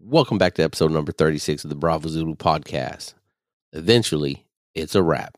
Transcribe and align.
Welcome 0.00 0.38
back 0.38 0.54
to 0.54 0.62
episode 0.62 0.90
number 0.90 1.12
36 1.12 1.64
of 1.64 1.70
the 1.70 1.76
Bravo 1.76 2.08
Zulu 2.08 2.34
podcast. 2.34 3.14
Eventually, 3.72 4.44
it's 4.74 4.96
a 4.96 5.02
wrap. 5.02 5.36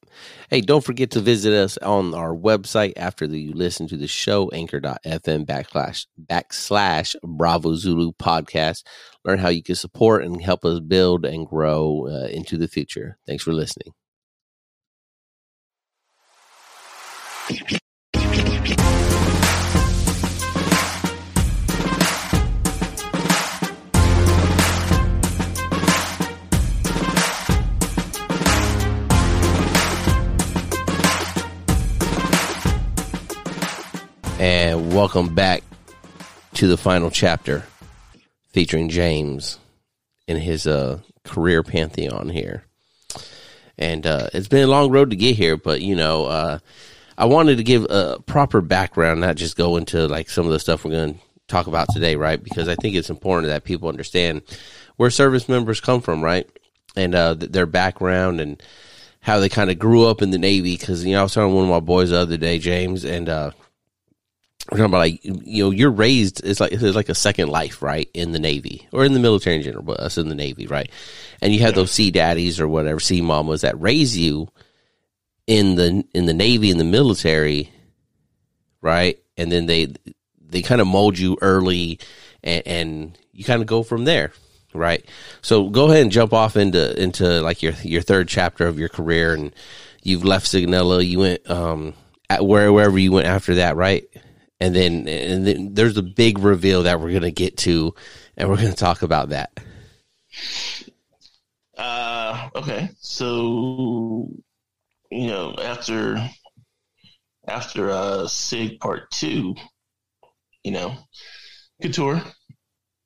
Hey, 0.48 0.62
don't 0.62 0.82
forget 0.82 1.10
to 1.10 1.21
visit 1.21 1.52
us 1.52 1.76
on 1.79 2.15
our 2.15 2.34
website 2.34 2.95
after 2.97 3.27
you 3.27 3.53
listen 3.53 3.87
to 3.89 3.99
the 3.99 4.08
show, 4.08 4.49
anchor.fm 4.50 5.45
backslash 5.45 6.07
backslash 6.21 7.15
Bravo 7.23 7.75
Zulu 7.75 8.12
podcast. 8.12 8.82
Learn 9.25 9.38
how 9.38 9.50
you 9.50 9.62
can 9.62 9.74
support 9.74 10.24
and 10.24 10.40
help 10.40 10.64
us 10.64 10.80
build 10.80 11.27
and 11.27 11.46
grow 11.46 12.09
uh, 12.09 12.29
into 12.29 12.57
the 12.57 12.68
future. 12.68 13.18
Thanks 13.27 13.45
for 13.45 13.52
listening. 13.52 13.93
And 34.47 34.95
welcome 34.95 35.35
back 35.35 35.65
to 36.55 36.69
the 36.69 36.77
final 36.77 37.11
chapter 37.11 37.65
featuring 38.53 38.91
James 38.91 39.59
in 40.29 40.37
his 40.37 40.69
uh, 40.69 41.01
career 41.25 41.65
pantheon 41.65 42.29
here. 42.29 42.63
And 43.77 44.07
uh, 44.07 44.29
it's 44.33 44.47
been 44.47 44.63
a 44.63 44.69
long 44.69 44.93
road 44.93 45.11
to 45.11 45.17
get 45.17 45.35
here, 45.35 45.57
but 45.57 45.81
you 45.81 45.97
know, 45.97 46.27
uh, 46.27 46.59
I 47.19 47.25
wanted 47.25 47.57
to 47.57 47.65
give 47.65 47.87
a 47.91 48.21
proper 48.25 48.61
background, 48.61 49.21
not 49.21 49.35
just 49.35 49.57
go 49.57 49.79
into 49.79 50.07
like 50.07 50.31
some 50.31 50.47
of 50.47 50.53
the 50.53 50.61
stuff 50.61 50.85
we're 50.85 50.93
going 50.93 51.15
to 51.15 51.21
talk 51.49 51.67
about 51.67 51.89
today, 51.93 52.15
right? 52.15 52.41
Because 52.41 52.69
I 52.69 52.77
think 52.77 52.95
it's 52.95 53.11
important 53.11 53.49
that 53.49 53.65
people 53.65 53.89
understand 53.89 54.43
where 54.95 55.11
service 55.11 55.49
members 55.49 55.81
come 55.81 56.01
from, 56.01 56.23
right? 56.23 56.49
And 56.95 57.17
uh, 57.17 57.35
their 57.35 57.66
background 57.66 58.41
and 58.41 58.63
how 59.19 59.41
they 59.41 59.49
kind 59.49 59.71
of 59.71 59.79
grew 59.81 60.07
up 60.07 60.23
in 60.23 60.31
the 60.31 60.38
Navy. 60.38 60.77
Because, 60.77 61.05
you 61.05 61.15
know, 61.15 61.19
I 61.19 61.23
was 61.25 61.35
talking 61.35 61.51
to 61.51 61.55
one 61.57 61.65
of 61.65 61.71
my 61.71 61.81
boys 61.81 62.10
the 62.10 62.19
other 62.19 62.37
day, 62.37 62.60
James, 62.60 63.05
and 63.05 63.29
uh, 63.29 63.51
we're 64.70 64.78
talking 64.78 64.91
about 64.91 64.98
like 64.98 65.25
you 65.25 65.64
know 65.64 65.70
you're 65.70 65.91
raised 65.91 66.45
it's 66.45 66.59
like 66.59 66.72
it's 66.72 66.83
like 66.83 67.09
a 67.09 67.14
second 67.14 67.48
life 67.48 67.83
right 67.83 68.11
in 68.14 68.33
the 68.33 68.39
navy 68.39 68.89
or 68.92 69.05
in 69.05 69.12
the 69.12 69.20
military 69.20 69.56
in 69.56 69.62
general 69.62 69.84
but 69.84 70.00
us 70.00 70.19
in 70.19 70.28
the 70.28 70.34
navy 70.34 70.67
right? 70.67 70.91
And 71.41 71.53
you 71.53 71.61
have 71.61 71.75
those 71.75 71.92
sea 71.92 72.11
daddies 72.11 72.59
or 72.59 72.67
whatever 72.67 72.98
sea 72.98 73.20
mamas 73.20 73.61
that 73.61 73.81
raise 73.81 74.17
you 74.17 74.48
in 75.47 75.77
the 75.77 76.05
in 76.12 76.27
the 76.27 76.34
navy 76.34 76.70
in 76.70 76.78
the 76.78 76.84
military 76.84 77.70
right? 78.81 79.19
And 79.37 79.53
then 79.53 79.67
they 79.67 79.94
they 80.41 80.62
kind 80.62 80.81
of 80.81 80.87
mold 80.87 81.19
you 81.19 81.39
early 81.41 82.00
and, 82.42 82.67
and 82.67 83.19
you 83.33 83.44
kind 83.44 83.62
of 83.62 83.69
go 83.69 83.83
from 83.83 84.05
there 84.05 84.33
right? 84.75 85.05
So 85.42 85.70
go 85.70 85.87
ahead 85.87 86.03
and 86.03 86.11
jump 86.11 86.33
off 86.33 86.56
into 86.56 87.00
into 87.00 87.41
like 87.41 87.62
your 87.62 87.72
your 87.83 88.03
third 88.03 88.27
chapter 88.27 88.67
of 88.67 88.81
your 88.81 88.89
career 88.89 89.33
and 89.33 89.55
you've 90.03 90.25
left 90.25 90.47
Sigonella 90.47 91.06
you 91.06 91.20
went 91.20 91.48
um 91.48 91.94
at 92.28 92.44
where, 92.44 92.72
wherever 92.72 92.98
you 92.98 93.12
went 93.12 93.28
after 93.28 93.55
that 93.56 93.77
right 93.77 94.05
and 94.60 94.74
then 94.74 95.08
and 95.08 95.46
then 95.46 95.74
there's 95.74 95.96
a 95.96 96.02
big 96.02 96.38
reveal 96.38 96.84
that 96.84 97.00
we're 97.00 97.12
gonna 97.12 97.30
get 97.30 97.56
to, 97.58 97.94
and 98.36 98.48
we're 98.48 98.56
gonna 98.56 98.72
talk 98.72 99.02
about 99.02 99.30
that. 99.30 99.58
Uh, 101.76 102.48
okay, 102.54 102.90
so 103.00 104.28
you 105.10 105.26
know 105.26 105.54
after 105.62 106.28
after 107.46 107.90
uh 107.90 108.26
Sig 108.26 108.80
Part 108.80 109.10
Two, 109.10 109.54
you 110.64 110.72
know, 110.72 110.96
good 111.82 111.92
tour, 111.92 112.22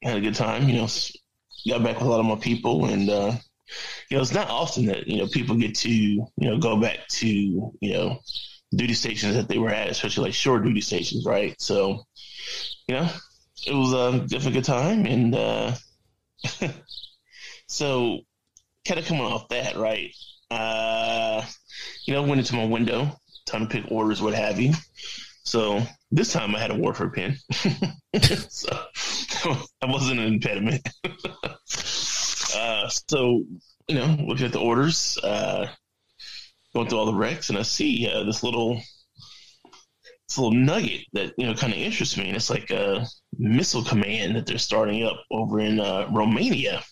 had 0.02 0.16
a 0.16 0.20
good 0.20 0.36
time. 0.36 0.68
You 0.68 0.76
know, 0.76 0.88
got 1.68 1.82
back 1.82 1.96
with 1.96 2.06
a 2.06 2.10
lot 2.10 2.20
of 2.20 2.26
my 2.26 2.36
people, 2.36 2.86
and 2.86 3.10
uh, 3.10 3.32
you 4.08 4.16
know, 4.16 4.22
it's 4.22 4.34
not 4.34 4.48
often 4.48 4.86
that 4.86 5.08
you 5.08 5.18
know 5.18 5.26
people 5.26 5.56
get 5.56 5.74
to 5.78 5.90
you 5.90 6.26
know 6.38 6.58
go 6.58 6.76
back 6.76 7.08
to 7.08 7.28
you 7.28 7.92
know 7.92 8.20
duty 8.74 8.94
stations 8.94 9.34
that 9.34 9.48
they 9.48 9.58
were 9.58 9.70
at, 9.70 9.88
especially 9.88 10.24
like 10.24 10.34
shore 10.34 10.60
duty 10.60 10.80
stations, 10.80 11.24
right? 11.26 11.54
So, 11.60 12.04
you 12.86 12.96
know, 12.96 13.08
it 13.66 13.74
was 13.74 13.92
a 13.92 14.26
difficult 14.26 14.64
time, 14.64 15.06
and 15.06 15.34
uh, 15.34 15.72
so 17.66 18.20
kind 18.86 19.00
of 19.00 19.06
coming 19.06 19.22
off 19.22 19.48
that, 19.48 19.76
right? 19.76 20.12
Uh, 20.50 21.44
you 22.04 22.14
know, 22.14 22.22
went 22.22 22.40
into 22.40 22.56
my 22.56 22.64
window, 22.64 23.16
time 23.46 23.66
to 23.66 23.68
pick 23.68 23.90
orders, 23.90 24.22
what 24.22 24.34
have 24.34 24.60
you. 24.60 24.72
So 25.44 25.82
this 26.10 26.32
time 26.32 26.54
I 26.54 26.60
had 26.60 26.70
a 26.70 26.76
warfare 26.76 27.10
pin, 27.10 27.36
so 27.52 28.68
that 29.80 29.88
wasn't 29.88 30.20
an 30.20 30.26
impediment. 30.26 30.88
uh, 32.56 32.88
so 32.88 33.44
you 33.88 33.96
know, 33.96 34.16
looking 34.26 34.46
at 34.46 34.52
the 34.52 34.60
orders, 34.60 35.18
uh, 35.18 35.66
going 36.74 36.88
through 36.88 36.98
all 36.98 37.06
the 37.06 37.14
wrecks, 37.14 37.48
and 37.48 37.58
I 37.58 37.62
see 37.62 38.08
uh, 38.08 38.24
this 38.24 38.42
little 38.42 38.80
this 40.28 40.38
little 40.38 40.52
nugget 40.52 41.02
that 41.12 41.34
you 41.36 41.46
know 41.46 41.54
kind 41.54 41.72
of 41.72 41.78
interests 41.78 42.16
me, 42.16 42.28
and 42.28 42.36
it's 42.36 42.50
like 42.50 42.70
a 42.70 43.06
missile 43.38 43.84
command 43.84 44.36
that 44.36 44.46
they're 44.46 44.58
starting 44.58 45.04
up 45.04 45.24
over 45.30 45.60
in 45.60 45.80
uh, 45.80 46.08
Romania. 46.12 46.82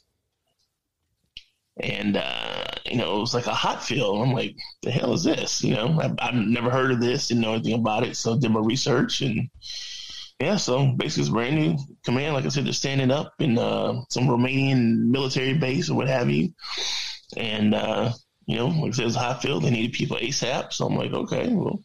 And 1.80 2.16
uh, 2.16 2.64
you 2.86 2.96
know, 2.96 3.16
it 3.16 3.20
was 3.20 3.34
like 3.34 3.46
a 3.46 3.54
hot 3.54 3.84
field. 3.84 4.20
I'm 4.20 4.32
like, 4.32 4.56
the 4.82 4.90
hell 4.90 5.12
is 5.12 5.22
this? 5.22 5.62
You 5.62 5.74
know, 5.74 6.00
I've, 6.00 6.16
I've 6.18 6.34
never 6.34 6.70
heard 6.70 6.90
of 6.90 7.00
this, 7.00 7.28
didn't 7.28 7.42
know 7.42 7.54
anything 7.54 7.74
about 7.74 8.04
it, 8.04 8.16
so 8.16 8.36
did 8.36 8.50
my 8.50 8.60
research, 8.60 9.20
and 9.20 9.48
yeah, 10.40 10.56
so 10.56 10.92
basically 10.96 11.22
it's 11.22 11.30
brand 11.30 11.56
new 11.56 11.78
command. 12.04 12.34
Like 12.34 12.44
I 12.44 12.48
said, 12.48 12.64
they're 12.64 12.72
standing 12.72 13.10
up 13.10 13.34
in 13.38 13.58
uh, 13.58 14.00
some 14.08 14.28
Romanian 14.28 15.08
military 15.08 15.54
base 15.54 15.90
or 15.90 15.96
what 15.96 16.08
have 16.08 16.30
you, 16.30 16.52
and 17.36 17.74
uh, 17.74 18.12
you 18.48 18.56
know, 18.56 18.68
like 18.68 18.88
I 18.88 18.92
said, 18.92 19.06
it's 19.06 19.16
a 19.16 19.20
hot 19.20 19.42
field. 19.42 19.62
They 19.62 19.70
needed 19.70 19.92
people 19.92 20.16
ASAP. 20.16 20.72
So 20.72 20.86
I'm 20.86 20.96
like, 20.96 21.12
okay, 21.12 21.52
well, 21.52 21.80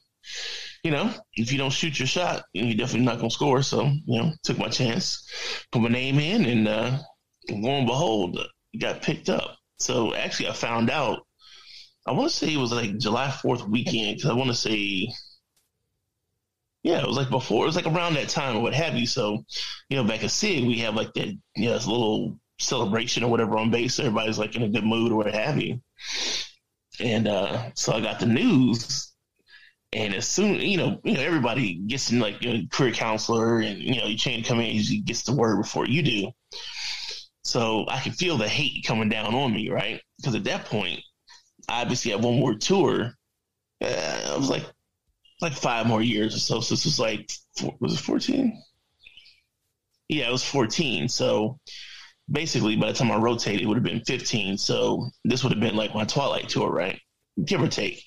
you 0.82 0.92
know, 0.92 1.14
if 1.36 1.52
you 1.52 1.58
don't 1.58 1.74
shoot 1.74 2.00
your 2.00 2.08
shot, 2.08 2.46
you're 2.54 2.78
definitely 2.78 3.06
not 3.06 3.18
going 3.18 3.30
to 3.30 3.34
score. 3.36 3.62
So, 3.62 3.84
you 3.84 4.22
know, 4.22 4.32
took 4.44 4.58
my 4.58 4.70
chance, 4.70 5.30
put 5.74 5.82
my 5.82 5.90
name 5.90 6.20
in, 6.20 6.46
and 6.46 6.68
uh, 6.70 7.00
lo 7.50 7.70
and 7.70 7.86
behold, 7.86 8.40
got 8.80 9.02
picked 9.02 9.28
up. 9.28 9.58
So 9.78 10.16
actually, 10.16 10.48
I 10.48 10.54
found 10.54 10.90
out, 10.90 11.28
I 12.08 12.14
want 12.14 12.32
to 12.32 12.36
say 12.36 12.54
it 12.54 12.58
was 12.58 12.72
like 12.72 12.98
July 12.98 13.28
4th 13.28 13.68
weekend, 13.70 14.16
because 14.16 14.32
I 14.32 14.34
want 14.34 14.50
to 14.50 14.56
say, 14.56 15.10
yeah, 16.82 17.02
it 17.02 17.08
was 17.08 17.18
like 17.18 17.30
before, 17.30 17.64
it 17.64 17.68
was 17.68 17.76
like 17.76 17.88
around 17.88 18.14
that 18.14 18.30
time 18.30 18.56
or 18.56 18.62
what 18.62 18.74
have 18.74 18.96
you. 18.96 19.06
So, 19.06 19.44
you 19.90 19.98
know, 19.98 20.06
back 20.06 20.24
at 20.24 20.32
SIG, 20.32 20.66
we 20.66 20.80
have 20.80 20.96
like 20.96 21.14
that, 21.16 21.28
you 21.58 21.66
know, 21.66 21.74
this 21.74 21.88
little 21.88 22.40
celebration 22.58 23.24
or 23.24 23.30
whatever 23.30 23.58
on 23.58 23.70
base. 23.70 24.00
Everybody's 24.00 24.40
like 24.40 24.56
in 24.56 24.64
a 24.64 24.70
good 24.70 24.86
mood 24.86 25.12
or 25.12 25.16
what 25.16 25.34
have 25.34 25.62
you. 25.62 25.82
And 27.00 27.28
uh, 27.28 27.72
so 27.74 27.94
I 27.94 28.02
got 28.02 28.20
the 28.20 28.28
news, 28.28 29.14
and 29.94 30.14
as 30.14 30.28
soon 30.28 30.56
you 30.56 30.78
know, 30.78 31.00
you 31.04 31.14
know, 31.14 31.22
everybody 31.22 31.76
gets 31.76 32.12
in 32.12 32.20
like 32.20 32.44
a 32.44 32.68
career 32.68 32.92
counselor, 32.92 33.60
and 33.60 33.80
you 33.80 34.00
know, 34.00 34.06
you 34.06 34.18
change 34.18 34.48
come 34.48 34.60
in, 34.60 34.84
gets 35.06 35.24
the 35.24 35.34
word 35.34 35.58
before 35.58 35.88
you 35.88 36.04
do. 36.04 36.32
So 37.44 37.86
I 37.90 38.00
could 38.00 38.16
feel 38.16 38.38
the 38.38 38.48
hate 38.48 38.86
coming 38.86 39.10
down 39.10 39.34
on 39.34 39.54
me, 39.54 39.70
right? 39.70 40.02
Because 40.18 40.36
at 40.36 40.46
that 40.46 40.66
point, 40.66 41.02
I 41.68 41.82
obviously 41.82 42.12
had 42.12 42.24
one 42.24 42.40
more 42.40 42.56
tour. 42.56 43.14
Uh, 43.82 44.32
I 44.34 44.38
was 44.38 44.50
like, 44.50 44.64
like 45.42 45.54
five 45.54 45.88
more 45.88 46.02
years 46.02 46.36
or 46.36 46.40
so. 46.40 46.62
So 46.62 46.76
this 46.76 46.86
was 46.86 47.00
like, 47.00 47.30
was 47.80 47.94
it 47.96 48.00
fourteen? 48.00 48.62
Yeah, 50.10 50.30
it 50.30 50.32
was 50.32 50.44
fourteen. 50.44 51.10
So 51.10 51.60
basically 52.32 52.76
by 52.76 52.88
the 52.88 52.98
time 52.98 53.12
I 53.12 53.18
rotated, 53.18 53.62
it 53.62 53.66
would 53.66 53.78
have 53.78 53.84
been 53.84 54.04
15. 54.06 54.58
So 54.58 55.10
this 55.24 55.44
would 55.44 55.52
have 55.52 55.62
been 55.62 55.76
like 55.76 55.94
my 55.94 56.06
Twilight 56.06 56.50
tour, 56.50 56.72
right? 56.72 57.00
Give 57.44 57.62
or 57.62 57.68
take. 57.68 58.04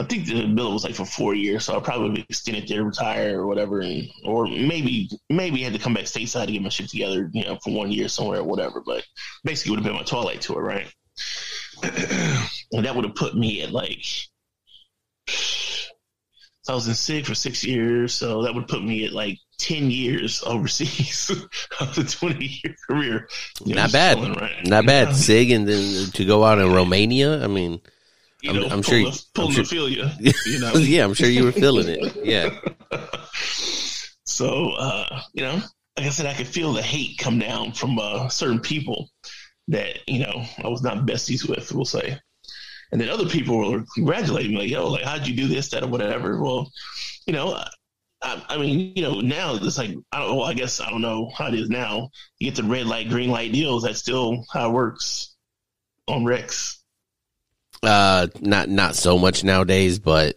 I 0.00 0.04
think 0.04 0.26
the 0.26 0.46
bill 0.46 0.72
was 0.72 0.84
like 0.84 0.94
for 0.94 1.04
four 1.04 1.34
years, 1.34 1.64
so 1.64 1.76
I 1.76 1.80
probably 1.80 2.24
extended 2.28 2.68
there, 2.68 2.84
retire 2.84 3.40
or 3.40 3.48
whatever, 3.48 3.80
and, 3.80 4.08
or 4.24 4.46
maybe 4.46 5.10
maybe 5.28 5.60
had 5.60 5.72
to 5.72 5.80
come 5.80 5.94
back 5.94 6.04
stateside 6.04 6.46
to 6.46 6.52
get 6.52 6.62
my 6.62 6.68
shit 6.68 6.88
together, 6.88 7.28
you 7.32 7.44
know, 7.44 7.58
for 7.64 7.74
one 7.74 7.90
year 7.90 8.06
somewhere 8.06 8.38
or 8.38 8.44
whatever. 8.44 8.80
But 8.80 9.04
basically, 9.42 9.70
would 9.70 9.80
have 9.80 9.84
been 9.84 9.96
my 9.96 10.04
Twilight 10.04 10.40
tour, 10.40 10.62
right? 10.62 10.86
and 11.82 12.84
that 12.84 12.94
would 12.94 13.06
have 13.06 13.16
put 13.16 13.34
me 13.34 13.62
at 13.62 13.72
like 13.72 14.04
I 16.68 16.74
was 16.74 16.86
in 16.86 16.94
SIG 16.94 17.26
for 17.26 17.34
six 17.34 17.64
years, 17.64 18.12
so 18.12 18.42
that 18.42 18.54
would 18.54 18.68
put 18.68 18.84
me 18.84 19.04
at 19.04 19.12
like 19.12 19.38
10 19.58 19.90
years 19.90 20.42
overseas 20.44 21.30
of 21.80 21.94
the 21.94 22.04
20 22.04 22.44
year 22.44 22.76
career. 22.88 23.28
You 23.64 23.74
know, 23.74 23.82
Not 23.82 23.92
bad. 23.92 24.18
Right. 24.40 24.66
Not 24.66 24.86
bad. 24.86 25.14
SIG 25.14 25.50
and 25.50 25.68
then 25.68 26.10
to 26.12 26.24
go 26.24 26.44
out 26.44 26.58
in 26.58 26.72
Romania. 26.72 27.42
I 27.42 27.48
mean, 27.48 27.80
you 28.42 28.50
I'm, 28.50 28.72
I'm 28.72 28.82
sure, 28.82 28.98
the, 28.98 29.24
I'm 29.36 29.50
sure, 29.50 29.64
feel 29.64 29.88
you, 29.88 30.06
you 30.46 30.60
know? 30.60 30.72
yeah, 30.74 31.04
I'm 31.04 31.14
sure 31.14 31.28
you 31.28 31.44
were 31.44 31.52
feeling 31.52 31.88
it. 31.88 32.24
Yeah. 32.24 32.56
so, 34.24 34.70
uh, 34.70 35.22
you 35.32 35.42
know, 35.42 35.60
like 35.96 36.06
I 36.06 36.10
said, 36.10 36.26
I 36.26 36.34
could 36.34 36.46
feel 36.46 36.72
the 36.72 36.82
hate 36.82 37.18
come 37.18 37.40
down 37.40 37.72
from 37.72 37.98
uh, 37.98 38.28
certain 38.28 38.60
people 38.60 39.10
that, 39.66 39.98
you 40.06 40.20
know, 40.20 40.44
I 40.62 40.68
was 40.68 40.82
not 40.82 41.06
besties 41.06 41.48
with, 41.48 41.72
we'll 41.72 41.84
say. 41.84 42.18
And 42.92 43.00
then 43.00 43.08
other 43.10 43.28
people 43.28 43.58
were 43.70 43.84
congratulating 43.94 44.52
me, 44.52 44.58
like, 44.58 44.70
yo, 44.70 44.88
like, 44.88 45.04
how'd 45.04 45.26
you 45.26 45.34
do 45.34 45.48
this, 45.48 45.70
that, 45.70 45.82
or 45.82 45.88
whatever? 45.88 46.40
Well, 46.40 46.70
you 47.26 47.32
know, 47.32 47.62
I, 48.20 48.42
I, 48.48 48.58
mean, 48.58 48.92
you 48.96 49.02
know, 49.02 49.20
now 49.20 49.54
it's 49.54 49.78
like 49.78 49.94
I 50.12 50.20
don't. 50.20 50.36
Well, 50.36 50.46
I 50.46 50.54
guess 50.54 50.80
I 50.80 50.90
don't 50.90 51.02
know 51.02 51.30
how 51.36 51.48
it 51.48 51.54
is 51.54 51.70
now. 51.70 52.10
You 52.38 52.50
get 52.50 52.56
the 52.56 52.68
red 52.68 52.86
light, 52.86 53.08
green 53.08 53.30
light 53.30 53.52
deals. 53.52 53.84
That's 53.84 53.98
still 53.98 54.44
how 54.52 54.70
it 54.70 54.72
works 54.72 55.34
on 56.08 56.24
Rex. 56.24 56.82
Uh, 57.82 58.26
not 58.40 58.68
not 58.68 58.96
so 58.96 59.18
much 59.18 59.44
nowadays, 59.44 59.98
but 59.98 60.36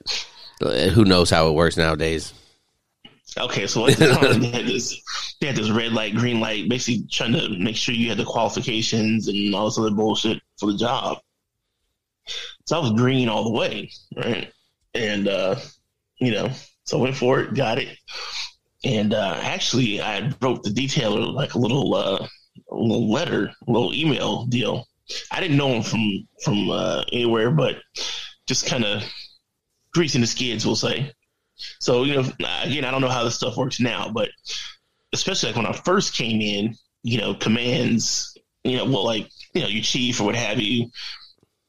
uh, 0.61 0.89
who 0.89 1.05
knows 1.05 1.29
how 1.29 1.47
it 1.47 1.53
works 1.53 1.77
nowadays. 1.77 2.33
Okay, 3.37 3.65
so 3.65 3.87
at 3.87 3.97
the 3.97 4.07
time, 4.21 4.41
they 4.41 4.51
had 4.51 4.65
this 4.67 5.01
they 5.39 5.47
had 5.47 5.55
this 5.55 5.71
red 5.71 5.93
light, 5.93 6.15
green 6.15 6.39
light, 6.39 6.69
basically 6.69 7.07
trying 7.09 7.33
to 7.33 7.49
make 7.57 7.75
sure 7.75 7.95
you 7.95 8.09
had 8.09 8.17
the 8.19 8.25
qualifications 8.25 9.27
and 9.27 9.55
all 9.55 9.65
this 9.65 9.79
other 9.79 9.91
bullshit 9.91 10.41
for 10.59 10.71
the 10.71 10.77
job. 10.77 11.17
So 12.65 12.77
I 12.77 12.79
was 12.79 12.91
green 12.91 13.27
all 13.27 13.43
the 13.43 13.57
way, 13.57 13.91
right? 14.15 14.51
And 14.93 15.27
uh, 15.27 15.55
you 16.19 16.31
know, 16.31 16.51
so 16.91 16.99
I 16.99 17.03
went 17.03 17.15
for 17.15 17.39
it, 17.39 17.53
got 17.53 17.79
it, 17.79 17.97
and 18.83 19.13
uh, 19.13 19.39
actually 19.41 20.01
I 20.01 20.29
wrote 20.41 20.61
the 20.63 20.71
detailer 20.71 21.33
like 21.33 21.53
a 21.53 21.57
little 21.57 21.95
uh, 21.95 22.27
a 22.69 22.75
little 22.75 23.09
letter, 23.09 23.49
a 23.65 23.71
little 23.71 23.93
email 23.93 24.45
deal. 24.45 24.89
I 25.31 25.39
didn't 25.39 25.55
know 25.55 25.69
him 25.69 25.83
from 25.83 26.27
from 26.43 26.69
uh, 26.69 27.05
anywhere, 27.13 27.49
but 27.49 27.77
just 28.45 28.67
kind 28.67 28.83
of 28.83 29.03
greasing 29.93 30.19
the 30.19 30.27
skids, 30.27 30.65
we'll 30.65 30.75
say. 30.75 31.13
So 31.79 32.03
you 32.03 32.15
know, 32.15 32.29
again, 32.61 32.83
I 32.83 32.91
don't 32.91 32.99
know 32.99 33.07
how 33.07 33.23
this 33.23 33.35
stuff 33.35 33.55
works 33.55 33.79
now, 33.79 34.11
but 34.13 34.27
especially 35.13 35.47
like 35.47 35.55
when 35.55 35.67
I 35.67 35.71
first 35.71 36.13
came 36.13 36.41
in, 36.41 36.75
you 37.03 37.19
know, 37.19 37.35
commands, 37.35 38.37
you 38.65 38.75
know, 38.75 38.83
well, 38.83 39.05
like 39.05 39.29
you 39.53 39.61
know, 39.61 39.69
your 39.69 39.83
chief 39.83 40.19
or 40.19 40.25
what 40.25 40.35
have 40.35 40.59
you, 40.59 40.91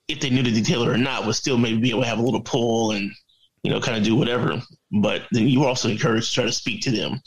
if 0.09 0.19
they 0.19 0.31
knew 0.31 0.43
the 0.43 0.51
detailer 0.51 0.93
or 0.93 0.99
not, 0.99 1.27
would 1.27 1.37
still 1.37 1.59
maybe 1.59 1.81
be 1.81 1.91
able 1.91 2.03
to 2.03 2.09
have 2.09 2.19
a 2.19 2.23
little 2.23 2.43
pull 2.43 2.91
and 2.91 3.13
you 3.63 3.71
know, 3.71 3.81
kind 3.81 3.97
of 3.97 4.05
do 4.05 4.17
whatever. 4.17 4.61
But 4.91 5.23
then 5.31 5.49
you 5.49 5.61
were 5.61 5.69
also 5.69 5.89
encouraged 5.89 6.29
to 6.29 6.35
try 6.35 6.45
to 6.45 6.53
speak 6.53 6.83
to 6.83 6.91
them. 6.91 7.21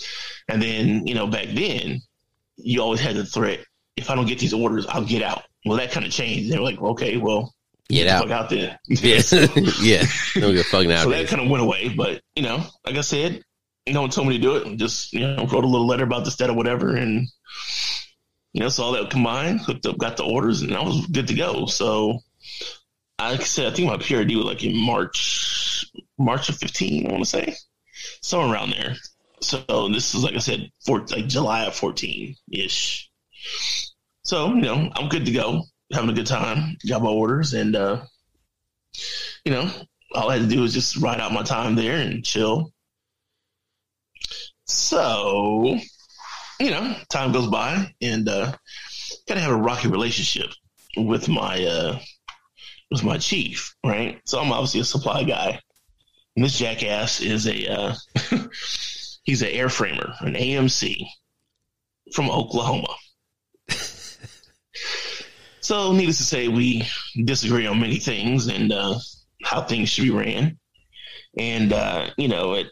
And 0.49 0.61
then, 0.61 1.07
you 1.07 1.15
know, 1.15 1.27
back 1.27 1.47
then, 1.49 2.01
you 2.57 2.81
always 2.81 2.99
had 2.99 3.15
the 3.15 3.25
threat: 3.25 3.59
if 3.97 4.09
I 4.09 4.15
don't 4.15 4.27
get 4.27 4.39
these 4.39 4.53
orders, 4.53 4.85
I'll 4.87 5.05
get 5.05 5.21
out. 5.21 5.43
Well, 5.65 5.77
that 5.77 5.91
kind 5.91 6.05
of 6.05 6.11
changed. 6.11 6.51
They 6.51 6.57
were 6.57 6.63
like, 6.63 6.79
okay, 6.79 7.17
well, 7.17 7.53
get 7.89 8.07
out, 8.07 8.29
out 8.31 8.49
there. 8.49 8.79
Yeah, 8.87 9.21
yeah, 9.81 10.05
don't 10.35 10.53
get 10.53 10.65
fucking 10.67 10.91
out. 10.91 11.03
So 11.03 11.09
that 11.09 11.27
kind 11.27 11.41
of 11.41 11.49
went 11.49 11.63
away. 11.63 11.89
But 11.89 12.21
you 12.35 12.43
know, 12.43 12.63
like 12.85 12.95
I 12.95 13.01
said, 13.01 13.43
no 13.87 14.01
one 14.01 14.09
told 14.09 14.27
me 14.27 14.37
to 14.37 14.41
do 14.41 14.55
it. 14.55 14.77
Just 14.77 15.13
you 15.13 15.21
know, 15.21 15.45
wrote 15.45 15.63
a 15.63 15.67
little 15.67 15.87
letter 15.87 16.03
about 16.03 16.25
this, 16.25 16.35
that, 16.37 16.49
or 16.49 16.55
whatever, 16.55 16.95
and 16.95 17.27
you 18.53 18.61
know, 18.61 18.69
so 18.69 18.83
all 18.83 18.91
that 18.93 19.09
combined, 19.09 19.59
hooked 19.61 19.85
up, 19.85 19.97
got 19.97 20.17
the 20.17 20.23
orders, 20.23 20.61
and 20.61 20.73
I 20.75 20.81
was 20.81 21.05
good 21.07 21.27
to 21.27 21.33
go. 21.33 21.65
So, 21.65 22.19
like 23.19 23.41
I 23.41 23.43
said, 23.43 23.71
I 23.71 23.75
think 23.75 23.89
my 23.89 23.97
PRD 23.97 24.35
was 24.37 24.45
like 24.45 24.63
in 24.63 24.77
March, 24.77 25.74
March 26.17 26.49
of 26.49 26.57
fifteen. 26.57 27.07
I 27.07 27.11
want 27.11 27.23
to 27.23 27.29
say 27.29 27.55
somewhere 28.21 28.53
around 28.53 28.71
there. 28.71 28.95
So 29.41 29.89
this 29.89 30.15
is 30.15 30.23
like 30.23 30.35
I 30.35 30.39
said, 30.39 30.71
like 30.87 31.27
July 31.27 31.65
of 31.65 31.75
fourteen 31.75 32.35
ish. 32.51 33.09
So 34.23 34.49
you 34.49 34.61
know, 34.61 34.89
I'm 34.95 35.09
good 35.09 35.25
to 35.25 35.31
go, 35.31 35.63
having 35.91 36.09
a 36.09 36.13
good 36.13 36.27
time, 36.27 36.77
got 36.87 37.03
my 37.03 37.09
orders, 37.09 37.53
and 37.53 37.75
uh, 37.75 38.01
you 39.43 39.51
know, 39.51 39.69
all 40.13 40.29
I 40.29 40.37
had 40.37 40.49
to 40.49 40.55
do 40.55 40.61
was 40.61 40.73
just 40.73 40.97
ride 40.97 41.19
out 41.19 41.33
my 41.33 41.43
time 41.43 41.75
there 41.75 41.97
and 41.97 42.23
chill 42.23 42.73
so, 44.65 45.77
you 46.59 46.71
know, 46.71 46.95
time 47.09 47.31
goes 47.31 47.47
by 47.47 47.93
and 48.01 48.27
uh, 48.27 48.53
kind 49.27 49.37
of 49.37 49.43
have 49.43 49.51
a 49.51 49.57
rocky 49.57 49.87
relationship 49.87 50.47
with 50.97 51.29
my 51.29 51.63
uh, 51.63 51.99
with 52.89 53.03
my 53.03 53.17
chief, 53.17 53.75
right? 53.85 54.21
So 54.25 54.39
I'm 54.39 54.51
obviously 54.51 54.81
a 54.81 54.85
supply 54.85 55.23
guy. 55.23 55.59
And 56.35 56.43
this 56.43 56.57
jackass 56.57 57.21
is 57.21 57.47
a 57.47 57.67
uh, 57.71 57.95
he's 59.23 59.41
an 59.41 59.49
airframer, 59.49 60.19
an 60.21 60.33
AMC 60.33 61.05
from 62.13 62.29
Oklahoma. 62.29 62.93
so, 65.61 65.93
needless 65.93 66.17
to 66.17 66.23
say, 66.23 66.47
we 66.47 66.87
disagree 67.23 67.65
on 67.67 67.79
many 67.79 67.97
things 67.97 68.47
and 68.47 68.71
uh, 68.71 68.99
how 69.43 69.61
things 69.61 69.89
should 69.89 70.03
be 70.03 70.11
ran. 70.11 70.57
And 71.37 71.71
uh, 71.73 72.09
you 72.17 72.27
know, 72.27 72.55
at 72.55 72.65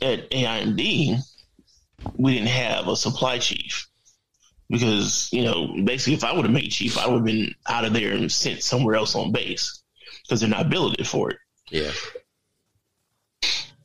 at 0.00 0.30
AIMD, 0.30 1.18
we 2.16 2.34
didn't 2.34 2.48
have 2.48 2.88
a 2.88 2.96
supply 2.96 3.38
chief 3.38 3.88
because 4.68 5.28
you 5.32 5.44
know 5.44 5.74
basically 5.84 6.14
if 6.14 6.24
I 6.24 6.32
would 6.32 6.44
have 6.44 6.54
made 6.54 6.70
chief, 6.70 6.98
I 6.98 7.06
would 7.06 7.16
have 7.16 7.24
been 7.24 7.54
out 7.68 7.84
of 7.84 7.92
there 7.92 8.12
and 8.12 8.30
sent 8.30 8.62
somewhere 8.62 8.96
else 8.96 9.14
on 9.14 9.32
base 9.32 9.82
because 10.22 10.40
they're 10.40 10.48
not 10.48 10.70
billeted 10.70 11.06
for 11.06 11.30
it. 11.30 11.36
Yeah. 11.70 11.90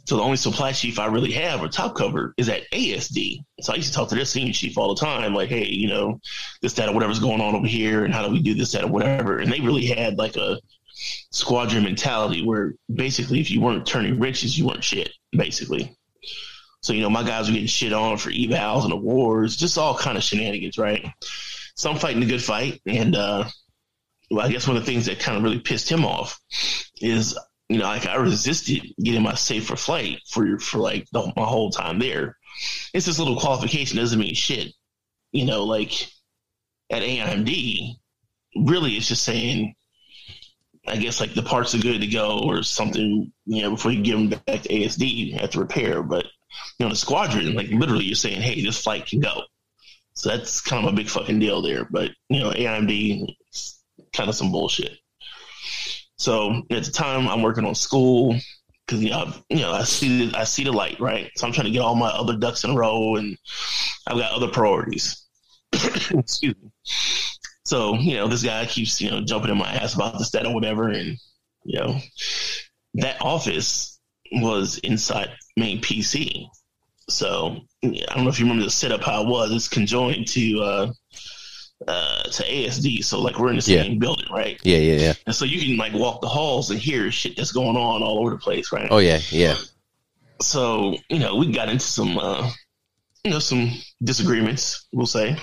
So 0.07 0.15
the 0.15 0.23
only 0.23 0.37
supply 0.37 0.71
chief 0.71 0.99
I 0.99 1.07
really 1.07 1.33
have 1.33 1.61
or 1.61 1.67
top 1.67 1.93
cover 1.93 2.33
is 2.37 2.47
at 2.47 2.71
ASD. 2.71 3.43
So 3.59 3.73
I 3.73 3.75
used 3.75 3.89
to 3.89 3.93
talk 3.93 4.07
to 4.07 4.15
their 4.15 4.23
senior 4.23 4.53
chief 4.53 4.77
all 4.77 4.95
the 4.95 5.01
time, 5.01 5.33
like, 5.33 5.49
hey, 5.49 5.65
you 5.65 5.89
know, 5.89 6.21
this, 6.61 6.71
that, 6.75 6.87
or 6.87 6.93
whatever's 6.93 7.19
going 7.19 7.41
on 7.41 7.55
over 7.55 7.67
here, 7.67 8.05
and 8.05 8.13
how 8.13 8.25
do 8.25 8.31
we 8.31 8.41
do 8.41 8.53
this, 8.53 8.71
that, 8.71 8.85
or 8.85 8.87
whatever. 8.87 9.39
And 9.39 9.51
they 9.51 9.59
really 9.59 9.85
had 9.85 10.17
like 10.17 10.37
a 10.37 10.61
squadron 11.31 11.83
mentality 11.83 12.41
where 12.41 12.75
basically 12.93 13.41
if 13.41 13.51
you 13.51 13.59
weren't 13.59 13.85
turning 13.85 14.17
wrenches, 14.17 14.57
you 14.57 14.65
weren't 14.65 14.81
shit, 14.81 15.11
basically. 15.33 15.93
So, 16.81 16.93
you 16.93 17.01
know, 17.01 17.09
my 17.09 17.23
guys 17.23 17.49
were 17.49 17.53
getting 17.53 17.67
shit 17.67 17.91
on 17.91 18.15
for 18.15 18.31
evals 18.31 18.85
and 18.85 18.93
awards, 18.93 19.57
just 19.57 19.77
all 19.77 19.97
kind 19.97 20.17
of 20.17 20.23
shenanigans, 20.23 20.77
right? 20.77 21.05
So 21.75 21.91
I'm 21.91 21.99
fighting 21.99 22.23
a 22.23 22.27
good 22.27 22.41
fight. 22.41 22.79
And, 22.85 23.13
uh, 23.13 23.43
well, 24.31 24.45
I 24.45 24.49
guess 24.49 24.69
one 24.69 24.77
of 24.77 24.85
the 24.85 24.89
things 24.89 25.07
that 25.07 25.19
kind 25.19 25.35
of 25.35 25.43
really 25.43 25.59
pissed 25.59 25.91
him 25.91 26.05
off 26.05 26.39
is, 27.01 27.37
you 27.69 27.79
know, 27.79 27.85
like 27.85 28.05
I 28.05 28.15
resisted 28.15 28.93
getting 29.01 29.23
my 29.23 29.35
safe 29.35 29.67
for 29.67 29.75
flight 29.75 30.19
for, 30.29 30.57
for 30.59 30.77
like 30.77 31.07
the, 31.11 31.33
my 31.35 31.43
whole 31.43 31.69
time 31.69 31.99
there. 31.99 32.37
It's 32.93 33.05
this 33.05 33.19
little 33.19 33.39
qualification 33.39 33.97
doesn't 33.97 34.19
mean 34.19 34.35
shit. 34.35 34.73
You 35.31 35.45
know, 35.45 35.65
like 35.65 35.91
at 36.89 37.01
AIMD, 37.03 37.95
really 38.55 38.91
it's 38.93 39.09
just 39.09 39.23
saying, 39.23 39.75
I 40.87 40.95
guess 40.95 41.19
like 41.19 41.33
the 41.33 41.43
parts 41.43 41.75
are 41.75 41.79
good 41.79 41.99
to 41.99 42.07
go 42.07 42.39
or 42.39 42.63
something, 42.63 43.33
you 43.45 43.61
know, 43.61 43.71
before 43.71 43.91
you 43.91 44.01
give 44.01 44.17
them 44.17 44.29
back 44.29 44.61
to 44.61 44.69
ASD, 44.69 45.13
you 45.13 45.37
have 45.37 45.49
to 45.51 45.59
repair. 45.59 46.01
But 46.01 46.25
you 46.79 46.85
know, 46.85 46.89
the 46.89 46.95
squadron, 46.95 47.53
like 47.53 47.67
literally 47.69 48.05
you're 48.05 48.15
saying, 48.15 48.41
hey, 48.41 48.63
this 48.63 48.81
flight 48.81 49.05
can 49.05 49.19
go. 49.19 49.41
So 50.13 50.29
that's 50.29 50.61
kind 50.61 50.85
of 50.87 50.93
a 50.93 50.95
big 50.95 51.09
fucking 51.09 51.39
deal 51.39 51.61
there. 51.61 51.85
But, 51.85 52.11
you 52.29 52.39
know, 52.39 52.51
AIMD, 52.51 53.27
kind 54.13 54.29
of 54.29 54.35
some 54.35 54.51
bullshit. 54.51 54.97
So 56.17 56.63
at 56.71 56.83
the 56.83 56.91
time 56.91 57.27
I'm 57.27 57.41
working 57.41 57.65
on 57.65 57.75
school 57.75 58.35
because, 58.85 59.03
you 59.03 59.09
know, 59.09 59.33
you 59.49 59.59
know, 59.59 59.71
I 59.71 59.83
see, 59.83 60.27
the, 60.27 60.37
I 60.37 60.43
see 60.45 60.63
the 60.63 60.71
light, 60.71 60.99
right? 60.99 61.29
So 61.35 61.45
I'm 61.45 61.53
trying 61.53 61.67
to 61.67 61.71
get 61.71 61.81
all 61.81 61.95
my 61.95 62.09
other 62.09 62.37
ducks 62.37 62.63
in 62.63 62.71
a 62.71 62.75
row 62.75 63.15
and 63.15 63.37
I've 64.07 64.17
got 64.17 64.31
other 64.31 64.47
priorities. 64.47 65.25
Excuse 65.73 66.55
me. 66.61 66.71
So, 67.65 67.95
you 67.95 68.15
know, 68.15 68.27
this 68.27 68.43
guy 68.43 68.65
keeps, 68.65 69.01
you 69.01 69.11
know, 69.11 69.21
jumping 69.21 69.51
in 69.51 69.57
my 69.57 69.69
ass 69.69 69.93
about 69.93 70.17
this, 70.17 70.31
that, 70.31 70.45
or 70.45 70.53
whatever. 70.53 70.87
And, 70.87 71.17
you 71.65 71.79
know, 71.79 71.99
that 72.95 73.21
office 73.21 73.99
was 74.31 74.77
inside 74.79 75.31
main 75.57 75.81
PC. 75.81 76.47
So 77.09 77.59
I 77.83 77.87
don't 78.15 78.23
know 78.23 78.29
if 78.29 78.39
you 78.39 78.45
remember 78.45 78.63
the 78.63 78.71
setup 78.71 79.03
how 79.03 79.23
it 79.23 79.27
was. 79.27 79.51
It's 79.51 79.67
conjoined 79.67 80.27
to 80.29 80.59
uh, 80.61 80.91
uh, 81.87 82.23
to 82.23 82.43
ASD. 82.43 83.03
So 83.03 83.21
like 83.21 83.37
we're 83.37 83.49
in 83.49 83.55
the 83.55 83.61
same 83.61 83.93
yeah. 83.93 83.99
building, 83.99 84.25
right? 84.31 84.59
Yeah, 84.63 84.77
yeah, 84.77 84.99
yeah. 84.99 85.13
And 85.25 85.35
so 85.35 85.45
you 85.45 85.59
can 85.59 85.77
like 85.77 85.93
walk 85.93 86.21
the 86.21 86.27
halls 86.27 86.71
and 86.71 86.79
hear 86.79 87.11
shit 87.11 87.35
that's 87.35 87.51
going 87.51 87.75
on 87.75 88.03
all 88.03 88.19
over 88.19 88.31
the 88.31 88.37
place, 88.37 88.71
right? 88.71 88.87
Oh 88.89 88.99
yeah, 88.99 89.19
yeah. 89.29 89.57
So 90.41 90.95
you 91.09 91.19
know 91.19 91.35
we 91.35 91.51
got 91.51 91.69
into 91.69 91.85
some 91.85 92.17
uh, 92.17 92.49
you 93.23 93.31
know 93.31 93.39
some 93.39 93.71
disagreements, 94.03 94.87
we'll 94.93 95.05
say, 95.05 95.37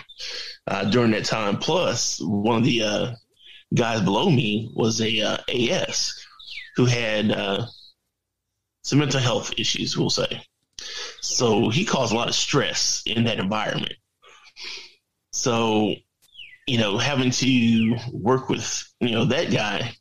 uh, 0.66 0.84
during 0.90 1.10
that 1.12 1.24
time. 1.24 1.58
Plus 1.58 2.18
one 2.20 2.58
of 2.58 2.64
the 2.64 2.82
uh, 2.82 3.14
guys 3.74 4.00
below 4.00 4.30
me 4.30 4.72
was 4.74 5.00
a 5.00 5.20
uh, 5.20 5.36
AS 5.48 6.24
who 6.76 6.86
had 6.86 7.30
uh, 7.30 7.66
some 8.82 8.98
mental 8.98 9.20
health 9.20 9.52
issues, 9.56 9.96
we'll 9.96 10.10
say. 10.10 10.42
So 11.20 11.70
he 11.70 11.84
caused 11.84 12.12
a 12.12 12.16
lot 12.16 12.28
of 12.28 12.34
stress 12.34 13.02
in 13.06 13.24
that 13.24 13.38
environment. 13.38 13.94
So, 15.32 15.94
you 16.66 16.78
know, 16.78 16.98
having 16.98 17.30
to 17.30 17.96
work 18.12 18.48
with, 18.48 18.84
you 19.00 19.12
know, 19.12 19.26
that 19.26 19.50
guy 19.50 19.92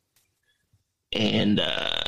and 1.12 1.60
uh, 1.60 2.02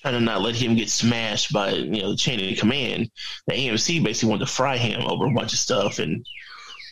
trying 0.00 0.14
to 0.14 0.20
not 0.20 0.42
let 0.42 0.54
him 0.54 0.76
get 0.76 0.88
smashed 0.88 1.52
by, 1.52 1.70
you 1.70 2.02
know, 2.02 2.10
the 2.10 2.16
chain 2.16 2.52
of 2.52 2.58
command, 2.58 3.10
the 3.46 3.54
AMC 3.54 4.02
basically 4.02 4.30
wanted 4.30 4.46
to 4.46 4.52
fry 4.52 4.76
him 4.76 5.02
over 5.02 5.26
a 5.26 5.32
bunch 5.32 5.52
of 5.52 5.58
stuff. 5.58 5.98
And 5.98 6.24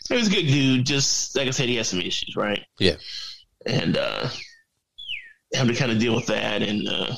he 0.09 0.17
was 0.17 0.29
a 0.29 0.31
good 0.31 0.47
dude. 0.47 0.87
Just 0.87 1.37
like 1.37 1.49
I 1.49 1.51
said, 1.51 1.69
he 1.69 1.77
had 1.77 1.87
some 1.87 2.01
issues, 2.01 2.35
right? 2.37 2.65
Yeah. 2.79 2.97
And 3.67 3.97
uh, 3.97 4.29
having 5.55 5.75
to 5.75 5.79
kind 5.79 5.93
of 5.93 5.99
deal 5.99 6.15
with 6.15 6.27
that 6.27 6.63
and, 6.63 6.89
uh, 6.89 7.15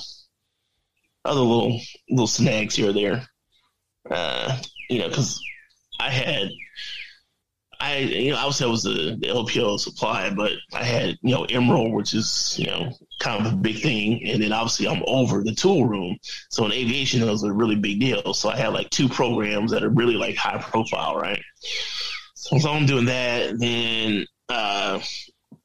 other 1.25 1.41
little 1.41 1.81
little 2.11 2.27
snags 2.27 2.75
here 2.75 2.91
or 2.91 2.93
there. 2.93 3.27
Uh, 4.11 4.61
you 4.91 4.99
know, 4.99 5.09
because 5.09 5.41
I 6.01 6.11
had 6.11 6.51
I 7.83 7.97
you 7.97 8.31
know 8.31 8.39
I 8.39 8.47
was 8.47 8.59
the, 8.59 9.19
LPO 9.23 9.81
supply, 9.81 10.31
but 10.31 10.53
I 10.73 10.85
had 10.85 11.19
you 11.21 11.35
know 11.35 11.45
Emerald, 11.47 11.93
which 11.93 12.15
is 12.15 12.55
you 12.57 12.67
know 12.67 12.93
kind 13.19 13.45
of 13.45 13.53
a 13.53 13.57
big 13.57 13.81
thing, 13.83 14.23
and 14.29 14.41
then 14.41 14.53
obviously 14.53 14.87
I'm 14.87 15.03
over 15.09 15.43
the 15.43 15.55
tool 15.55 15.87
room. 15.87 16.17
So 16.49 16.65
in 16.65 16.73
aviation, 16.73 17.23
it 17.23 17.31
was 17.31 17.43
a 17.43 17.53
really 17.53 17.75
big 17.75 17.99
deal. 17.99 18.35
So 18.35 18.51
I 18.51 18.57
had 18.57 18.69
like 18.69 18.89
two 18.91 19.09
programs 19.09 19.73
that 19.73 19.83
are 19.83 19.89
really 19.89 20.15
like 20.15 20.37
high 20.37 20.59
profile, 20.59 21.17
right? 21.17 21.43
So, 22.35 22.57
so 22.59 22.71
I'm 22.71 22.87
doing 22.87 23.07
that, 23.07 23.59
then 23.59 24.27
uh, 24.49 25.01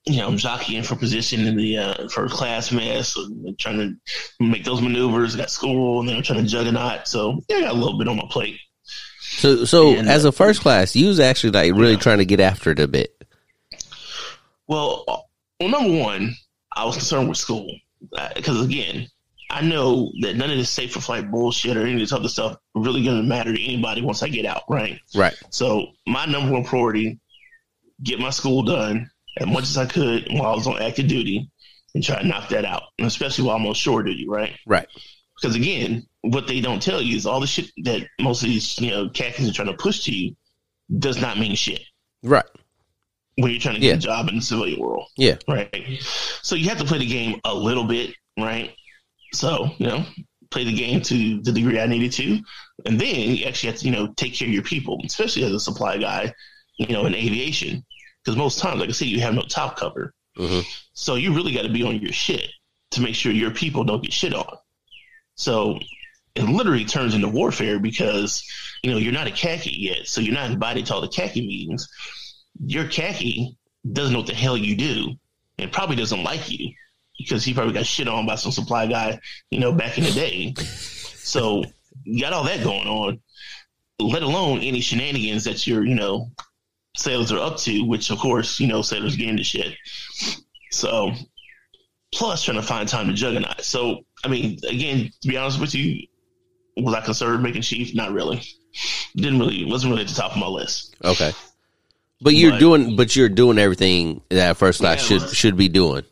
you 0.08 0.18
know 0.18 0.28
I'm 0.28 0.38
jockeying 0.38 0.84
for 0.84 0.96
position 0.96 1.46
in 1.46 1.56
the 1.56 1.78
uh, 1.78 2.08
first 2.10 2.34
class 2.34 2.72
mess, 2.72 3.16
and 3.16 3.60
trying 3.60 3.78
to 3.78 4.44
make 4.44 4.64
those 4.64 4.82
maneuvers. 4.82 5.36
Got 5.36 5.52
school, 5.52 6.00
and 6.00 6.10
then 6.10 6.16
I'm 6.16 6.24
trying 6.24 6.44
to 6.44 6.50
juggernaut. 6.50 7.08
So 7.08 7.42
yeah, 7.48 7.58
I 7.58 7.62
got 7.62 7.76
a 7.76 7.78
little 7.78 8.00
bit 8.00 8.08
on 8.08 8.18
my 8.18 8.28
plate. 8.28 8.58
So, 9.38 9.66
so 9.66 9.94
And, 9.94 10.10
as 10.10 10.26
uh, 10.26 10.30
a 10.30 10.32
first 10.32 10.62
class, 10.62 10.96
you 10.96 11.08
was 11.08 11.20
actually 11.20 11.52
like 11.52 11.74
really 11.74 11.98
trying 11.98 12.18
to 12.18 12.26
get 12.26 12.40
after 12.40 12.72
it 12.72 12.80
a 12.80 12.88
bit. 12.88 13.24
Well, 14.68 15.04
uh, 15.08 15.18
well, 15.60 15.70
number 15.70 15.96
one, 15.96 16.36
I 16.76 16.86
was 16.86 16.96
concerned 16.96 17.30
with 17.30 17.38
school 17.38 17.72
because 18.36 18.64
again, 18.64 19.08
I 19.50 19.62
know 19.62 20.12
that 20.22 20.36
none 20.36 20.52
of 20.52 20.58
this 20.58 20.70
safe 20.70 20.92
for 20.92 21.02
flight 21.02 21.32
bullshit 21.32 21.78
or 21.78 21.82
any 21.82 21.94
of 21.94 22.00
this 22.00 22.12
other 22.12 22.28
stuff 22.28 22.58
really 22.76 23.04
going 23.04 23.18
to 23.18 23.24
matter 23.24 23.54
to 23.54 23.64
anybody 23.64 24.02
once 24.02 24.24
I 24.24 24.28
get 24.28 24.46
out, 24.46 24.64
right? 24.68 25.00
Right. 25.16 25.36
So 25.52 25.88
my 26.06 26.26
number 26.26 26.52
one 26.52 26.66
priority, 26.66 27.20
get 28.04 28.20
my 28.20 28.32
school 28.32 28.64
done 28.64 29.10
as 29.38 29.48
much 29.48 29.64
as 29.64 29.78
I 29.78 29.86
could 29.86 30.28
while 30.32 30.52
I 30.52 30.56
was 30.56 30.68
on 30.68 30.82
active 30.82 31.08
duty, 31.08 31.50
and 31.94 32.04
try 32.04 32.22
to 32.22 32.28
knock 32.28 32.50
that 32.50 32.66
out, 32.66 32.84
and 32.98 33.08
especially 33.08 33.46
while 33.46 33.56
I'm 33.56 33.66
on 33.66 33.74
shore 33.74 34.04
duty, 34.04 34.28
right? 34.28 34.54
Right. 34.66 34.88
Because 35.40 35.56
again, 35.56 36.08
what 36.32 36.48
they 36.48 36.62
don't 36.62 36.82
tell 36.82 37.02
you 37.02 37.16
is 37.16 37.26
all 37.26 37.40
the 37.40 37.48
shit 37.48 37.72
that 37.84 38.02
most 38.20 38.42
of 38.44 38.50
these 38.50 38.80
you 38.80 38.92
know 38.92 39.10
khakis 39.10 39.50
are 39.50 39.54
trying 39.54 39.68
to 39.68 39.74
push 39.78 40.04
to 40.06 40.12
you 40.12 40.36
does 41.00 41.20
not 41.22 41.38
mean 41.38 41.56
shit 41.56 41.82
Right. 42.24 42.46
when 43.36 43.52
you're 43.52 43.60
trying 43.60 43.76
to 43.76 43.82
get 43.82 43.88
Yeah. 43.88 43.94
a 43.96 43.98
job 43.98 44.30
in 44.30 44.36
the 44.38 44.42
civilian 44.42 44.80
world. 44.80 45.06
Yeah. 45.18 45.36
Right. 45.48 46.00
So 46.42 46.56
you 46.56 46.70
have 46.70 46.80
to 46.80 46.86
play 46.86 46.98
the 47.00 47.06
game 47.06 47.40
a 47.44 47.54
little 47.54 47.84
bit, 47.84 48.16
right? 48.40 48.74
So, 49.34 49.70
you 49.78 49.88
know, 49.88 50.06
play 50.50 50.64
the 50.64 50.74
game 50.74 51.02
to 51.02 51.42
the 51.42 51.52
degree 51.52 51.80
I 51.80 51.86
needed 51.88 52.12
to. 52.14 52.40
And 52.86 53.00
then 53.00 53.36
you 53.36 53.46
actually 53.46 53.72
have 53.72 53.80
to, 53.82 53.86
you 53.86 53.92
know, 53.92 54.14
take 54.16 54.34
care 54.34 54.48
of 54.48 54.54
your 54.54 54.64
people, 54.64 55.02
especially 55.06 55.44
as 55.44 55.52
a 55.52 55.60
supply 55.60 55.98
guy, 55.98 56.34
you 56.78 56.88
know, 56.88 57.06
in 57.06 57.14
aviation. 57.14 57.86
Because 58.24 58.38
most 58.38 58.60
times, 58.60 58.80
like 58.80 58.90
I 58.90 58.94
said, 58.94 59.10
you 59.10 59.20
have 59.22 59.34
no 59.36 59.42
top 59.44 59.78
cover. 59.78 60.14
hmm 60.36 60.62
So 60.94 61.16
you 61.16 61.34
really 61.36 61.54
got 61.54 61.64
to 61.64 61.70
be 61.72 61.84
on 61.84 62.00
your 62.00 62.14
shit 62.14 62.50
to 62.92 63.02
make 63.02 63.14
sure 63.16 63.32
your 63.32 63.52
people 63.52 63.84
don't 63.84 64.02
get 64.02 64.14
shit 64.14 64.34
on. 64.34 64.58
So 65.36 65.80
it 66.38 66.44
literally 66.44 66.86
turns 66.86 67.16
into 67.16 67.28
warfare 67.28 67.80
because, 67.80 68.44
you 68.84 68.92
know, 68.92 68.98
you're 68.98 69.14
not 69.14 69.28
a 69.28 69.32
khaki 69.32 69.72
yet. 69.72 70.08
So 70.08 70.22
you're 70.22 70.34
not 70.34 70.52
invited 70.52 70.86
to 70.86 70.94
all 70.94 71.02
the 71.02 71.08
khaki 71.08 71.42
meetings. 71.42 71.88
Your 72.64 72.88
khaki 72.88 73.58
doesn't 73.92 74.14
know 74.14 74.20
what 74.20 74.28
the 74.28 74.36
hell 74.36 74.56
you 74.56 74.76
do 74.76 75.16
and 75.58 75.72
probably 75.72 75.96
doesn't 75.96 76.24
like 76.24 76.52
you 76.52 76.74
because 77.18 77.44
he 77.44 77.54
probably 77.54 77.74
got 77.74 77.88
shit 77.88 78.08
on 78.08 78.28
by 78.28 78.36
some 78.36 78.52
supply 78.52 78.86
guy, 78.86 79.20
you 79.50 79.60
know, 79.60 79.72
back 79.72 79.98
in 79.98 80.04
the 80.04 80.12
day. 80.12 80.54
So 81.28 81.62
you 82.06 82.22
got 82.22 82.32
all 82.32 82.46
that 82.46 82.64
going 82.64 82.88
on, 82.88 83.20
let 84.00 84.24
alone 84.24 84.60
any 84.60 84.80
shenanigans 84.80 85.44
that 85.44 85.68
your, 85.68 85.86
you 85.86 85.94
know, 85.94 86.32
sailors 86.96 87.34
are 87.34 87.40
up 87.40 87.58
to, 87.58 87.82
which 87.82 88.12
of 88.12 88.20
course, 88.20 88.62
you 88.62 88.68
know, 88.68 88.82
sailors 88.82 89.18
get 89.18 89.28
into 89.28 89.44
shit. 89.44 89.76
So, 90.72 91.12
plus 92.14 92.44
trying 92.44 92.62
to 92.62 92.64
find 92.64 92.88
time 92.88 93.08
to 93.08 93.14
juggernaut. 93.14 93.62
So, 93.62 94.06
I 94.24 94.30
mean, 94.30 94.58
again, 94.70 95.12
to 95.22 95.28
be 95.28 95.36
honest 95.36 95.60
with 95.60 95.76
you, 95.76 96.08
was 96.84 96.94
I 96.94 97.02
concerned 97.02 97.44
making 97.44 97.62
chief? 97.62 97.94
Not 97.96 98.12
really. 98.12 98.42
Didn't 99.16 99.40
really, 99.40 99.66
wasn't 99.66 99.92
really 99.92 100.04
at 100.04 100.10
the 100.10 100.16
top 100.16 100.32
of 100.34 100.38
my 100.38 100.48
list. 100.48 100.96
Okay. 101.04 101.32
But 102.22 102.34
you're 102.36 102.52
But- 102.52 102.60
doing, 102.60 102.96
but 102.96 103.16
you're 103.16 103.30
doing 103.30 103.58
everything 103.60 104.22
that 104.30 104.58
first 104.58 104.80
class 104.80 105.10
Yeah, 105.10 105.20
should 105.20 105.30
should 105.36 105.58
be 105.58 105.70
doing. 105.70 106.04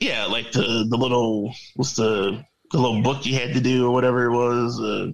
Yeah, 0.00 0.26
like 0.26 0.50
the 0.52 0.86
the 0.88 0.96
little 0.96 1.54
what's 1.76 1.94
the 1.94 2.44
the 2.72 2.78
little 2.78 3.02
book 3.02 3.24
you 3.26 3.34
had 3.38 3.54
to 3.54 3.60
do 3.60 3.86
or 3.86 3.92
whatever 3.92 4.24
it 4.26 4.30
was. 4.32 4.80
Uh, 4.80 5.12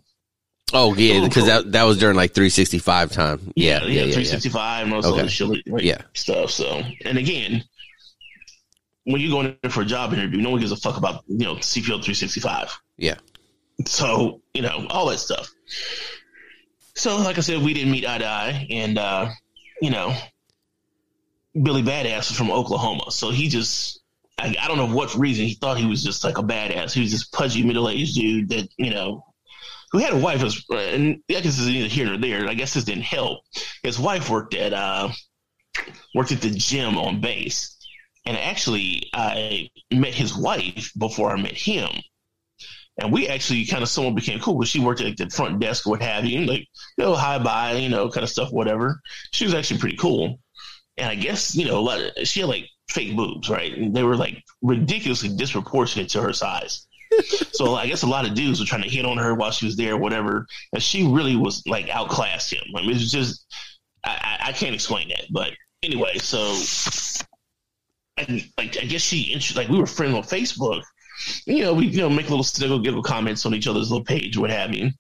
Oh 0.75 0.95
yeah, 0.95 1.25
because 1.25 1.47
that 1.47 1.73
that 1.73 1.85
was 1.85 1.97
during 1.99 2.15
like 2.17 2.35
365 2.35 3.11
time. 3.13 3.53
Yeah, 3.57 3.81
yeah, 3.83 3.87
yeah, 3.87 3.93
yeah. 4.05 4.13
365 4.13 4.85
and 4.87 4.95
all 4.95 5.07
Okay. 5.07 5.21
other 5.21 5.29
shit, 5.31 5.49
like, 5.67 5.83
Yeah. 5.83 6.03
stuff. 6.15 6.51
So, 6.51 6.83
and 7.07 7.17
again, 7.17 7.65
when 9.05 9.21
you're 9.23 9.31
going 9.31 9.57
in 9.63 9.71
for 9.71 9.81
a 9.81 9.87
job 9.87 10.13
interview, 10.13 10.41
no 10.43 10.51
one 10.51 10.61
gives 10.61 10.73
a 10.73 10.77
fuck 10.77 10.97
about 10.99 11.25
you 11.27 11.39
know 11.39 11.55
CPO 11.57 12.03
365. 12.03 12.71
Yeah. 12.99 13.15
So 13.87 14.41
you 14.55 14.63
know 14.63 14.87
all 14.91 15.07
that 15.07 15.19
stuff. 15.19 15.53
So, 16.95 17.17
like 17.19 17.39
I 17.39 17.43
said, 17.43 17.63
we 17.63 17.75
didn't 17.75 17.93
meet 17.93 18.07
eye 18.07 18.19
to 18.19 18.27
eye, 18.27 18.67
and 18.71 18.99
uh, 18.99 19.31
you 19.81 19.91
know, 19.91 20.17
Billy 21.61 21.83
Badass 21.83 22.29
was 22.29 22.37
from 22.37 22.51
Oklahoma, 22.51 23.11
so 23.11 23.31
he 23.31 23.49
just. 23.49 24.01
I, 24.41 24.55
I 24.61 24.69
don't 24.69 24.77
know 24.77 24.95
what 24.95 25.17
reason 25.17 25.47
he 25.47 25.55
thought 25.55 25.79
he 25.79 25.87
was 25.87 26.05
just 26.05 26.23
like 26.23 26.39
a 26.39 26.45
badass. 26.45 26.93
He 26.93 27.01
was 27.01 27.11
this 27.11 27.27
pudgy 27.27 27.65
middle 27.65 27.89
aged 27.89 28.15
dude 28.15 28.49
that 28.51 28.69
you 28.77 28.91
know 28.91 29.25
who 29.91 29.99
had 29.99 30.13
a 30.13 30.17
wife 30.17 30.43
as 30.43 30.65
and 30.71 31.23
I 31.29 31.33
guess 31.33 31.45
this 31.45 31.61
is 31.61 31.69
neither 31.69 31.89
here 31.89 32.07
nor 32.07 32.19
there. 32.19 32.49
I 32.49 32.55
guess 32.55 32.75
this 32.75 32.85
didn't 32.85 33.05
help. 33.05 33.41
His 33.83 33.99
wife 33.99 34.31
worked 34.31 34.55
at 34.55 34.73
uh 34.73 35.11
worked 36.15 36.33
at 36.33 36.41
the 36.41 36.51
gym 36.51 36.99
on 36.99 37.21
base. 37.21 37.77
And 38.27 38.37
actually 38.37 39.09
I 39.15 39.71
met 39.91 40.15
his 40.15 40.37
wife 40.37 40.93
before 40.99 41.31
I 41.31 41.41
met 41.41 41.57
him. 41.57 41.91
And 42.99 43.13
we 43.13 43.29
actually 43.29 43.65
kind 43.65 43.83
of 43.83 43.89
somewhat 43.89 44.17
became 44.17 44.41
cool 44.41 44.59
because 44.59 44.71
she 44.71 44.81
worked 44.81 45.01
at 45.01 45.17
the 45.17 45.31
front 45.31 45.61
desk 45.61 45.87
or 45.87 45.91
what 45.91 46.03
have 46.03 46.25
you, 46.25 46.45
like, 46.47 46.67
you 46.97 47.05
know, 47.05 47.15
hi 47.15 47.73
you 47.73 47.89
know, 47.89 48.11
kind 48.11 48.25
of 48.25 48.31
stuff, 48.31 48.53
whatever. 48.53 49.01
She 49.33 49.45
was 49.45 49.55
actually 49.55 49.79
pretty 49.79 49.97
cool. 49.97 50.41
And 50.97 51.09
I 51.09 51.15
guess, 51.15 51.55
you 51.55 51.65
know, 51.65 51.79
a 51.79 51.81
lot 51.81 52.01
of, 52.01 52.27
she 52.27 52.41
had 52.41 52.49
like 52.49 52.67
fake 52.89 53.15
boobs, 53.17 53.49
right? 53.49 53.73
And 53.77 53.95
they 53.95 54.03
were 54.03 54.17
like 54.17 54.43
ridiculously 54.63 55.29
disproportionate 55.29 56.09
to 56.11 56.23
her 56.23 56.33
size. 56.33 56.87
so 57.53 57.75
I 57.75 57.87
guess 57.87 58.03
a 58.03 58.07
lot 58.07 58.27
of 58.27 58.35
dudes 58.35 58.61
were 58.61 58.67
trying 58.67 58.83
to 58.83 58.89
hit 58.89 59.05
on 59.05 59.17
her 59.17 59.35
while 59.35 59.53
she 59.53 59.67
was 59.67 59.77
there, 59.77 59.97
whatever. 59.97 60.47
And 60.73 60.83
she 60.83 61.07
really 61.07 61.37
was 61.37 61.63
like 61.67 61.89
outclassed 61.89 62.53
him. 62.53 62.65
I 62.77 62.81
mean, 62.81 62.91
it 62.91 62.95
was 62.95 63.13
just 63.13 63.47
I, 64.05 64.39
I, 64.47 64.53
can't 64.53 64.75
explain 64.75 65.09
that. 65.09 65.25
But 65.31 65.53
anyway, 65.83 66.19
so 66.19 66.39
I, 68.19 68.45
like 68.57 68.77
I 68.79 68.87
guess 68.87 69.03
she 69.03 69.41
like 69.55 69.69
we 69.69 69.79
were 69.79 69.87
friends 69.87 70.15
on 70.15 70.23
Facebook. 70.23 70.83
You 71.47 71.63
know, 71.63 71.75
we 71.75 71.87
you 71.87 72.01
know 72.01 72.11
make 72.11 72.31
little 72.31 72.45
sniggle 72.45 72.79
giggle 72.81 73.03
comments 73.03 73.45
on 73.47 73.55
each 73.55 73.67
other's 73.67 73.91
little 73.91 74.05
page, 74.05 74.37
what 74.37 74.51
have 74.51 74.75
you. 74.75 74.91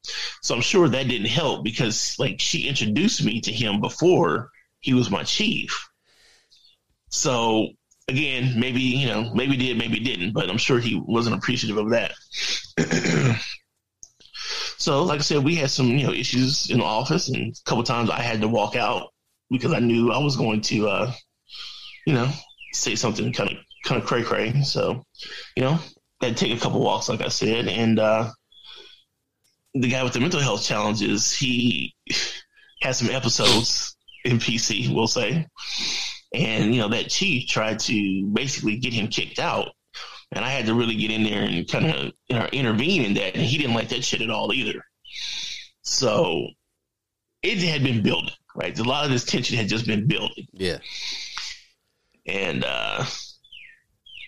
So 0.42 0.54
I'm 0.54 0.60
sure 0.60 0.88
that 0.88 1.08
didn't 1.08 1.28
help 1.28 1.64
because 1.64 2.16
like 2.18 2.40
she 2.40 2.68
introduced 2.68 3.24
me 3.24 3.40
to 3.42 3.52
him 3.52 3.80
before 3.80 4.50
he 4.80 4.94
was 4.94 5.10
my 5.10 5.22
chief. 5.22 5.88
So 7.10 7.68
again, 8.08 8.58
maybe 8.58 8.80
you 8.80 9.08
know, 9.08 9.32
maybe 9.34 9.56
did, 9.56 9.78
maybe 9.78 10.00
didn't, 10.00 10.32
but 10.32 10.50
I'm 10.50 10.58
sure 10.58 10.78
he 10.78 11.00
wasn't 11.06 11.36
appreciative 11.36 11.76
of 11.76 11.90
that. 11.90 12.12
so, 14.78 15.02
like 15.04 15.20
I 15.20 15.22
said, 15.22 15.44
we 15.44 15.56
had 15.56 15.70
some 15.70 15.88
you 15.88 16.06
know 16.06 16.12
issues 16.12 16.70
in 16.70 16.78
the 16.78 16.84
office, 16.84 17.28
and 17.28 17.54
a 17.54 17.68
couple 17.68 17.84
times 17.84 18.10
I 18.10 18.20
had 18.20 18.40
to 18.40 18.48
walk 18.48 18.76
out 18.76 19.12
because 19.50 19.72
I 19.72 19.78
knew 19.78 20.12
I 20.12 20.18
was 20.18 20.36
going 20.36 20.60
to, 20.62 20.88
uh, 20.88 21.12
you 22.06 22.14
know, 22.14 22.30
say 22.72 22.94
something 22.94 23.32
kind 23.32 23.50
of 23.50 23.56
kind 23.84 24.00
of 24.00 24.06
cray 24.06 24.22
cray. 24.22 24.62
So, 24.62 25.04
you 25.56 25.62
know, 25.62 25.78
had 26.20 26.36
to 26.36 26.44
take 26.46 26.56
a 26.56 26.60
couple 26.60 26.80
walks, 26.80 27.08
like 27.08 27.20
I 27.20 27.28
said, 27.28 27.68
and 27.68 27.98
uh, 27.98 28.30
the 29.74 29.88
guy 29.88 30.02
with 30.02 30.12
the 30.12 30.20
mental 30.20 30.40
health 30.40 30.64
challenges, 30.64 31.32
he 31.32 31.94
had 32.82 32.94
some 32.94 33.10
episodes 33.10 33.96
in 34.24 34.38
PC, 34.38 34.92
we'll 34.92 35.06
say. 35.06 35.46
And, 36.34 36.74
you 36.74 36.80
know, 36.80 36.88
that 36.88 37.08
chief 37.08 37.48
tried 37.48 37.78
to 37.80 38.26
basically 38.32 38.76
get 38.76 38.92
him 38.92 39.08
kicked 39.08 39.38
out. 39.38 39.68
And 40.32 40.44
I 40.44 40.50
had 40.50 40.66
to 40.66 40.74
really 40.74 40.96
get 40.96 41.10
in 41.10 41.22
there 41.22 41.42
and 41.42 41.66
kind 41.66 41.86
of 41.86 42.12
you 42.28 42.38
know, 42.38 42.46
intervene 42.52 43.02
in 43.02 43.14
that. 43.14 43.34
And 43.34 43.42
he 43.42 43.56
didn't 43.56 43.74
like 43.74 43.88
that 43.88 44.04
shit 44.04 44.20
at 44.20 44.30
all 44.30 44.52
either. 44.52 44.84
So 45.82 46.48
it 47.42 47.58
had 47.58 47.82
been 47.82 48.02
building, 48.02 48.34
right? 48.54 48.78
A 48.78 48.84
lot 48.84 49.04
of 49.04 49.10
this 49.10 49.24
tension 49.24 49.56
had 49.56 49.68
just 49.68 49.86
been 49.86 50.06
building. 50.06 50.46
Yeah. 50.52 50.78
And, 52.26 52.62
uh, 52.64 53.06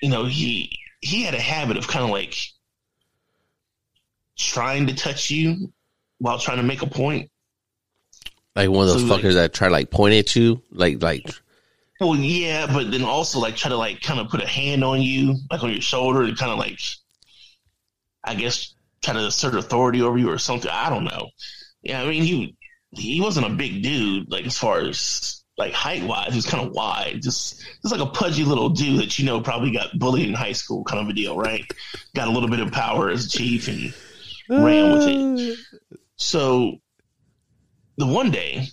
you 0.01 0.09
know, 0.09 0.25
he, 0.25 0.75
he 1.01 1.23
had 1.23 1.35
a 1.35 1.41
habit 1.41 1.77
of 1.77 1.89
kind 1.89 2.05
of 2.05 2.11
like 2.11 2.35
trying 4.37 4.87
to 4.87 4.95
touch 4.95 5.31
you 5.31 5.73
while 6.19 6.39
trying 6.39 6.59
to 6.59 6.63
make 6.63 6.83
a 6.83 6.87
point. 6.87 7.31
Like 8.57 8.69
one 8.71 8.89
of 8.89 8.95
those 8.95 9.03
So, 9.03 9.07
like- 9.09 9.23
fuckers 9.25 9.35
that 9.35 9.55
try 9.55 9.69
to 9.69 9.73
like 9.73 9.91
point 9.91 10.15
at 10.15 10.35
you, 10.37 10.63
like 10.71 11.03
like 11.03 11.25
Well, 12.01 12.17
yeah, 12.17 12.67
but 12.67 12.91
then 12.91 13.03
also 13.03 13.39
like 13.39 13.57
try 13.57 13.69
to 13.69 13.77
like 13.77 14.01
kind 14.01 14.21
of 14.21 14.29
put 14.29 14.43
a 14.43 14.47
hand 14.47 14.83
on 14.85 15.01
you, 15.03 15.37
like 15.51 15.63
on 15.63 15.73
your 15.73 15.81
shoulder, 15.83 16.23
and 16.23 16.37
kind 16.37 16.51
of 16.53 16.59
like, 16.59 16.81
I 18.25 18.35
guess, 18.35 18.75
try 19.03 19.15
to 19.15 19.27
assert 19.27 19.55
authority 19.55 20.03
over 20.03 20.19
you 20.19 20.31
or 20.31 20.39
something. 20.39 20.71
I 20.71 20.91
don't 20.91 21.05
know. 21.05 21.29
Yeah, 21.83 22.03
I 22.03 22.07
mean 22.09 22.23
he 22.25 22.57
he 22.93 23.21
wasn't 23.21 23.47
a 23.47 23.51
big 23.51 23.83
dude, 23.83 24.31
like 24.31 24.47
as 24.47 24.59
far 24.59 24.81
as 24.81 25.40
like 25.61 25.75
height 25.75 26.03
wise, 26.03 26.31
he 26.31 26.37
was 26.37 26.47
kind 26.47 26.67
of 26.67 26.73
wide, 26.73 27.21
just 27.23 27.61
just 27.83 27.93
like 27.93 28.01
a 28.01 28.11
pudgy 28.11 28.45
little 28.45 28.71
dude 28.71 29.01
that 29.01 29.19
you 29.19 29.27
know 29.27 29.41
probably 29.41 29.71
got 29.71 29.99
bullied 29.99 30.27
in 30.27 30.35
high 30.35 30.53
school, 30.53 30.85
kind 30.85 31.03
of 31.03 31.09
a 31.09 31.13
deal, 31.13 31.37
right? 31.37 31.65
Got 32.15 32.29
a 32.29 32.31
little 32.31 32.49
bit 32.49 32.61
of 32.61 32.73
power 32.73 33.11
as 33.11 33.27
a 33.27 33.29
chief 33.29 33.69
and 33.69 33.95
ran 34.49 34.93
with 34.93 35.07
it. 35.07 35.59
So 36.17 36.79
the 37.99 38.07
one 38.07 38.31
day, 38.31 38.69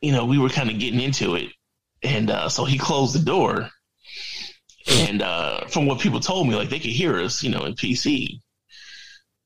you 0.00 0.12
know, 0.12 0.24
we 0.24 0.38
were 0.38 0.48
kind 0.48 0.70
of 0.70 0.78
getting 0.78 1.00
into 1.00 1.34
it. 1.34 1.48
And 2.02 2.30
uh, 2.30 2.48
so 2.48 2.64
he 2.64 2.78
closed 2.78 3.14
the 3.14 3.24
door. 3.24 3.68
And 4.88 5.20
uh, 5.20 5.66
from 5.66 5.86
what 5.86 6.00
people 6.00 6.20
told 6.20 6.48
me, 6.48 6.56
like 6.56 6.70
they 6.70 6.78
could 6.78 6.90
hear 6.90 7.20
us, 7.20 7.42
you 7.42 7.50
know, 7.50 7.64
in 7.64 7.74
PC. 7.74 8.40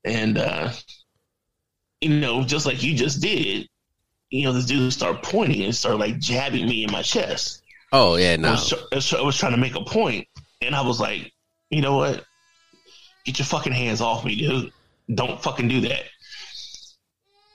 And, 0.04 0.38
uh, 0.38 0.70
you 2.00 2.10
know, 2.10 2.44
just 2.44 2.64
like 2.64 2.82
you 2.82 2.94
just 2.94 3.20
did, 3.20 3.68
you 4.34 4.44
know, 4.44 4.52
this 4.52 4.66
dude 4.66 4.92
started 4.92 5.22
pointing 5.22 5.62
and 5.62 5.74
started 5.74 5.98
like 5.98 6.18
jabbing 6.18 6.66
me 6.66 6.82
in 6.82 6.90
my 6.90 7.02
chest. 7.02 7.62
Oh 7.92 8.16
yeah, 8.16 8.32
I 8.32 8.36
no. 8.36 8.50
was, 8.50 9.14
I 9.14 9.22
was 9.22 9.38
trying 9.38 9.52
to 9.52 9.58
make 9.58 9.76
a 9.76 9.84
point, 9.84 10.26
and 10.60 10.74
I 10.74 10.80
was 10.80 10.98
like, 10.98 11.32
you 11.70 11.80
know 11.80 11.96
what? 11.96 12.24
Get 13.24 13.38
your 13.38 13.46
fucking 13.46 13.72
hands 13.72 14.00
off 14.00 14.24
me, 14.24 14.34
dude. 14.34 14.72
Don't 15.14 15.40
fucking 15.40 15.68
do 15.68 15.82
that. 15.82 16.02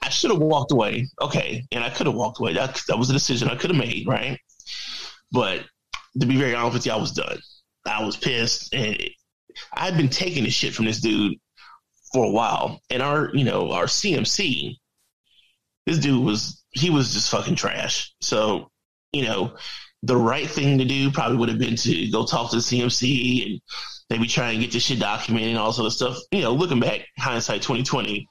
I 0.02 0.08
should 0.08 0.30
have 0.30 0.40
walked 0.40 0.72
away. 0.72 1.08
Okay. 1.20 1.64
And 1.70 1.84
I 1.84 1.90
could 1.90 2.06
have 2.06 2.16
walked 2.16 2.40
away. 2.40 2.54
That, 2.54 2.80
that 2.88 2.98
was 2.98 3.10
a 3.10 3.12
decision 3.12 3.48
I 3.48 3.56
could 3.56 3.70
have 3.70 3.78
made, 3.78 4.06
right? 4.08 4.38
But 5.30 5.64
to 6.18 6.26
be 6.26 6.36
very 6.36 6.54
honest 6.54 6.74
with 6.74 6.86
you, 6.86 6.92
I 6.92 6.96
was 6.96 7.12
done. 7.12 7.38
I 7.86 8.04
was 8.04 8.16
pissed. 8.16 8.74
And 8.74 8.98
I'd 9.74 9.96
been 9.96 10.08
taking 10.08 10.44
the 10.44 10.50
shit 10.50 10.74
from 10.74 10.86
this 10.86 11.00
dude 11.00 11.38
for 12.12 12.24
a 12.24 12.30
while. 12.30 12.80
And 12.88 13.02
our, 13.02 13.30
you 13.34 13.44
know, 13.44 13.70
our 13.72 13.84
CMC, 13.84 14.76
this 15.86 15.98
dude 15.98 16.24
was, 16.24 16.59
he 16.72 16.90
was 16.90 17.12
just 17.12 17.30
fucking 17.30 17.56
trash. 17.56 18.14
So, 18.20 18.70
you 19.12 19.24
know, 19.24 19.56
the 20.02 20.16
right 20.16 20.48
thing 20.48 20.78
to 20.78 20.84
do 20.84 21.10
probably 21.10 21.36
would 21.36 21.48
have 21.48 21.58
been 21.58 21.76
to 21.76 22.10
go 22.10 22.24
talk 22.24 22.50
to 22.50 22.56
the 22.56 22.62
CMC 22.62 23.46
and 23.46 23.60
maybe 24.08 24.26
try 24.26 24.50
and 24.50 24.60
get 24.60 24.72
this 24.72 24.84
shit 24.84 24.98
documented 24.98 25.50
and 25.50 25.58
all 25.58 25.72
sort 25.72 25.86
of 25.86 25.92
stuff. 25.92 26.18
You 26.30 26.42
know, 26.42 26.52
looking 26.52 26.80
back, 26.80 27.06
hindsight 27.18 27.62
2020, 27.62 28.26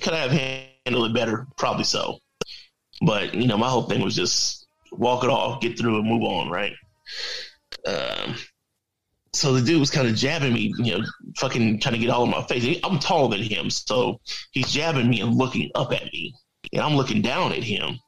could 0.00 0.12
I 0.12 0.26
have 0.26 0.68
handled 0.86 1.10
it 1.10 1.14
better? 1.14 1.46
Probably 1.56 1.84
so. 1.84 2.18
But, 3.04 3.34
you 3.34 3.46
know, 3.46 3.58
my 3.58 3.68
whole 3.68 3.82
thing 3.82 4.02
was 4.02 4.14
just 4.14 4.66
walk 4.92 5.24
it 5.24 5.30
off, 5.30 5.60
get 5.60 5.78
through 5.78 5.98
and 5.98 6.08
move 6.08 6.22
on, 6.22 6.48
right? 6.48 6.72
Um, 7.86 8.36
so 9.32 9.52
the 9.52 9.60
dude 9.60 9.80
was 9.80 9.90
kind 9.90 10.06
of 10.06 10.14
jabbing 10.14 10.52
me, 10.52 10.72
you 10.78 10.98
know, 10.98 11.04
fucking 11.36 11.80
trying 11.80 11.94
to 11.94 11.98
get 11.98 12.10
all 12.10 12.24
in 12.24 12.30
my 12.30 12.42
face. 12.42 12.78
I'm 12.84 12.98
taller 12.98 13.36
than 13.36 13.44
him, 13.44 13.68
so 13.68 14.20
he's 14.52 14.70
jabbing 14.72 15.10
me 15.10 15.20
and 15.20 15.34
looking 15.34 15.70
up 15.74 15.92
at 15.92 16.04
me, 16.04 16.34
and 16.72 16.82
I'm 16.82 16.96
looking 16.96 17.22
down 17.22 17.52
at 17.52 17.62
him. 17.62 17.98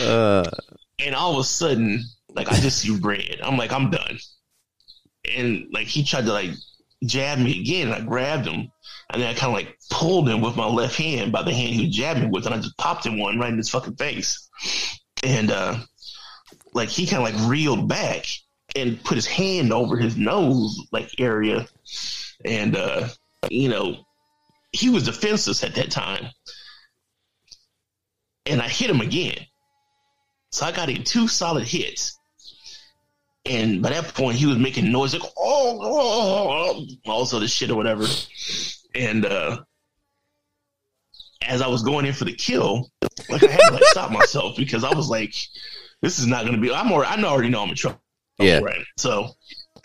Uh, 0.00 0.44
and 0.98 1.14
all 1.14 1.32
of 1.32 1.38
a 1.38 1.44
sudden, 1.44 2.04
like 2.34 2.50
I 2.50 2.56
just 2.60 2.78
see 2.78 2.96
red. 2.96 3.40
I'm 3.42 3.56
like, 3.56 3.72
I'm 3.72 3.90
done. 3.90 4.18
And 5.36 5.66
like 5.72 5.86
he 5.86 6.04
tried 6.04 6.24
to 6.26 6.32
like 6.32 6.50
jab 7.04 7.38
me 7.38 7.60
again, 7.60 7.88
and 7.88 7.94
I 7.94 8.00
grabbed 8.00 8.46
him, 8.46 8.70
and 9.10 9.22
then 9.22 9.28
I 9.28 9.34
kind 9.34 9.50
of 9.50 9.54
like 9.54 9.78
pulled 9.90 10.28
him 10.28 10.40
with 10.40 10.56
my 10.56 10.66
left 10.66 10.96
hand 10.96 11.32
by 11.32 11.42
the 11.42 11.52
hand 11.52 11.74
he 11.74 11.86
was 11.86 11.94
jabbing 11.94 12.24
me 12.24 12.30
with, 12.30 12.46
and 12.46 12.54
I 12.54 12.58
just 12.58 12.76
popped 12.78 13.06
him 13.06 13.18
one 13.18 13.38
right 13.38 13.50
in 13.50 13.58
his 13.58 13.70
fucking 13.70 13.96
face. 13.96 14.48
And 15.24 15.50
uh 15.50 15.78
like 16.72 16.88
he 16.88 17.06
kind 17.06 17.26
of 17.26 17.34
like 17.34 17.50
reeled 17.50 17.88
back 17.88 18.26
and 18.76 19.02
put 19.02 19.16
his 19.16 19.26
hand 19.26 19.72
over 19.72 19.96
his 19.96 20.16
nose 20.16 20.80
like 20.92 21.10
area, 21.18 21.66
and 22.44 22.76
uh 22.76 23.08
you 23.50 23.68
know 23.68 24.04
he 24.72 24.90
was 24.90 25.04
defenseless 25.04 25.64
at 25.64 25.74
that 25.74 25.90
time. 25.90 26.26
And 28.46 28.62
I 28.62 28.68
hit 28.68 28.90
him 28.90 29.00
again. 29.00 29.38
So 30.50 30.66
I 30.66 30.72
got 30.72 30.88
him 30.88 31.04
two 31.04 31.28
solid 31.28 31.66
hits. 31.66 32.18
And 33.44 33.82
by 33.82 33.90
that 33.90 34.14
point, 34.14 34.36
he 34.36 34.46
was 34.46 34.58
making 34.58 34.90
noise 34.90 35.14
like, 35.14 35.22
oh, 35.36 35.78
oh, 35.82 36.86
oh, 37.06 37.10
all 37.10 37.26
sort 37.26 37.42
of 37.42 37.50
shit 37.50 37.70
or 37.70 37.76
whatever. 37.76 38.06
And 38.94 39.24
uh, 39.24 39.62
as 41.46 41.62
I 41.62 41.68
was 41.68 41.82
going 41.82 42.04
in 42.04 42.12
for 42.12 42.24
the 42.24 42.32
kill, 42.32 42.90
like 43.30 43.42
I 43.44 43.50
had 43.50 43.60
to 43.60 43.72
like 43.74 43.84
stop 43.86 44.10
myself 44.10 44.56
because 44.56 44.84
I 44.84 44.94
was 44.94 45.08
like, 45.08 45.34
this 46.02 46.18
is 46.18 46.26
not 46.26 46.42
going 46.42 46.54
to 46.54 46.60
be. 46.60 46.72
I'm 46.72 46.92
already, 46.92 47.10
I 47.10 47.28
already 47.28 47.48
know 47.48 47.62
I'm 47.62 47.70
in 47.70 47.74
trouble. 47.74 48.00
Yeah. 48.38 48.58
Right. 48.58 48.84
So, 48.96 49.30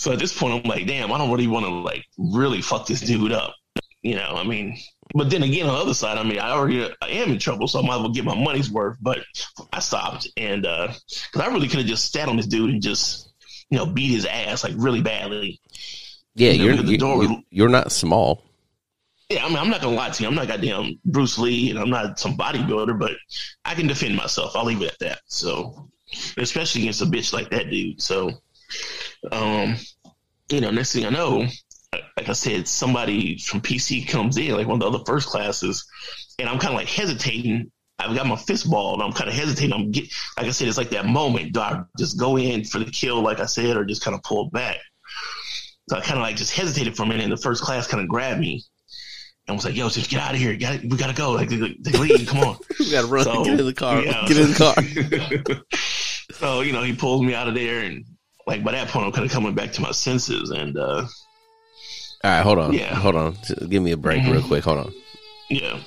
so 0.00 0.12
at 0.12 0.18
this 0.18 0.32
point, 0.36 0.54
I'm 0.64 0.70
like, 0.70 0.86
damn, 0.86 1.12
I 1.12 1.18
don't 1.18 1.30
really 1.30 1.46
want 1.46 1.66
to 1.66 1.70
like 1.72 2.06
really 2.16 2.62
fuck 2.62 2.86
this 2.86 3.02
dude 3.02 3.32
up. 3.32 3.54
You 4.00 4.14
know, 4.14 4.32
I 4.34 4.44
mean, 4.44 4.78
but 5.12 5.28
then 5.28 5.42
again, 5.42 5.66
on 5.66 5.74
the 5.74 5.78
other 5.82 5.92
side, 5.92 6.16
I 6.16 6.22
mean, 6.22 6.38
I 6.38 6.52
already 6.52 6.90
I 7.02 7.08
am 7.08 7.32
in 7.32 7.38
trouble, 7.38 7.68
so 7.68 7.80
I 7.80 7.82
might 7.86 7.96
as 7.96 8.00
well 8.00 8.08
get 8.08 8.24
my 8.24 8.34
money's 8.34 8.70
worth. 8.70 8.96
But 9.02 9.18
I 9.74 9.78
stopped, 9.80 10.26
and 10.38 10.64
uh, 10.64 10.94
because 11.30 11.46
I 11.46 11.52
really 11.52 11.68
could 11.68 11.80
have 11.80 11.86
just 11.86 12.10
sat 12.10 12.30
on 12.30 12.38
this 12.38 12.46
dude 12.46 12.70
and 12.70 12.80
just, 12.82 13.30
you 13.68 13.76
know, 13.76 13.84
beat 13.84 14.10
his 14.14 14.24
ass 14.24 14.64
like 14.64 14.72
really 14.78 15.02
badly. 15.02 15.60
yeah, 16.34 16.52
You 16.52 16.58
know, 16.60 16.64
you're 16.64 16.82
the 16.82 16.92
you, 16.92 16.96
door- 16.96 17.42
you're 17.50 17.68
not 17.68 17.92
small. 17.92 18.42
Yeah, 19.28 19.44
I 19.44 19.48
mean, 19.50 19.58
I'm 19.58 19.68
not 19.68 19.82
gonna 19.82 19.96
lie 19.96 20.08
to 20.08 20.22
you. 20.22 20.30
I'm 20.30 20.34
not 20.34 20.48
goddamn 20.48 20.98
Bruce 21.04 21.36
Lee, 21.38 21.68
and 21.68 21.78
I'm 21.78 21.90
not 21.90 22.18
some 22.18 22.38
bodybuilder, 22.38 22.98
but 22.98 23.12
I 23.66 23.74
can 23.74 23.86
defend 23.86 24.16
myself. 24.16 24.56
I'll 24.56 24.64
leave 24.64 24.80
it 24.80 24.92
at 24.92 24.98
that. 25.00 25.20
So, 25.26 25.90
especially 26.38 26.80
against 26.84 27.02
a 27.02 27.04
bitch 27.04 27.34
like 27.34 27.50
that 27.50 27.68
dude. 27.68 28.00
So, 28.00 28.30
um, 29.32 29.76
you 30.50 30.60
know, 30.60 30.70
next 30.70 30.92
thing 30.92 31.06
I 31.06 31.10
know, 31.10 31.46
like 31.92 32.28
I 32.28 32.32
said, 32.32 32.68
somebody 32.68 33.38
from 33.38 33.60
PC 33.60 34.08
comes 34.08 34.36
in, 34.36 34.52
like 34.52 34.66
one 34.66 34.80
of 34.80 34.80
the 34.80 34.98
other 34.98 35.04
first 35.06 35.28
classes, 35.28 35.86
and 36.38 36.48
I'm 36.48 36.58
kind 36.58 36.72
of 36.72 36.78
like 36.78 36.88
hesitating. 36.88 37.70
I've 37.98 38.16
got 38.16 38.26
my 38.26 38.36
fist 38.36 38.70
ball, 38.70 38.94
and 38.94 39.02
I'm 39.02 39.12
kind 39.12 39.28
of 39.28 39.34
hesitating. 39.34 39.74
I'm 39.74 39.90
get, 39.90 40.04
like 40.38 40.46
I 40.46 40.50
said, 40.50 40.68
it's 40.68 40.78
like 40.78 40.90
that 40.90 41.06
moment. 41.06 41.52
Do 41.52 41.60
I 41.60 41.82
just 41.98 42.18
go 42.18 42.38
in 42.38 42.64
for 42.64 42.78
the 42.78 42.90
kill, 42.90 43.20
like 43.22 43.40
I 43.40 43.46
said, 43.46 43.76
or 43.76 43.84
just 43.84 44.02
kind 44.02 44.14
of 44.14 44.22
pull 44.22 44.48
back? 44.50 44.78
So 45.88 45.96
I 45.96 46.00
kind 46.00 46.18
of 46.18 46.22
like 46.22 46.36
just 46.36 46.54
hesitated 46.54 46.96
for 46.96 47.02
a 47.02 47.06
minute, 47.06 47.24
and 47.24 47.32
the 47.32 47.36
first 47.36 47.62
class 47.62 47.86
kind 47.86 48.02
of 48.02 48.08
grabbed 48.08 48.40
me 48.40 48.62
and 49.46 49.56
was 49.56 49.64
like, 49.64 49.76
"Yo, 49.76 49.88
just 49.88 50.08
get 50.08 50.20
out 50.20 50.34
of 50.34 50.40
here. 50.40 50.56
Got 50.56 50.82
we 50.82 50.96
gotta 50.96 51.12
go. 51.12 51.32
Like 51.32 51.50
leave. 51.50 52.28
Come 52.28 52.40
on." 52.40 52.56
We 52.78 52.90
gotta 52.90 53.08
run. 53.08 53.24
So, 53.24 53.44
get 53.44 53.60
in 53.60 53.66
the 53.66 53.74
car. 53.74 54.00
yeah, 54.00 54.24
get 54.26 54.38
in 54.38 54.52
the 54.52 54.56
car. 54.56 55.64
so 56.32 56.60
you 56.62 56.72
know, 56.72 56.82
he 56.82 56.94
pulls 56.94 57.22
me 57.22 57.34
out 57.34 57.48
of 57.48 57.54
there, 57.54 57.80
and 57.80 58.04
like 58.50 58.64
by 58.64 58.72
that 58.72 58.88
point, 58.88 59.06
I'm 59.06 59.12
kind 59.12 59.24
of 59.24 59.30
coming 59.30 59.54
back 59.54 59.70
to 59.74 59.80
my 59.80 59.92
senses, 59.92 60.50
and 60.50 60.76
uh, 60.76 61.06
All 62.24 62.30
right, 62.30 62.42
hold 62.42 62.58
on. 62.58 62.72
Yeah. 62.74 62.94
Hold 62.96 63.14
on. 63.14 63.36
Just 63.46 63.70
give 63.70 63.80
me 63.80 63.92
a 63.92 63.96
break 63.96 64.22
Mhm. 64.22 64.32
real 64.32 64.42
quick. 64.42 64.64
Hold 64.64 64.78
on. 64.78 64.92
yeah. 65.48 65.78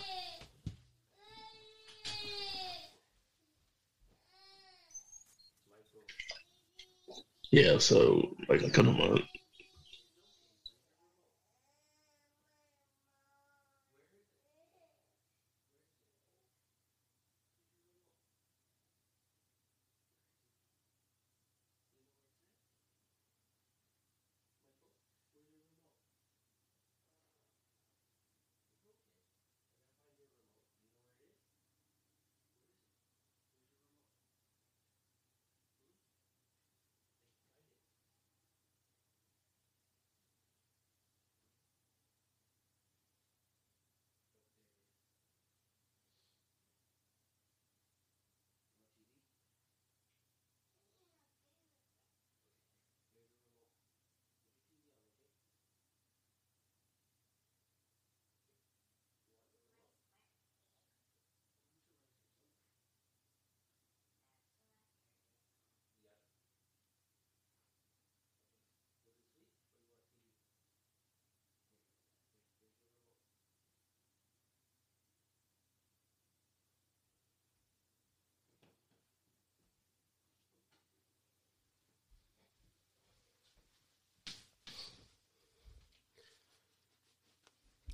Yeah, 7.51 7.77
so 7.77 8.33
like 8.47 8.63
I 8.63 8.69
come 8.69 8.85
to 8.85 8.91
my 8.93 9.21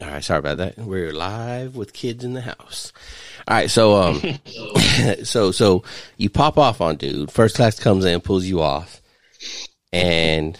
All 0.01 0.07
right, 0.07 0.23
sorry 0.23 0.39
about 0.39 0.57
that. 0.57 0.77
We're 0.77 1.11
live 1.11 1.75
with 1.75 1.91
kids 1.91 2.23
in 2.23 2.33
the 2.33 2.41
house. 2.41 2.93
All 3.47 3.57
right, 3.57 3.69
so 3.69 4.01
um, 4.01 4.21
so 5.23 5.51
so 5.51 5.83
you 6.17 6.29
pop 6.29 6.57
off 6.57 6.81
on 6.81 6.95
dude. 6.95 7.31
First 7.31 7.55
class 7.55 7.79
comes 7.79 8.05
in, 8.05 8.21
pulls 8.21 8.45
you 8.45 8.61
off, 8.61 9.01
and 9.91 10.57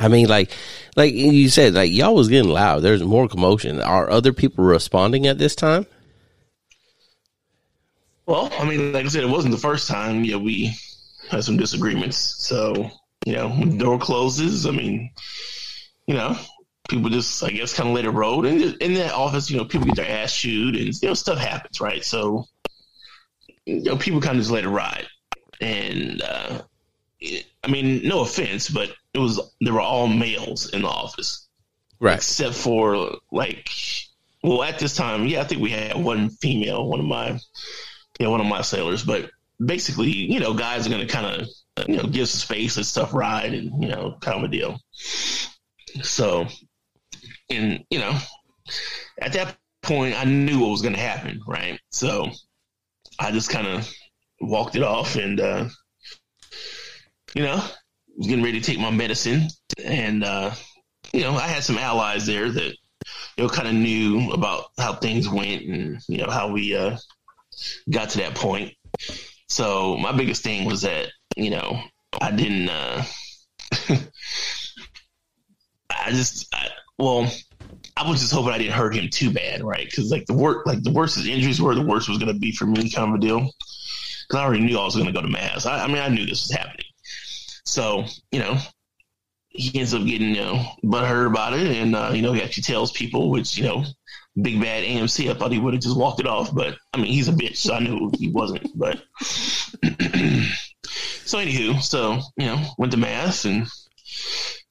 I 0.00 0.08
mean, 0.08 0.28
like, 0.28 0.50
like 0.96 1.12
you 1.12 1.50
said, 1.50 1.74
like 1.74 1.92
y'all 1.92 2.14
was 2.14 2.28
getting 2.28 2.50
loud. 2.50 2.80
There's 2.80 3.02
more 3.02 3.28
commotion. 3.28 3.80
Are 3.82 4.08
other 4.08 4.32
people 4.32 4.64
responding 4.64 5.26
at 5.26 5.36
this 5.36 5.54
time? 5.54 5.86
Well, 8.24 8.50
I 8.58 8.64
mean, 8.64 8.92
like 8.92 9.04
I 9.04 9.08
said, 9.08 9.24
it 9.24 9.28
wasn't 9.28 9.52
the 9.52 9.60
first 9.60 9.88
time. 9.88 10.24
Yeah, 10.24 10.36
we 10.36 10.74
had 11.28 11.44
some 11.44 11.58
disagreements. 11.58 12.16
So, 12.16 12.90
you 13.26 13.34
know, 13.34 13.50
when 13.50 13.70
the 13.70 13.84
door 13.84 13.98
closes, 13.98 14.64
I 14.66 14.70
mean, 14.70 15.10
you 16.06 16.14
know, 16.14 16.38
people 16.90 17.08
just, 17.08 17.42
I 17.42 17.50
guess, 17.50 17.72
kind 17.72 17.88
of 17.88 17.94
let 17.94 18.04
it 18.04 18.10
roll. 18.10 18.44
And 18.44 18.60
in 18.82 18.94
that 18.94 19.14
office, 19.14 19.50
you 19.50 19.56
know, 19.56 19.64
people 19.64 19.86
get 19.86 19.96
their 19.96 20.08
ass 20.08 20.36
chewed 20.36 20.76
and, 20.76 20.88
you 21.00 21.08
know, 21.08 21.14
stuff 21.14 21.38
happens, 21.38 21.80
right? 21.80 22.04
So, 22.04 22.46
you 23.64 23.84
know, 23.84 23.96
people 23.96 24.20
kind 24.20 24.36
of 24.36 24.42
just 24.42 24.50
let 24.50 24.64
it 24.64 24.68
ride. 24.68 25.06
And, 25.60 26.20
uh, 26.20 26.62
it, 27.20 27.46
I 27.62 27.68
mean, 27.68 28.06
no 28.06 28.20
offense, 28.20 28.68
but 28.68 28.92
it 29.14 29.18
was, 29.18 29.40
they 29.64 29.70
were 29.70 29.80
all 29.80 30.08
males 30.08 30.70
in 30.70 30.82
the 30.82 30.88
office. 30.88 31.46
Right. 32.00 32.16
Except 32.16 32.54
for, 32.54 33.16
like, 33.30 33.68
well, 34.42 34.62
at 34.62 34.78
this 34.78 34.96
time, 34.96 35.26
yeah, 35.26 35.40
I 35.40 35.44
think 35.44 35.60
we 35.60 35.70
had 35.70 35.96
one 35.96 36.30
female, 36.30 36.88
one 36.88 37.00
of 37.00 37.06
my, 37.06 37.38
yeah, 38.18 38.28
one 38.28 38.40
of 38.40 38.46
my 38.46 38.62
sailors, 38.62 39.04
but 39.04 39.30
basically, 39.64 40.10
you 40.10 40.40
know, 40.40 40.54
guys 40.54 40.86
are 40.86 40.90
going 40.90 41.06
to 41.06 41.12
kind 41.12 41.26
of, 41.26 41.48
you 41.88 41.96
know, 41.96 42.04
give 42.04 42.28
some 42.28 42.40
space 42.40 42.76
and 42.76 42.86
stuff 42.86 43.14
ride 43.14 43.54
and, 43.54 43.82
you 43.82 43.88
know, 43.88 44.16
kind 44.20 44.38
of 44.38 44.44
a 44.44 44.48
deal. 44.48 44.80
So, 46.02 46.46
and, 47.50 47.84
you 47.90 47.98
know, 47.98 48.18
at 49.20 49.32
that 49.34 49.56
point, 49.82 50.14
I 50.18 50.24
knew 50.24 50.60
what 50.60 50.70
was 50.70 50.82
going 50.82 50.94
to 50.94 51.00
happen, 51.00 51.40
right? 51.46 51.80
So 51.90 52.30
I 53.18 53.32
just 53.32 53.50
kind 53.50 53.66
of 53.66 53.92
walked 54.40 54.76
it 54.76 54.82
off 54.82 55.16
and, 55.16 55.40
uh, 55.40 55.68
you 57.34 57.42
know, 57.42 57.62
was 58.16 58.26
getting 58.26 58.44
ready 58.44 58.60
to 58.60 58.66
take 58.66 58.78
my 58.80 58.90
medicine. 58.90 59.48
And, 59.84 60.24
uh, 60.24 60.52
you 61.12 61.22
know, 61.22 61.32
I 61.34 61.46
had 61.46 61.62
some 61.64 61.78
allies 61.78 62.26
there 62.26 62.50
that, 62.50 62.76
you 63.36 63.44
know, 63.44 63.48
kind 63.48 63.68
of 63.68 63.74
knew 63.74 64.30
about 64.32 64.66
how 64.78 64.94
things 64.94 65.28
went 65.28 65.62
and, 65.64 66.00
you 66.08 66.18
know, 66.18 66.30
how 66.30 66.50
we, 66.50 66.76
uh, 66.76 66.96
got 67.90 68.10
to 68.10 68.18
that 68.18 68.34
point. 68.34 68.74
So 69.48 69.96
my 69.96 70.12
biggest 70.12 70.42
thing 70.42 70.64
was 70.66 70.82
that, 70.82 71.08
you 71.36 71.50
know, 71.50 71.82
I 72.20 72.30
didn't, 72.32 72.68
uh, 72.68 73.04
I 75.90 76.10
just, 76.10 76.48
I, 76.54 76.68
well, 77.00 77.30
I 77.96 78.08
was 78.08 78.20
just 78.20 78.32
hoping 78.32 78.52
I 78.52 78.58
didn't 78.58 78.74
hurt 78.74 78.94
him 78.94 79.08
too 79.10 79.32
bad, 79.32 79.62
right? 79.62 79.84
Because 79.84 80.10
like 80.10 80.26
the 80.26 80.34
work, 80.34 80.66
like 80.66 80.82
the 80.82 80.92
worse 80.92 81.14
his 81.16 81.26
injuries 81.26 81.60
were, 81.60 81.74
the 81.74 81.82
worst 81.82 82.08
was 82.08 82.18
going 82.18 82.32
to 82.32 82.38
be 82.38 82.52
for 82.52 82.66
me, 82.66 82.90
kind 82.90 83.08
of 83.08 83.14
a 83.16 83.18
deal. 83.18 83.40
Because 83.40 84.40
I 84.40 84.44
already 84.44 84.62
knew 84.62 84.78
I 84.78 84.84
was 84.84 84.94
going 84.94 85.06
to 85.06 85.12
go 85.12 85.22
to 85.22 85.28
mast. 85.28 85.66
I, 85.66 85.84
I, 85.84 85.86
mean, 85.86 85.98
I 85.98 86.08
knew 86.08 86.24
this 86.24 86.48
was 86.48 86.56
happening. 86.56 86.86
So 87.64 88.04
you 88.32 88.40
know, 88.40 88.58
he 89.48 89.78
ends 89.78 89.94
up 89.94 90.04
getting 90.04 90.34
you 90.34 90.40
know 90.40 90.64
butthurt 90.84 91.26
about 91.26 91.52
it, 91.54 91.66
and 91.66 91.94
uh, 91.94 92.10
you 92.14 92.22
know 92.22 92.32
he 92.32 92.42
actually 92.42 92.62
tells 92.62 92.92
people, 92.92 93.30
which 93.30 93.58
you 93.58 93.64
know, 93.64 93.84
big 94.40 94.60
bad 94.60 94.84
AMC. 94.84 95.30
I 95.30 95.34
thought 95.34 95.52
he 95.52 95.58
would 95.58 95.74
have 95.74 95.82
just 95.82 95.96
walked 95.96 96.20
it 96.20 96.26
off, 96.26 96.54
but 96.54 96.76
I 96.92 96.98
mean 96.98 97.12
he's 97.12 97.28
a 97.28 97.32
bitch, 97.32 97.56
so 97.56 97.74
I 97.74 97.80
knew 97.80 98.10
he 98.14 98.30
wasn't. 98.30 98.66
But 98.78 99.02
so 101.24 101.38
anywho, 101.38 101.82
so 101.82 102.20
you 102.36 102.46
know 102.46 102.64
went 102.78 102.92
to 102.92 102.98
mast 102.98 103.44
and 103.44 103.66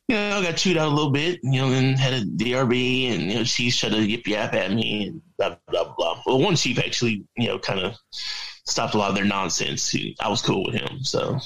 you 0.09 0.15
know, 0.15 0.39
I 0.39 0.43
got 0.43 0.57
chewed 0.57 0.75
out 0.75 0.87
a 0.87 0.95
little 0.95 1.11
bit, 1.11 1.39
you 1.43 1.61
know, 1.61 1.69
then 1.69 1.93
had 1.93 2.13
a 2.13 2.21
DRB 2.25 3.13
and, 3.13 3.21
you 3.31 3.35
know, 3.35 3.43
chiefs 3.43 3.77
tried 3.77 3.91
to 3.91 4.01
yip 4.01 4.25
yap 4.25 4.55
at 4.55 4.71
me 4.71 5.05
and 5.05 5.21
blah, 5.37 5.55
blah, 5.67 5.93
blah. 5.95 6.23
Well, 6.25 6.41
one 6.41 6.55
chief 6.55 6.79
actually, 6.79 7.27
you 7.37 7.47
know, 7.47 7.59
kind 7.59 7.79
of 7.79 7.95
stopped 8.65 8.95
a 8.95 8.97
lot 8.97 9.11
of 9.11 9.15
their 9.15 9.23
nonsense. 9.23 9.87
He, 9.87 10.17
I 10.19 10.27
was 10.27 10.41
cool 10.41 10.65
with 10.65 10.73
him. 10.73 11.03
So, 11.03 11.37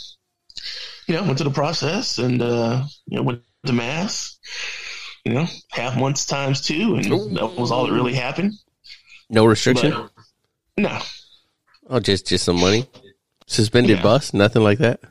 you 1.07 1.15
know, 1.15 1.23
went 1.23 1.39
to 1.39 1.43
the 1.43 1.51
process 1.51 2.19
and, 2.19 2.41
uh, 2.41 2.85
you 3.05 3.17
know, 3.17 3.23
went 3.23 3.41
to 3.65 3.73
mast, 3.73 4.39
you 5.25 5.33
know, 5.33 5.45
half 5.69 5.97
months 5.97 6.25
times 6.25 6.61
two. 6.61 6.95
And 6.95 7.11
Ooh. 7.11 7.29
that 7.33 7.55
was 7.57 7.69
all 7.69 7.85
that 7.85 7.93
really 7.93 8.13
happened. 8.13 8.53
No 9.29 9.43
restriction? 9.43 9.91
But, 9.91 10.11
no. 10.77 10.99
Oh, 11.89 11.99
just, 11.99 12.27
just 12.27 12.45
some 12.45 12.61
money? 12.61 12.87
Suspended 13.45 13.97
yeah. 13.97 14.03
bus? 14.03 14.33
Nothing 14.33 14.63
like 14.63 14.77
that? 14.77 15.01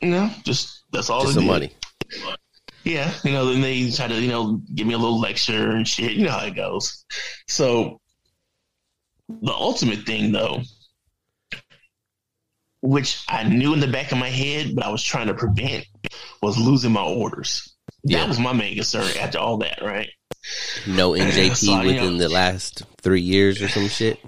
No, 0.00 0.30
just, 0.44 0.84
that's 0.92 1.10
all 1.10 1.22
just 1.22 1.34
some 1.34 1.42
did. 1.42 1.50
money. 1.50 1.72
Yeah, 2.84 3.12
you 3.24 3.32
know, 3.32 3.46
then 3.46 3.60
they 3.60 3.90
try 3.90 4.08
to, 4.08 4.20
you 4.20 4.28
know, 4.28 4.60
give 4.74 4.86
me 4.86 4.94
a 4.94 4.98
little 4.98 5.20
lecture 5.20 5.70
and 5.70 5.86
shit. 5.86 6.12
You 6.12 6.24
know 6.24 6.32
how 6.32 6.46
it 6.46 6.56
goes. 6.56 7.04
So 7.46 8.00
the 9.28 9.52
ultimate 9.52 10.00
thing 10.00 10.32
though, 10.32 10.62
which 12.80 13.24
I 13.28 13.44
knew 13.44 13.72
in 13.72 13.80
the 13.80 13.86
back 13.86 14.12
of 14.12 14.18
my 14.18 14.28
head, 14.28 14.74
but 14.74 14.84
I 14.84 14.90
was 14.90 15.02
trying 15.02 15.28
to 15.28 15.34
prevent, 15.34 15.86
was 16.42 16.58
losing 16.58 16.92
my 16.92 17.04
orders. 17.04 17.72
Yeah. 18.02 18.18
That 18.18 18.28
was 18.28 18.40
my 18.40 18.52
main 18.52 18.74
concern 18.74 19.08
after 19.18 19.38
all 19.38 19.58
that, 19.58 19.80
right? 19.80 20.08
No 20.86 21.12
NJP 21.12 21.56
so, 21.66 21.78
within 21.78 21.94
you 21.94 22.10
know, 22.10 22.18
the 22.18 22.28
last 22.28 22.82
three 23.00 23.20
years 23.20 23.62
or 23.62 23.68
some 23.68 23.88
shit. 23.88 24.18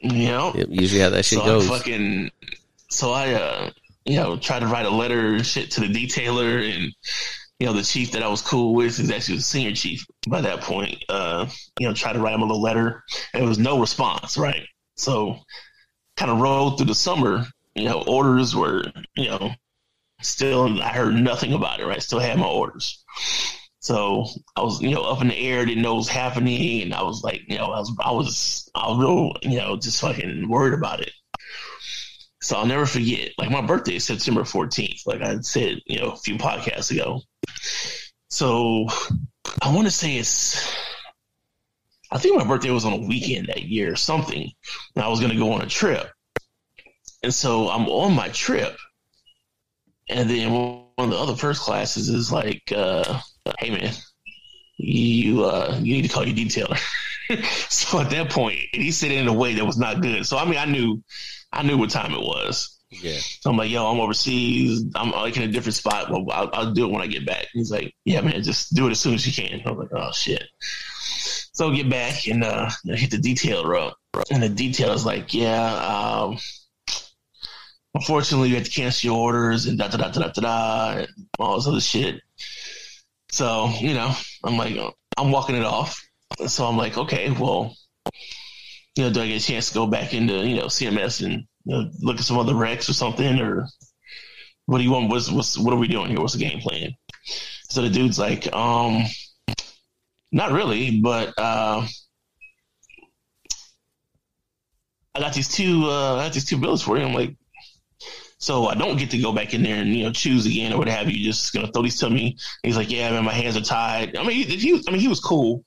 You 0.00 0.28
know, 0.28 0.52
yep, 0.54 0.66
usually 0.70 1.00
how 1.00 1.10
that 1.10 1.24
shit 1.24 1.38
so 1.38 1.44
goes. 1.44 1.70
I 1.70 1.78
fucking, 1.78 2.30
so 2.88 3.12
I, 3.12 3.34
uh, 3.34 3.70
you 4.04 4.16
know, 4.16 4.36
tried 4.36 4.60
to 4.60 4.66
write 4.66 4.86
a 4.86 4.90
letter 4.90 5.34
and 5.34 5.46
shit 5.46 5.70
to 5.72 5.80
the 5.80 5.86
detailer 5.86 6.68
and 6.68 6.92
you 7.62 7.68
know, 7.68 7.74
the 7.74 7.82
chief 7.84 8.10
that 8.10 8.24
I 8.24 8.28
was 8.28 8.42
cool 8.42 8.74
with 8.74 8.98
is 8.98 9.08
actually 9.08 9.36
the 9.36 9.42
senior 9.42 9.72
chief 9.72 10.04
by 10.26 10.40
that 10.40 10.62
point. 10.62 11.04
Uh, 11.08 11.46
you 11.78 11.86
know, 11.86 11.94
tried 11.94 12.14
to 12.14 12.18
write 12.18 12.34
him 12.34 12.42
a 12.42 12.44
little 12.44 12.60
letter, 12.60 13.04
and 13.32 13.40
there 13.40 13.48
was 13.48 13.60
no 13.60 13.78
response. 13.78 14.36
Right, 14.36 14.66
so 14.96 15.38
kind 16.16 16.32
of 16.32 16.40
rolled 16.40 16.76
through 16.76 16.88
the 16.88 16.94
summer. 16.96 17.46
You 17.76 17.84
know, 17.84 18.02
orders 18.02 18.56
were 18.56 18.82
you 19.14 19.28
know 19.28 19.52
still. 20.22 20.82
I 20.82 20.88
heard 20.88 21.14
nothing 21.14 21.52
about 21.52 21.78
it. 21.78 21.86
Right, 21.86 22.02
still 22.02 22.18
had 22.18 22.36
my 22.36 22.48
orders. 22.48 23.04
So 23.78 24.26
I 24.56 24.62
was, 24.62 24.82
you 24.82 24.90
know, 24.90 25.04
up 25.04 25.22
in 25.22 25.28
the 25.28 25.38
air, 25.38 25.64
didn't 25.64 25.84
know 25.84 25.92
what 25.92 25.98
was 25.98 26.08
happening, 26.08 26.82
and 26.82 26.92
I 26.92 27.04
was 27.04 27.22
like, 27.22 27.42
you 27.46 27.58
know, 27.58 27.66
I 27.66 27.78
was, 27.78 27.96
I 28.00 28.10
was, 28.10 28.70
I 28.74 28.88
was 28.88 28.98
real, 28.98 29.32
you 29.42 29.58
know, 29.60 29.76
just 29.76 30.00
fucking 30.00 30.48
worried 30.48 30.74
about 30.74 31.00
it. 31.00 31.12
So 32.40 32.56
I'll 32.56 32.66
never 32.66 32.86
forget. 32.86 33.30
Like 33.38 33.52
my 33.52 33.60
birthday 33.60 33.96
is 33.96 34.04
September 34.04 34.42
14th. 34.42 35.06
Like 35.06 35.22
I 35.22 35.38
said, 35.42 35.80
you 35.86 36.00
know, 36.00 36.10
a 36.10 36.16
few 36.16 36.38
podcasts 36.38 36.90
ago. 36.90 37.22
So 38.28 38.88
I 39.60 39.72
want 39.72 39.86
to 39.86 39.90
say 39.90 40.16
it's. 40.16 40.74
I 42.10 42.18
think 42.18 42.36
my 42.36 42.44
birthday 42.44 42.70
was 42.70 42.84
on 42.84 42.92
a 42.92 43.06
weekend 43.06 43.48
that 43.48 43.62
year 43.62 43.92
or 43.92 43.96
something. 43.96 44.50
And 44.94 45.04
I 45.04 45.08
was 45.08 45.20
going 45.20 45.32
to 45.32 45.38
go 45.38 45.52
on 45.52 45.62
a 45.62 45.66
trip. 45.66 46.10
And 47.22 47.32
so 47.32 47.68
I'm 47.68 47.88
on 47.88 48.12
my 48.14 48.28
trip. 48.28 48.76
And 50.08 50.28
then 50.28 50.52
one 50.52 50.84
of 50.98 51.10
the 51.10 51.16
other 51.16 51.36
first 51.36 51.62
classes 51.62 52.08
is 52.08 52.30
like, 52.30 52.70
uh, 52.74 53.20
hey 53.58 53.70
man, 53.70 53.94
you 54.76 55.44
uh, 55.44 55.78
you 55.80 55.94
need 55.94 56.02
to 56.02 56.08
call 56.08 56.26
your 56.26 56.36
detailer. 56.36 56.78
so 57.70 58.00
at 58.00 58.10
that 58.10 58.30
point, 58.30 58.58
he 58.72 58.90
said 58.90 59.10
it 59.10 59.18
in 59.18 59.28
a 59.28 59.32
way 59.32 59.54
that 59.54 59.64
was 59.64 59.78
not 59.78 60.02
good. 60.02 60.26
So 60.26 60.36
I 60.36 60.44
mean, 60.44 60.58
I 60.58 60.64
knew 60.64 61.02
I 61.52 61.62
knew 61.62 61.78
what 61.78 61.90
time 61.90 62.12
it 62.12 62.20
was. 62.20 62.78
Yeah. 62.92 63.18
So 63.18 63.50
I'm 63.50 63.56
like, 63.56 63.70
yo, 63.70 63.86
I'm 63.86 64.00
overseas. 64.00 64.84
I'm 64.94 65.10
like 65.12 65.36
in 65.36 65.42
a 65.44 65.48
different 65.48 65.74
spot. 65.74 66.10
Well, 66.10 66.26
I'll, 66.30 66.50
I'll 66.52 66.72
do 66.72 66.86
it 66.86 66.92
when 66.92 67.00
I 67.00 67.06
get 67.06 67.24
back. 67.24 67.46
He's 67.52 67.70
like, 67.70 67.94
yeah, 68.04 68.20
man, 68.20 68.42
just 68.42 68.74
do 68.74 68.86
it 68.86 68.90
as 68.90 69.00
soon 69.00 69.14
as 69.14 69.26
you 69.26 69.32
can. 69.32 69.62
I 69.64 69.70
was 69.70 69.88
like, 69.90 70.00
oh 70.00 70.12
shit. 70.12 70.44
So 71.54 71.70
I 71.70 71.74
get 71.76 71.88
back 71.88 72.26
and 72.28 72.44
uh, 72.44 72.70
hit 72.84 73.10
the 73.10 73.16
detailer 73.16 73.88
up, 73.88 73.96
and 74.30 74.42
the 74.42 74.48
detailer 74.48 74.94
is 74.94 75.06
like, 75.06 75.32
yeah, 75.32 75.74
um, 75.74 76.38
unfortunately, 77.94 78.50
you 78.50 78.56
had 78.56 78.64
to 78.66 78.70
cancel 78.70 79.08
your 79.08 79.18
orders 79.18 79.66
and 79.66 79.78
da 79.78 79.88
da 79.88 79.96
da 79.96 80.10
da 80.10 80.28
da 80.28 80.40
da 80.40 80.90
and 80.98 81.08
all 81.38 81.56
this 81.56 81.66
other 81.66 81.80
shit. 81.80 82.20
So 83.30 83.70
you 83.80 83.94
know, 83.94 84.14
I'm 84.44 84.58
like, 84.58 84.76
I'm 85.16 85.30
walking 85.30 85.56
it 85.56 85.64
off. 85.64 85.98
So 86.46 86.66
I'm 86.66 86.76
like, 86.76 86.98
okay, 86.98 87.30
well, 87.30 87.74
you 88.96 89.04
know, 89.04 89.10
do 89.10 89.22
I 89.22 89.28
get 89.28 89.42
a 89.42 89.44
chance 89.44 89.68
to 89.68 89.74
go 89.74 89.86
back 89.86 90.12
into, 90.12 90.46
you 90.46 90.56
know, 90.56 90.66
CMS 90.66 91.24
and 91.24 91.44
you 91.64 91.76
know, 91.76 91.90
look 92.00 92.18
at 92.18 92.24
some 92.24 92.38
other 92.38 92.54
wrecks 92.54 92.88
or 92.88 92.94
something, 92.94 93.40
or 93.40 93.66
what 94.66 94.78
do 94.78 94.84
you 94.84 94.90
want? 94.90 95.10
What's, 95.10 95.30
what's 95.30 95.58
what 95.58 95.74
are 95.74 95.78
we 95.78 95.88
doing 95.88 96.10
here? 96.10 96.20
What's 96.20 96.34
the 96.34 96.40
game 96.40 96.60
plan? 96.60 96.94
So 97.68 97.82
the 97.82 97.90
dude's 97.90 98.18
like, 98.18 98.52
um, 98.54 99.04
not 100.30 100.52
really, 100.52 101.00
but 101.00 101.34
uh, 101.38 101.86
I 105.14 105.20
got 105.20 105.34
these 105.34 105.48
two, 105.48 105.84
uh, 105.84 106.16
I 106.16 106.24
got 106.24 106.32
these 106.32 106.44
two 106.44 106.58
bills 106.58 106.82
for 106.82 106.98
you. 106.98 107.04
I'm 107.04 107.14
like, 107.14 107.36
so 108.38 108.66
I 108.66 108.74
don't 108.74 108.98
get 108.98 109.10
to 109.10 109.18
go 109.18 109.32
back 109.32 109.54
in 109.54 109.62
there 109.62 109.76
and 109.76 109.94
you 109.94 110.02
know 110.02 110.10
choose 110.10 110.46
again 110.46 110.72
or 110.72 110.78
what 110.78 110.88
have 110.88 111.08
you. 111.08 111.16
You're 111.16 111.32
just 111.32 111.52
gonna 111.52 111.68
throw 111.68 111.82
these 111.82 111.98
to 112.00 112.10
me. 112.10 112.30
And 112.30 112.38
he's 112.64 112.76
like, 112.76 112.90
yeah, 112.90 113.10
man, 113.10 113.24
my 113.24 113.32
hands 113.32 113.56
are 113.56 113.60
tied. 113.60 114.16
I 114.16 114.24
mean, 114.24 114.48
he, 114.48 114.56
he 114.56 114.82
I 114.88 114.90
mean, 114.90 115.00
he 115.00 115.06
was 115.06 115.20
cool. 115.20 115.62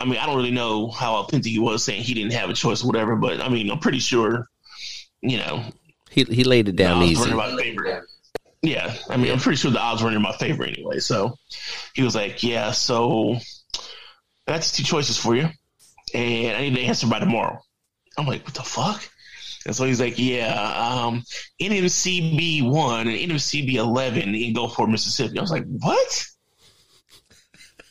I 0.00 0.04
mean, 0.04 0.18
I 0.18 0.26
don't 0.26 0.36
really 0.36 0.50
know 0.50 0.90
how 0.90 1.16
authentic 1.16 1.50
he 1.50 1.58
was 1.58 1.82
saying 1.82 2.02
he 2.02 2.14
didn't 2.14 2.34
have 2.34 2.50
a 2.50 2.52
choice 2.52 2.84
or 2.84 2.86
whatever, 2.86 3.16
but 3.16 3.40
I 3.40 3.48
mean, 3.48 3.70
I'm 3.70 3.78
pretty 3.78 4.00
sure, 4.00 4.48
you 5.20 5.38
know, 5.38 5.64
he 6.10 6.24
he 6.24 6.44
laid 6.44 6.68
it 6.68 6.76
down 6.76 7.02
easy. 7.02 7.30
Yeah, 8.60 8.92
I 9.08 9.16
mean, 9.16 9.26
yeah. 9.26 9.32
I'm 9.32 9.38
pretty 9.38 9.56
sure 9.56 9.70
the 9.70 9.80
odds 9.80 10.02
were 10.02 10.10
in 10.10 10.20
my 10.20 10.32
favor 10.32 10.64
anyway. 10.64 10.98
So 10.98 11.36
he 11.94 12.02
was 12.02 12.14
like, 12.14 12.42
"Yeah, 12.42 12.72
so 12.72 13.38
that's 14.46 14.72
two 14.72 14.82
choices 14.82 15.16
for 15.16 15.36
you, 15.36 15.48
and 16.12 16.56
I 16.56 16.60
need 16.62 16.76
to 16.76 16.82
answer 16.82 17.06
by 17.06 17.20
tomorrow." 17.20 17.60
I'm 18.16 18.26
like, 18.26 18.44
"What 18.44 18.54
the 18.54 18.62
fuck?" 18.62 19.08
And 19.66 19.76
so 19.76 19.84
he's 19.84 20.00
like, 20.00 20.18
yeah, 20.18 20.54
um, 20.54 21.22
NMCB 21.60 22.68
one 22.70 23.06
and 23.06 23.16
NMCB 23.16 23.74
eleven 23.74 24.34
in 24.34 24.54
Gulfport, 24.54 24.90
Mississippi. 24.90 25.38
I 25.38 25.42
was 25.42 25.50
like, 25.50 25.66
what? 25.66 26.26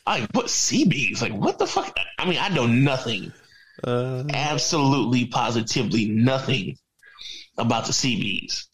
I 0.04 0.26
what 0.32 0.46
CBs? 0.46 1.22
Like, 1.22 1.34
what 1.34 1.58
the 1.58 1.66
fuck? 1.66 1.96
I 2.18 2.28
mean, 2.28 2.38
I 2.40 2.48
know 2.48 2.66
nothing, 2.66 3.32
uh, 3.84 4.24
absolutely, 4.32 5.26
positively 5.26 6.06
nothing 6.06 6.78
about 7.58 7.86
the 7.86 7.92
CBs. 7.92 8.64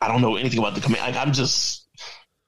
I 0.00 0.08
don't 0.08 0.22
know 0.22 0.36
anything 0.36 0.58
about 0.58 0.74
the 0.74 0.80
command. 0.80 1.16
I'm 1.16 1.32
just. 1.32 1.88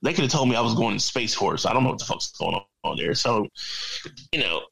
They 0.03 0.13
could 0.13 0.23
have 0.23 0.33
told 0.33 0.49
me 0.49 0.57
I 0.57 0.61
was 0.61 0.75
going 0.75 0.95
to 0.97 1.01
Space 1.01 1.33
Force. 1.33 1.65
I 1.65 1.73
don't 1.73 1.85
know 1.85 1.91
what 1.91 2.01
the 2.01 2.05
fuck's 2.05 2.33
going 2.33 2.61
on 2.83 2.97
there. 2.97 3.15
So, 3.15 3.47
you 4.33 4.41
know, 4.41 4.63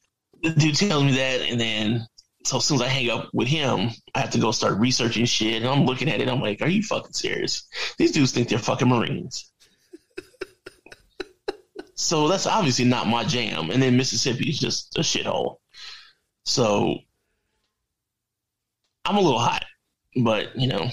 the 0.42 0.50
dude 0.50 0.74
tells 0.74 1.04
me 1.04 1.12
that, 1.12 1.42
and 1.42 1.60
then 1.60 2.06
so 2.44 2.56
as 2.56 2.64
soon 2.64 2.76
as 2.76 2.82
I 2.82 2.88
hang 2.88 3.10
up 3.10 3.28
with 3.32 3.48
him, 3.48 3.90
I 4.14 4.20
have 4.20 4.30
to 4.30 4.38
go 4.38 4.50
start 4.50 4.78
researching 4.78 5.26
shit. 5.26 5.62
And 5.62 5.70
I'm 5.70 5.84
looking 5.84 6.08
at 6.08 6.20
it. 6.20 6.28
I'm 6.28 6.40
like, 6.40 6.62
are 6.62 6.68
you 6.68 6.82
fucking 6.82 7.12
serious? 7.12 7.68
These 7.98 8.12
dudes 8.12 8.32
think 8.32 8.48
they're 8.48 8.58
fucking 8.58 8.88
Marines. 8.88 9.52
so 11.94 12.28
that's 12.28 12.46
obviously 12.46 12.86
not 12.86 13.06
my 13.06 13.24
jam. 13.24 13.70
And 13.70 13.82
then 13.82 13.96
Mississippi 13.96 14.48
is 14.48 14.58
just 14.58 14.96
a 14.96 15.02
shithole. 15.02 15.56
So 16.44 16.96
I'm 19.04 19.16
a 19.16 19.20
little 19.20 19.38
hot. 19.38 19.64
But, 20.16 20.56
you 20.56 20.66
know, 20.66 20.88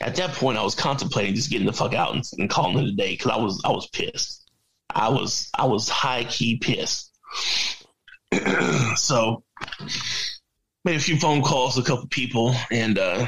at 0.00 0.16
that 0.16 0.34
point 0.34 0.58
I 0.58 0.62
was 0.62 0.74
contemplating 0.74 1.34
just 1.34 1.50
getting 1.50 1.66
the 1.66 1.72
fuck 1.72 1.94
out 1.94 2.14
and, 2.14 2.24
and 2.38 2.50
calling 2.50 2.78
it 2.78 2.88
a 2.88 2.92
day 2.92 3.12
because 3.12 3.32
I 3.32 3.38
was 3.38 3.60
I 3.64 3.70
was 3.70 3.88
pissed. 3.88 4.50
I 4.90 5.08
was 5.08 5.50
I 5.54 5.66
was 5.66 5.88
high 5.88 6.24
key 6.24 6.58
pissed. 6.58 7.10
so 8.96 9.44
made 10.84 10.96
a 10.96 11.00
few 11.00 11.18
phone 11.18 11.42
calls 11.42 11.74
to 11.74 11.80
a 11.80 11.84
couple 11.84 12.06
people 12.08 12.54
and 12.70 12.98
uh, 12.98 13.26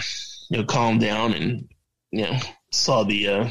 you 0.50 0.58
know 0.58 0.64
calmed 0.64 1.00
down 1.00 1.34
and 1.34 1.68
you 2.10 2.22
know 2.22 2.38
saw 2.70 3.04
the 3.04 3.28
uh, 3.28 3.50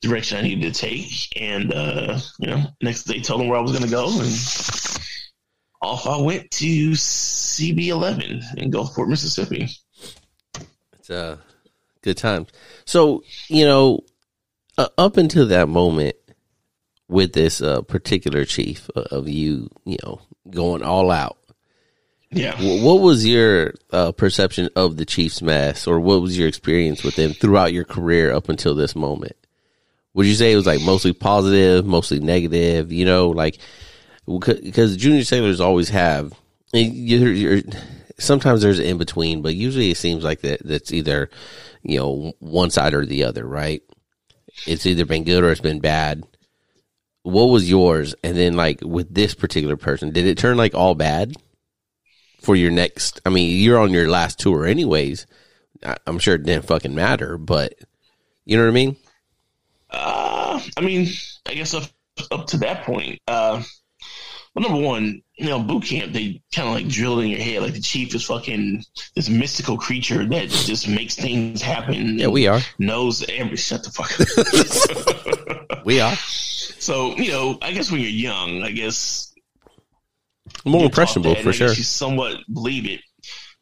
direction 0.00 0.38
I 0.38 0.42
needed 0.42 0.74
to 0.74 0.80
take 0.80 1.10
and 1.40 1.72
uh, 1.72 2.18
you 2.38 2.48
know 2.48 2.64
next 2.80 3.04
day 3.04 3.20
told 3.20 3.40
them 3.40 3.48
where 3.48 3.58
I 3.58 3.62
was 3.62 3.72
going 3.72 3.84
to 3.84 3.90
go 3.90 4.06
and 4.20 4.32
off 5.82 6.06
I 6.06 6.20
went 6.20 6.50
to 6.52 6.90
CB11 6.90 8.58
in 8.58 8.70
Gulfport, 8.70 9.08
Mississippi. 9.08 9.68
Uh, 11.10 11.36
good 12.02 12.16
times. 12.16 12.48
So 12.84 13.24
you 13.48 13.64
know, 13.64 14.04
uh, 14.78 14.88
up 14.96 15.16
until 15.16 15.46
that 15.48 15.68
moment 15.68 16.16
with 17.08 17.32
this 17.32 17.60
uh, 17.60 17.82
particular 17.82 18.44
chief 18.44 18.88
of 18.90 19.28
you, 19.28 19.68
you 19.84 19.98
know, 20.02 20.20
going 20.48 20.82
all 20.82 21.10
out 21.10 21.40
yeah. 22.32 22.54
What 22.84 23.00
was 23.00 23.26
your 23.26 23.74
uh, 23.90 24.12
perception 24.12 24.68
of 24.76 24.96
the 24.96 25.04
Chiefs 25.04 25.42
mess, 25.42 25.86
or 25.86 25.98
what 25.98 26.22
was 26.22 26.38
your 26.38 26.46
experience 26.46 27.02
with 27.02 27.16
them 27.16 27.32
throughout 27.32 27.72
your 27.72 27.84
career 27.84 28.32
up 28.32 28.48
until 28.48 28.74
this 28.74 28.94
moment? 28.94 29.36
Would 30.14 30.26
you 30.26 30.34
say 30.34 30.52
it 30.52 30.56
was 30.56 30.66
like 30.66 30.80
mostly 30.80 31.12
positive, 31.12 31.84
mostly 31.84 32.20
negative? 32.20 32.92
You 32.92 33.04
know, 33.04 33.30
like 33.30 33.58
because 34.26 34.96
junior 34.96 35.24
sailors 35.24 35.60
always 35.60 35.88
have. 35.88 36.32
You're, 36.72 37.32
you're, 37.32 37.62
sometimes 38.20 38.62
there's 38.62 38.78
in 38.78 38.98
between, 38.98 39.42
but 39.42 39.54
usually 39.54 39.90
it 39.90 39.96
seems 39.96 40.24
like 40.24 40.40
that 40.42 40.60
that's 40.64 40.92
either 40.92 41.30
you 41.82 41.98
know 41.98 42.32
one 42.38 42.70
side 42.70 42.94
or 42.94 43.04
the 43.04 43.24
other, 43.24 43.46
right? 43.46 43.82
It's 44.66 44.86
either 44.86 45.04
been 45.04 45.24
good 45.24 45.44
or 45.44 45.50
it's 45.50 45.60
been 45.60 45.80
bad. 45.80 46.24
What 47.22 47.50
was 47.50 47.68
yours? 47.68 48.14
And 48.24 48.36
then 48.36 48.54
like 48.54 48.80
with 48.82 49.12
this 49.14 49.34
particular 49.34 49.76
person, 49.76 50.10
did 50.10 50.26
it 50.26 50.38
turn 50.38 50.56
like 50.56 50.74
all 50.74 50.94
bad? 50.94 51.34
for 52.40 52.56
your 52.56 52.70
next. 52.70 53.20
I 53.24 53.30
mean, 53.30 53.62
you're 53.62 53.78
on 53.78 53.92
your 53.92 54.08
last 54.08 54.38
tour 54.38 54.66
anyways. 54.66 55.26
I'm 56.06 56.18
sure 56.18 56.34
it 56.34 56.42
didn't 56.42 56.66
fucking 56.66 56.94
matter, 56.94 57.38
but 57.38 57.74
you 58.44 58.56
know 58.56 58.64
what 58.64 58.70
I 58.70 58.74
mean. 58.74 58.96
Uh, 59.90 60.60
I 60.76 60.80
mean, 60.80 61.08
I 61.46 61.54
guess 61.54 61.74
up 61.74 61.84
up 62.30 62.46
to 62.48 62.58
that 62.58 62.84
point. 62.84 63.20
Uh, 63.26 63.62
well, 64.54 64.68
number 64.68 64.84
one, 64.84 65.22
you 65.36 65.46
know, 65.46 65.60
boot 65.62 65.84
camp 65.84 66.12
they 66.12 66.42
kind 66.52 66.68
of 66.68 66.74
like 66.74 66.88
drill 66.88 67.20
in 67.20 67.28
your 67.28 67.40
head 67.40 67.62
like 67.62 67.72
the 67.72 67.80
chief 67.80 68.14
is 68.14 68.24
fucking 68.24 68.84
this 69.14 69.28
mystical 69.28 69.78
creature 69.78 70.26
that 70.26 70.48
just 70.48 70.88
makes 70.88 71.14
things 71.14 71.62
happen. 71.62 72.18
Yeah, 72.18 72.28
we 72.28 72.48
are 72.48 72.60
knows 72.78 73.24
every. 73.28 73.56
Shut 73.56 73.84
the 73.84 73.90
fuck 73.90 74.10
up. 75.70 75.84
we 75.84 76.00
are. 76.00 76.14
So 76.16 77.16
you 77.16 77.30
know, 77.30 77.58
I 77.62 77.72
guess 77.72 77.92
when 77.92 78.00
you're 78.00 78.10
young, 78.10 78.62
I 78.62 78.72
guess 78.72 79.32
more 80.64 80.84
impressionable 80.84 81.36
for 81.36 81.52
sure. 81.52 81.68
You 81.68 81.74
somewhat 81.84 82.38
believe 82.52 82.86
it, 82.86 83.00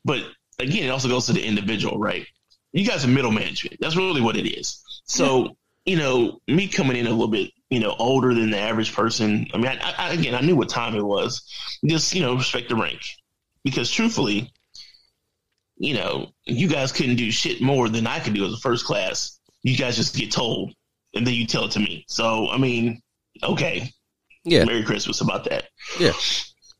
but 0.06 0.22
again, 0.58 0.84
it 0.84 0.90
also 0.90 1.08
goes 1.08 1.26
to 1.26 1.34
the 1.34 1.44
individual, 1.44 1.98
right? 1.98 2.26
You 2.72 2.86
guys 2.86 3.04
are 3.04 3.08
middle 3.08 3.30
management. 3.30 3.76
That's 3.80 3.96
really 3.96 4.22
what 4.22 4.36
it 4.36 4.48
is. 4.48 4.82
So 5.04 5.44
yeah. 5.44 5.50
you 5.84 5.96
know, 5.98 6.40
me 6.48 6.66
coming 6.66 6.96
in 6.96 7.06
a 7.06 7.10
little 7.10 7.28
bit, 7.28 7.50
you 7.70 7.80
know, 7.80 7.94
older 7.98 8.34
than 8.34 8.50
the 8.50 8.58
average 8.58 8.94
person. 8.94 9.46
I 9.52 9.58
mean, 9.58 9.66
I, 9.66 9.94
I, 9.96 10.12
again, 10.12 10.34
I 10.34 10.40
knew 10.40 10.56
what 10.56 10.68
time 10.68 10.94
it 10.94 11.04
was. 11.04 11.42
Just 11.84 12.14
you 12.14 12.22
know, 12.22 12.34
respect 12.34 12.68
the 12.68 12.76
rank, 12.76 13.00
because 13.64 13.90
truthfully, 13.90 14.52
you 15.76 15.94
know, 15.94 16.32
you 16.44 16.68
guys 16.68 16.92
couldn't 16.92 17.16
do 17.16 17.30
shit 17.30 17.60
more 17.60 17.88
than 17.88 18.06
I 18.06 18.20
could 18.20 18.34
do 18.34 18.46
as 18.46 18.52
a 18.52 18.58
first 18.58 18.84
class. 18.84 19.38
You 19.62 19.76
guys 19.76 19.96
just 19.96 20.16
get 20.16 20.32
told, 20.32 20.72
and 21.14 21.26
then 21.26 21.34
you 21.34 21.46
tell 21.46 21.64
it 21.64 21.72
to 21.72 21.80
me. 21.80 22.04
So 22.08 22.48
I 22.48 22.58
mean, 22.58 23.00
okay, 23.42 23.92
yeah. 24.44 24.64
Merry 24.64 24.84
Christmas 24.84 25.20
about 25.20 25.44
that. 25.44 25.64
Yeah. 25.98 26.12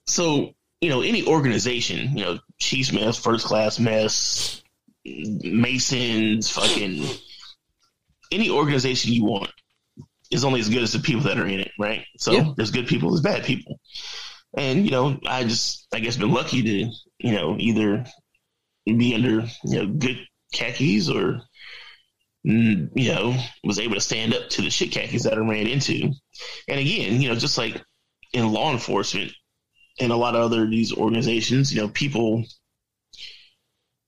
So, 0.06 0.54
you 0.80 0.88
know, 0.88 1.02
any 1.02 1.26
organization, 1.26 2.16
you 2.16 2.24
know, 2.24 2.38
Chiefs 2.58 2.92
mess, 2.92 3.18
first 3.18 3.46
class 3.46 3.78
mess, 3.78 4.62
Masons, 5.04 6.50
fucking 6.50 7.04
any 8.30 8.50
organization 8.50 9.12
you 9.12 9.24
want 9.24 9.50
is 10.30 10.44
only 10.44 10.60
as 10.60 10.68
good 10.68 10.82
as 10.82 10.92
the 10.92 10.98
people 10.98 11.22
that 11.22 11.38
are 11.38 11.46
in 11.46 11.60
it, 11.60 11.72
right? 11.78 12.04
So 12.18 12.32
yeah. 12.32 12.52
there's 12.56 12.70
good 12.70 12.86
people, 12.86 13.10
there's 13.10 13.20
bad 13.20 13.44
people. 13.44 13.80
And, 14.56 14.84
you 14.84 14.90
know, 14.90 15.18
I 15.26 15.44
just 15.44 15.86
I 15.92 16.00
guess 16.00 16.16
been 16.16 16.32
lucky 16.32 16.62
to, 16.62 16.92
you 17.18 17.32
know, 17.32 17.56
either 17.58 18.04
be 18.86 19.14
under, 19.14 19.46
you 19.64 19.78
know, 19.78 19.86
good 19.86 20.18
khakis 20.52 21.10
or 21.10 21.42
mm, 22.46 22.90
you 22.94 23.12
know, 23.12 23.36
was 23.64 23.78
able 23.78 23.94
to 23.94 24.00
stand 24.00 24.34
up 24.34 24.48
to 24.50 24.62
the 24.62 24.70
shit 24.70 24.92
khakis 24.92 25.24
that 25.24 25.34
I 25.34 25.38
ran 25.38 25.66
into. 25.66 26.12
And 26.68 26.80
again, 26.80 27.20
you 27.20 27.28
know, 27.28 27.34
just 27.34 27.58
like 27.58 27.82
in 28.32 28.52
law 28.52 28.72
enforcement, 28.72 29.32
and 30.00 30.12
a 30.12 30.16
lot 30.16 30.36
of 30.36 30.42
other 30.42 30.66
these 30.66 30.92
organizations, 30.92 31.72
you 31.72 31.80
know, 31.80 31.88
people, 31.88 32.44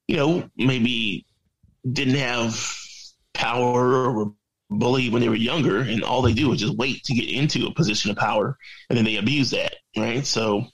you 0.06 0.16
know, 0.16 0.48
maybe 0.56 1.26
didn't 1.90 2.14
have 2.14 2.76
power 3.34 4.06
or 4.06 4.34
bullied 4.70 5.12
when 5.12 5.20
they 5.20 5.28
were 5.28 5.34
younger, 5.34 5.80
and 5.80 6.02
all 6.02 6.22
they 6.22 6.32
do 6.32 6.52
is 6.52 6.60
just 6.60 6.76
wait 6.76 7.02
to 7.04 7.14
get 7.14 7.28
into 7.28 7.66
a 7.66 7.74
position 7.74 8.10
of 8.10 8.16
power, 8.16 8.56
and 8.88 8.96
then 8.96 9.04
they 9.04 9.16
abuse 9.16 9.50
that, 9.50 9.74
right? 9.96 10.24
So, 10.24 10.64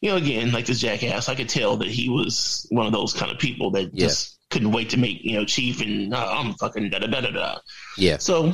you 0.00 0.10
know, 0.10 0.16
again, 0.16 0.52
like 0.52 0.66
this 0.66 0.80
jackass, 0.80 1.28
I 1.28 1.34
could 1.34 1.48
tell 1.48 1.76
that 1.76 1.88
he 1.88 2.08
was 2.08 2.66
one 2.70 2.86
of 2.86 2.92
those 2.92 3.12
kind 3.12 3.30
of 3.30 3.38
people 3.38 3.70
that 3.72 3.90
yeah. 3.92 4.06
just 4.06 4.38
couldn't 4.50 4.72
wait 4.72 4.90
to 4.90 4.98
make 4.98 5.24
you 5.24 5.36
know 5.36 5.44
chief 5.46 5.80
and 5.80 6.12
uh, 6.12 6.34
I'm 6.38 6.52
fucking 6.54 6.90
da 6.90 6.98
da 6.98 7.06
da 7.06 7.20
da 7.20 7.30
da. 7.30 7.58
Yeah. 7.96 8.18
So, 8.18 8.52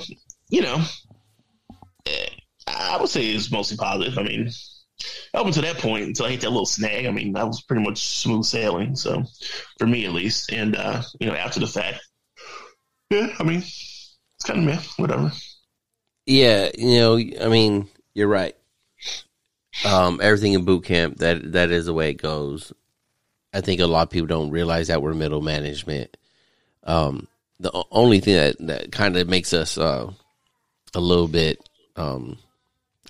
you 0.48 0.62
know, 0.62 0.82
eh, 2.06 2.28
I 2.66 2.96
would 3.00 3.08
say 3.08 3.26
it's 3.26 3.50
mostly 3.50 3.76
positive. 3.76 4.18
I 4.18 4.22
mean, 4.22 4.50
up 5.34 5.46
until 5.46 5.62
that 5.62 5.78
point, 5.78 6.04
until 6.04 6.26
I 6.26 6.30
hit 6.30 6.40
that 6.42 6.50
little 6.50 6.66
snag, 6.66 7.06
I 7.06 7.10
mean, 7.10 7.32
that 7.32 7.46
was 7.46 7.62
pretty 7.62 7.82
much 7.82 8.04
smooth 8.18 8.44
sailing. 8.44 8.96
So, 8.96 9.24
for 9.78 9.86
me 9.86 10.06
at 10.06 10.12
least, 10.12 10.52
and 10.52 10.76
uh, 10.76 11.02
you 11.20 11.28
know, 11.28 11.34
after 11.34 11.60
the 11.60 11.66
fact, 11.66 12.00
yeah, 13.10 13.28
I 13.38 13.44
mean, 13.44 13.62
it's 14.38 14.44
kind 14.44 14.60
of 14.60 14.64
meh, 14.64 14.80
whatever. 14.98 15.32
Yeah, 16.24 16.70
you 16.78 16.98
know, 16.98 17.16
I 17.16 17.48
mean, 17.48 17.88
you're 18.14 18.28
right. 18.28 18.54
Um, 19.84 20.20
everything 20.22 20.52
in 20.52 20.64
boot 20.64 20.84
camp 20.84 21.18
that 21.18 21.52
that 21.52 21.70
is 21.70 21.86
the 21.86 21.94
way 21.94 22.10
it 22.10 22.22
goes. 22.22 22.72
I 23.52 23.60
think 23.60 23.80
a 23.80 23.86
lot 23.86 24.02
of 24.02 24.10
people 24.10 24.28
don't 24.28 24.50
realize 24.50 24.88
that 24.88 25.02
we're 25.02 25.14
middle 25.14 25.40
management. 25.40 26.16
Um, 26.84 27.26
the 27.58 27.72
only 27.90 28.20
thing 28.20 28.34
that 28.36 28.56
that 28.66 28.92
kind 28.92 29.16
of 29.16 29.28
makes 29.28 29.52
us 29.52 29.76
uh, 29.76 30.10
a 30.94 31.00
little 31.00 31.28
bit 31.28 31.68
um, 31.96 32.38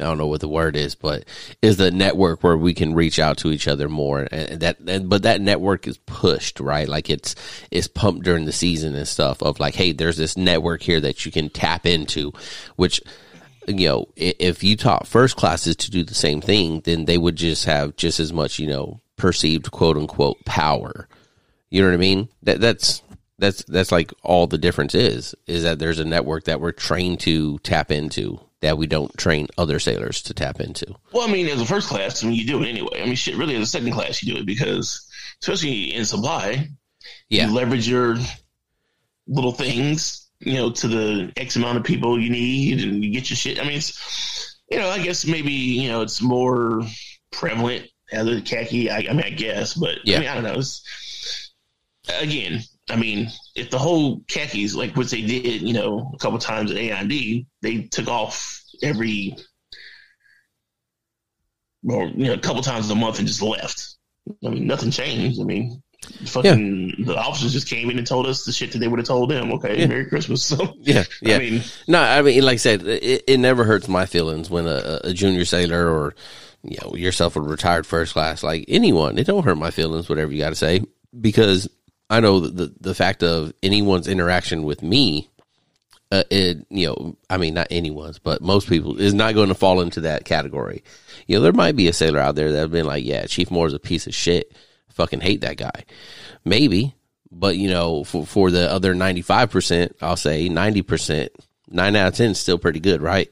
I 0.01 0.05
don't 0.05 0.19
know 0.19 0.27
what 0.27 0.41
the 0.41 0.49
word 0.49 0.77
is, 0.77 0.95
but 0.95 1.25
is 1.63 1.77
the 1.77 1.91
network 1.91 2.43
where 2.43 2.57
we 2.57 2.75
can 2.75 2.95
reach 2.95 3.19
out 3.19 3.39
to 3.39 3.51
each 3.51 3.69
other 3.69 3.89
more. 3.89 4.27
And 4.31 4.61
that, 4.61 4.79
and, 4.81 5.09
but 5.09 5.23
that 5.23 5.41
network 5.41 5.87
is 5.87 5.99
pushed, 5.99 6.61
right? 6.61 6.89
Like 6.89 7.11
it's, 7.11 7.35
it's 7.71 7.89
pumped 7.89 8.25
during 8.25 8.45
the 8.45 8.53
season 8.53 8.95
and 8.95 9.09
stuff 9.09 9.43
of 9.43 9.61
like, 9.61 9.75
Hey, 9.75 9.93
there's 9.93 10.17
this 10.17 10.37
network 10.37 10.83
here 10.83 11.01
that 11.01 11.27
you 11.27 11.33
can 11.33 11.51
tap 11.51 11.87
into, 11.87 12.33
which, 12.77 13.01
you 13.67 13.89
know, 13.89 14.09
if 14.17 14.63
you 14.63 14.77
taught 14.77 15.07
first 15.07 15.37
classes 15.37 15.77
to 15.77 15.91
do 15.91 16.05
the 16.05 16.15
same 16.15 16.41
thing, 16.41 16.81
then 16.81 17.05
they 17.05 17.19
would 17.19 17.37
just 17.37 17.65
have 17.67 17.97
just 17.97 18.21
as 18.21 18.33
much, 18.33 18.59
you 18.59 18.67
know, 18.67 19.01
perceived 19.17 19.71
quote 19.71 19.97
unquote 19.97 20.45
power. 20.45 21.09
You 21.71 21.83
know 21.83 21.89
what 21.89 21.95
I 21.95 21.99
mean? 21.99 22.29
That, 22.45 22.61
that's, 22.61 23.03
that's, 23.39 23.65
that's 23.65 23.93
like 23.93 24.13
all 24.23 24.47
the 24.47 24.59
difference 24.59 24.95
is, 24.95 25.35
is 25.47 25.63
that 25.63 25.79
there's 25.79 25.99
a 25.99 26.05
network 26.05 26.45
that 26.45 26.61
we're 26.61 26.73
trained 26.73 27.21
to 27.21 27.59
tap 27.61 27.91
into 27.91 28.41
that 28.61 28.77
we 28.77 28.87
don't 28.87 29.17
train 29.17 29.47
other 29.57 29.79
sailors 29.79 30.21
to 30.23 30.35
tap 30.35 30.61
into? 30.61 30.87
Well, 31.13 31.29
I 31.29 31.33
mean, 31.33 31.47
as 31.47 31.61
a 31.61 31.67
first 31.67 31.89
class, 31.89 32.23
I 32.23 32.27
mean, 32.27 32.37
you 32.37 32.47
do 32.47 32.63
it 32.63 32.69
anyway. 32.69 33.01
I 33.01 33.07
mean, 33.07 33.15
shit, 33.15 33.37
really, 33.37 33.55
as 33.55 33.63
a 33.63 33.67
second 33.67 33.93
class, 33.93 34.23
you 34.23 34.35
do 34.35 34.41
it 34.41 34.47
because, 34.47 35.09
especially 35.41 35.95
in 35.95 36.05
supply, 36.05 36.69
Yeah. 37.29 37.47
You 37.47 37.55
leverage 37.55 37.89
your 37.89 38.17
little 39.29 39.53
things, 39.53 40.29
you 40.41 40.55
know, 40.55 40.71
to 40.73 40.89
the 40.89 41.33
X 41.37 41.57
amount 41.57 41.79
of 41.79 41.85
people 41.85 42.21
you 42.21 42.31
need, 42.31 42.83
and 42.83 43.05
you 43.05 43.13
get 43.13 43.31
your 43.31 43.37
shit. 43.37 43.61
I 43.61 43.63
mean, 43.63 43.79
it's 43.79 44.57
you 44.71 44.79
know, 44.79 44.89
I 44.91 44.99
guess 45.03 45.25
maybe 45.27 45.53
you 45.53 45.89
know 45.89 46.03
it's 46.03 46.21
more 46.21 46.83
prevalent 47.31 47.87
as 48.13 48.27
a 48.27 48.41
khaki. 48.43 48.91
I, 48.91 48.99
I 49.09 49.13
mean, 49.13 49.23
I 49.25 49.31
guess, 49.31 49.75
but 49.75 49.99
Yeah. 50.05 50.17
I 50.17 50.21
mean, 50.21 50.29
I 50.29 50.35
don't 50.35 50.45
know. 50.45 50.59
It's, 50.59 51.53
again, 52.21 52.61
I 52.91 52.97
mean, 52.97 53.29
if 53.55 53.71
the 53.71 53.79
whole 53.79 54.21
khakis, 54.29 54.75
like 54.75 54.97
what 54.97 55.11
they 55.11 55.23
did, 55.23 55.63
you 55.63 55.73
know, 55.73 56.13
a 56.15 56.19
couple 56.19 56.39
times 56.39 56.71
at 56.71 56.77
A&D, 56.77 57.47
they 57.63 57.83
took 57.83 58.09
off 58.09 58.63
every, 58.83 59.37
or 61.85 62.07
you 62.07 62.27
know, 62.27 62.35
a 62.35 62.39
couple 62.39 62.63
times 62.63 62.91
a 62.91 62.95
month 62.95 63.19
and 63.19 63.29
just 63.29 63.43
left. 63.43 63.97
I 64.45 64.49
mean, 64.51 64.67
nothing 64.67 64.91
changed. 64.91 65.41
I 65.41 65.45
mean, 65.45 65.83
fucking 66.27 67.05
the 67.05 67.17
officers 67.17 67.53
just 67.53 67.69
came 67.69 67.91
in 67.91 67.99
and 67.99 68.07
told 68.07 68.27
us 68.27 68.45
the 68.45 68.53
shit 68.53 68.73
that 68.73 68.79
they 68.79 68.89
would 68.89 68.99
have 68.99 69.07
told 69.09 69.31
them. 69.31 69.53
Okay, 69.53 69.81
Yeah. 69.81 69.87
Merry 69.87 70.07
Christmas. 70.07 70.43
So, 70.49 70.75
Yeah, 70.81 71.05
yeah. 71.21 71.37
I 71.37 71.39
mean, 71.39 71.63
No, 71.87 72.01
I 72.01 72.23
mean, 72.23 72.43
like 72.43 72.55
I 72.55 72.57
said, 72.57 72.87
it, 72.87 73.25
it 73.27 73.39
never 73.39 73.65
hurts 73.65 73.89
my 73.89 74.07
feelings 74.07 74.49
when 74.49 74.67
a, 74.67 75.01
a 75.05 75.13
junior 75.13 75.45
sailor 75.45 75.89
or 75.89 76.15
you 76.63 76.77
know 76.83 76.95
yourself 76.95 77.37
a 77.37 77.41
retired 77.41 77.87
first 77.87 78.13
class, 78.13 78.43
like 78.43 78.65
anyone, 78.69 79.19
it 79.19 79.27
don't 79.27 79.45
hurt 79.45 79.59
my 79.59 79.71
feelings. 79.71 80.09
Whatever 80.09 80.33
you 80.33 80.39
got 80.39 80.51
to 80.51 80.57
say, 80.57 80.83
because 81.19 81.69
I 82.11 82.21
know 82.21 82.41
the 82.41 82.73
the 82.81 82.95
fact 82.95 83.23
of 83.23 83.53
anyone's 83.63 84.09
interaction 84.09 84.63
with 84.65 84.83
me, 84.83 85.29
uh, 86.11 86.25
it 86.31 86.67
you 86.71 86.87
know, 86.87 87.17
I 87.29 87.37
mean, 87.37 87.55
not 87.55 87.69
anyone's, 87.71 88.19
but 88.19 88.41
most 88.41 88.69
people 88.69 88.99
is 88.99 89.13
not 89.15 89.35
going 89.35 89.49
to 89.49 89.55
fall 89.55 89.81
into 89.81 90.01
that 90.03 90.25
category. 90.25 90.83
You 91.27 91.37
know, 91.37 91.43
there 91.43 91.53
might 91.53 91.77
be 91.77 91.89
a 91.89 91.93
sailor 91.93 92.21
out 92.21 92.35
there 92.35 92.51
that 92.53 92.59
have 92.59 92.71
been 92.71 92.87
like, 92.87 93.05
yeah, 93.05 93.27
Chief 93.27 93.51
Moore's 93.51 93.75
a 93.75 93.79
piece 93.79 94.07
of 94.07 94.15
shit. 94.15 94.53
Fucking 94.89 95.21
hate 95.21 95.43
that 95.43 95.59
guy. 95.59 95.85
Maybe, 96.45 96.95
but 97.31 97.57
you 97.57 97.69
know, 97.69 98.05
for 98.05 98.25
for 98.27 98.51
the 98.51 98.71
other 98.73 98.95
ninety 98.95 99.23
five 99.23 99.51
percent, 99.51 99.95
I'll 100.01 100.17
say 100.17 100.49
ninety 100.49 100.83
percent, 100.83 101.31
nine 101.71 101.95
out 101.95 102.09
of 102.09 102.15
ten 102.15 102.31
is 102.31 102.39
still 102.41 102.59
pretty 102.59 102.81
good, 102.81 103.03
right? 103.03 103.31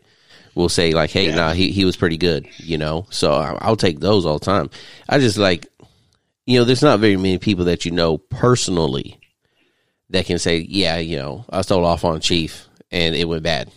We'll 0.54 0.68
say 0.68 0.92
like, 0.92 1.10
hey, 1.10 1.26
Yeah. 1.28 1.34
nah, 1.34 1.52
he 1.52 1.70
he 1.72 1.84
was 1.84 1.96
pretty 1.96 2.18
good, 2.18 2.46
you 2.58 2.78
know. 2.78 3.06
So 3.10 3.32
I'll 3.32 3.76
take 3.76 4.00
those 4.00 4.24
all 4.26 4.38
the 4.38 4.44
time. 4.44 4.70
I 5.08 5.18
just 5.18 5.38
like, 5.38 5.66
you 6.46 6.58
know, 6.58 6.64
there's 6.64 6.82
not 6.82 7.00
very 7.00 7.16
many 7.16 7.38
people 7.38 7.64
that 7.66 7.84
you 7.84 7.90
know 7.90 8.18
personally 8.18 9.18
that 10.10 10.26
can 10.26 10.38
say, 10.38 10.58
yeah, 10.58 10.98
you 10.98 11.16
know, 11.16 11.44
I 11.50 11.62
stole 11.62 11.84
off 11.84 12.04
on 12.04 12.20
Chief 12.20 12.68
and 12.90 13.14
it 13.14 13.28
went 13.28 13.42
bad. 13.42 13.70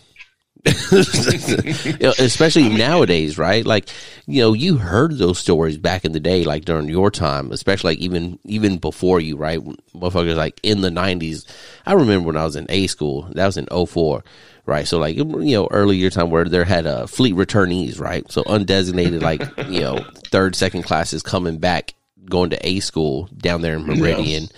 You 0.66 1.98
know, 2.02 2.14
especially 2.20 2.70
nowadays, 2.70 3.38
right? 3.38 3.66
Like, 3.66 3.90
you 4.26 4.42
know, 4.42 4.54
you 4.54 4.78
heard 4.78 5.18
those 5.18 5.40
stories 5.40 5.78
back 5.78 6.04
in 6.06 6.12
the 6.12 6.20
day, 6.20 6.44
like 6.44 6.66
during 6.66 6.90
your 6.90 7.10
time, 7.10 7.52
especially 7.52 7.92
like 7.92 8.00
even 8.00 8.40
even 8.44 8.78
before 8.78 9.20
you, 9.20 9.38
right? 9.38 9.60
Motherfuckers 9.96 10.36
like 10.36 10.60
in 10.62 10.82
the 10.82 10.92
nineties. 10.92 11.46
I 11.86 11.94
remember 11.94 12.28
when 12.28 12.38
I 12.38 12.44
was 12.44 12.56
in 12.56 12.66
A 12.70 12.88
school, 12.88 13.30
that 13.34 13.46
was 13.46 13.58
in 13.58 13.68
04, 13.68 14.24
right? 14.66 14.88
So 14.88 15.00
like 15.00 15.16
you 15.16 15.24
know, 15.24 15.68
early 15.72 15.98
year 15.98 16.10
time 16.10 16.30
where 16.30 16.46
there 16.46 16.66
had 16.66 16.86
uh, 16.86 17.08
fleet 17.08 17.36
returnees, 17.36 18.00
right? 18.00 18.30
So 18.32 18.44
undesignated, 18.44 19.22
like 19.22 19.42
you 19.70 19.82
know, 19.82 20.00
third, 20.28 20.56
second 20.56 20.84
classes 20.84 21.24
coming 21.24 21.58
back, 21.58 21.94
going 22.30 22.52
to 22.52 22.68
A 22.68 22.80
school 22.80 23.28
down 23.38 23.62
there 23.62 23.76
in 23.76 23.86
Meridian 23.86 24.50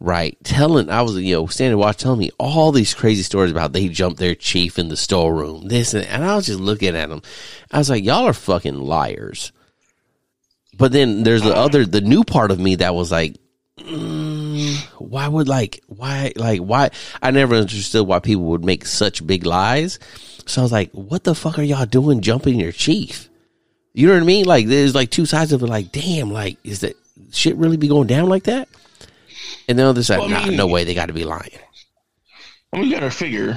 right? 0.00 0.36
Telling, 0.44 0.90
I 0.90 1.02
was, 1.02 1.16
you 1.16 1.34
know, 1.34 1.46
standing 1.46 1.78
watch 1.78 1.98
telling 1.98 2.18
me 2.18 2.30
all 2.38 2.72
these 2.72 2.94
crazy 2.94 3.22
stories 3.22 3.50
about 3.50 3.72
they 3.72 3.88
jumped 3.88 4.18
their 4.18 4.34
chief 4.34 4.78
in 4.78 4.88
the 4.88 4.96
storeroom, 4.96 5.68
this 5.68 5.94
and, 5.94 6.04
and 6.06 6.24
I 6.24 6.36
was 6.36 6.46
just 6.46 6.60
looking 6.60 6.96
at 6.96 7.08
them. 7.08 7.22
I 7.70 7.78
was 7.78 7.90
like, 7.90 8.04
y'all 8.04 8.26
are 8.26 8.32
fucking 8.32 8.78
liars. 8.78 9.52
But 10.76 10.92
then 10.92 11.22
there's 11.22 11.42
the 11.42 11.56
other, 11.56 11.86
the 11.86 12.02
new 12.02 12.22
part 12.22 12.50
of 12.50 12.60
me 12.60 12.76
that 12.76 12.94
was 12.94 13.10
like, 13.10 13.36
mm, 13.78 14.76
why 14.98 15.26
would 15.26 15.48
like, 15.48 15.82
why, 15.86 16.32
like, 16.36 16.60
why? 16.60 16.90
I 17.22 17.30
never 17.30 17.54
understood 17.54 18.06
why 18.06 18.18
people 18.18 18.44
would 18.44 18.64
make 18.64 18.84
such 18.84 19.26
big 19.26 19.46
lies. 19.46 19.98
So 20.44 20.60
I 20.60 20.64
was 20.64 20.72
like, 20.72 20.90
what 20.92 21.24
the 21.24 21.34
fuck 21.34 21.58
are 21.58 21.62
y'all 21.62 21.86
doing 21.86 22.20
jumping 22.20 22.60
your 22.60 22.72
chief? 22.72 23.30
You 23.94 24.08
know 24.08 24.12
what 24.12 24.22
I 24.22 24.26
mean? 24.26 24.44
Like, 24.44 24.66
there's 24.66 24.94
like 24.94 25.10
two 25.10 25.24
sides 25.24 25.54
of 25.54 25.62
it. 25.62 25.66
Like, 25.66 25.92
damn, 25.92 26.30
like, 26.30 26.58
is 26.62 26.80
that 26.80 26.94
shit 27.32 27.56
really 27.56 27.76
be 27.76 27.88
going 27.88 28.06
down 28.06 28.28
like 28.28 28.44
that? 28.44 28.68
And 29.68 29.78
then 29.78 29.86
others 29.86 30.10
like, 30.10 30.20
Well, 30.20 30.28
I 30.28 30.40
nah, 30.40 30.46
mean- 30.46 30.56
no 30.56 30.66
way, 30.66 30.84
they 30.84 30.94
got 30.94 31.06
to 31.06 31.12
be 31.12 31.24
lying. 31.24 31.50
I 32.72 32.78
mean, 32.78 32.88
you 32.88 32.94
got 32.94 33.00
to 33.00 33.10
figure. 33.10 33.56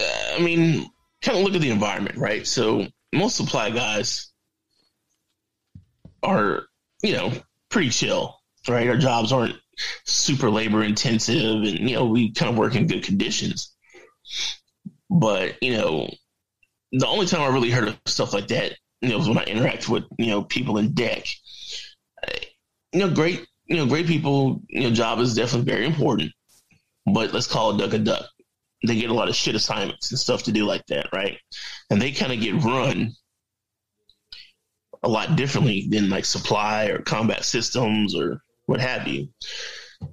Uh, 0.00 0.34
I 0.36 0.40
mean, 0.40 0.88
kind 1.22 1.38
of 1.38 1.44
look 1.44 1.54
at 1.54 1.60
the 1.60 1.70
environment, 1.70 2.16
right? 2.16 2.46
So 2.46 2.86
most 3.12 3.36
supply 3.36 3.70
guys 3.70 4.30
are, 6.22 6.62
you 7.02 7.12
know, 7.12 7.32
pretty 7.68 7.90
chill, 7.90 8.38
right? 8.68 8.88
Our 8.88 8.96
jobs 8.96 9.32
aren't 9.32 9.56
super 10.04 10.50
labor 10.50 10.82
intensive, 10.82 11.62
and 11.62 11.88
you 11.88 11.96
know, 11.96 12.06
we 12.06 12.32
kind 12.32 12.50
of 12.50 12.58
work 12.58 12.74
in 12.74 12.86
good 12.86 13.04
conditions. 13.04 13.74
But 15.08 15.62
you 15.62 15.72
know, 15.76 16.10
the 16.92 17.06
only 17.06 17.26
time 17.26 17.42
I 17.42 17.48
really 17.48 17.70
heard 17.70 17.88
of 17.88 17.98
stuff 18.06 18.32
like 18.32 18.48
that, 18.48 18.74
you 19.00 19.08
know, 19.08 19.18
was 19.18 19.28
when 19.28 19.38
I 19.38 19.44
interact 19.44 19.88
with 19.88 20.04
you 20.18 20.28
know 20.28 20.42
people 20.42 20.78
in 20.78 20.94
deck. 20.94 21.26
You 22.92 23.00
know, 23.00 23.10
great, 23.10 23.46
you 23.66 23.76
know, 23.76 23.86
great 23.86 24.06
people. 24.06 24.60
You 24.68 24.82
know, 24.82 24.90
job 24.90 25.20
is 25.20 25.34
definitely 25.34 25.70
very 25.70 25.86
important 25.86 26.32
but 27.06 27.32
let's 27.32 27.46
call 27.46 27.70
it 27.70 27.78
duck 27.78 27.92
a 27.92 27.98
duck. 27.98 28.26
They 28.86 28.98
get 28.98 29.10
a 29.10 29.14
lot 29.14 29.28
of 29.28 29.36
shit 29.36 29.54
assignments 29.54 30.10
and 30.10 30.18
stuff 30.18 30.44
to 30.44 30.52
do 30.52 30.64
like 30.64 30.86
that, 30.86 31.08
right? 31.12 31.38
And 31.90 32.00
they 32.00 32.12
kind 32.12 32.32
of 32.32 32.40
get 32.40 32.62
run 32.62 33.12
a 35.02 35.08
lot 35.08 35.36
differently 35.36 35.86
than 35.90 36.10
like 36.10 36.24
supply 36.24 36.86
or 36.86 37.02
combat 37.02 37.44
systems 37.44 38.14
or 38.14 38.40
what 38.66 38.80
have 38.80 39.06
you. 39.06 39.28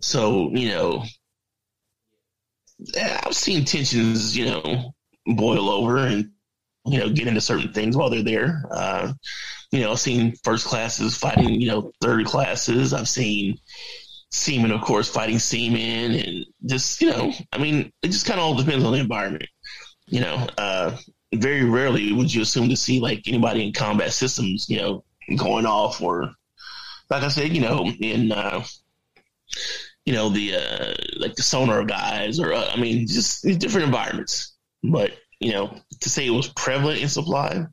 So, 0.01 0.51
you 0.53 0.69
know, 0.69 1.03
eh, 2.95 3.19
I've 3.23 3.35
seen 3.35 3.63
tensions, 3.63 4.35
you 4.35 4.45
know, 4.45 4.93
boil 5.25 5.69
over 5.69 5.97
and, 5.97 6.31
you 6.87 6.99
know, 6.99 7.09
get 7.09 7.27
into 7.27 7.41
certain 7.41 7.73
things 7.73 7.95
while 7.95 8.09
they're 8.09 8.23
there. 8.23 8.63
Uh, 8.71 9.13
you 9.71 9.81
know, 9.81 9.91
I've 9.91 9.99
seen 9.99 10.35
first 10.43 10.65
classes 10.65 11.17
fighting, 11.17 11.59
you 11.59 11.67
know, 11.67 11.91
third 12.01 12.25
classes. 12.25 12.93
I've 12.93 13.09
seen 13.09 13.57
seamen, 14.31 14.71
of 14.71 14.81
course, 14.81 15.09
fighting 15.09 15.39
seamen, 15.39 16.19
and 16.19 16.45
just 16.65 17.01
you 17.01 17.09
know, 17.09 17.33
I 17.51 17.57
mean, 17.57 17.91
it 18.01 18.09
just 18.11 18.25
kind 18.25 18.39
of 18.39 18.45
all 18.45 18.55
depends 18.55 18.85
on 18.85 18.93
the 18.93 18.99
environment. 18.99 19.47
You 20.07 20.21
know, 20.21 20.47
uh, 20.57 20.97
very 21.33 21.65
rarely 21.65 22.13
would 22.13 22.33
you 22.33 22.41
assume 22.41 22.69
to 22.69 22.77
see 22.77 22.99
like 22.99 23.27
anybody 23.27 23.65
in 23.65 23.73
combat 23.73 24.13
systems, 24.13 24.69
you 24.69 24.77
know, 24.77 25.03
going 25.35 25.65
off 25.65 26.01
or, 26.01 26.31
like 27.09 27.23
I 27.23 27.27
said, 27.27 27.53
you 27.53 27.61
know, 27.61 27.91
in 27.99 28.31
uh, 28.31 28.63
you 30.05 30.13
know 30.13 30.29
the 30.29 30.55
uh, 30.55 30.93
like 31.17 31.35
the 31.35 31.43
sonar 31.43 31.83
guys, 31.83 32.39
or 32.39 32.53
uh, 32.53 32.69
I 32.73 32.79
mean, 32.79 33.07
just 33.07 33.43
different 33.43 33.87
environments. 33.87 34.53
But 34.83 35.11
you 35.39 35.51
know, 35.51 35.79
to 36.01 36.09
say 36.09 36.25
it 36.25 36.31
was 36.31 36.47
prevalent 36.49 37.01
in 37.01 37.09
supply, 37.09 37.65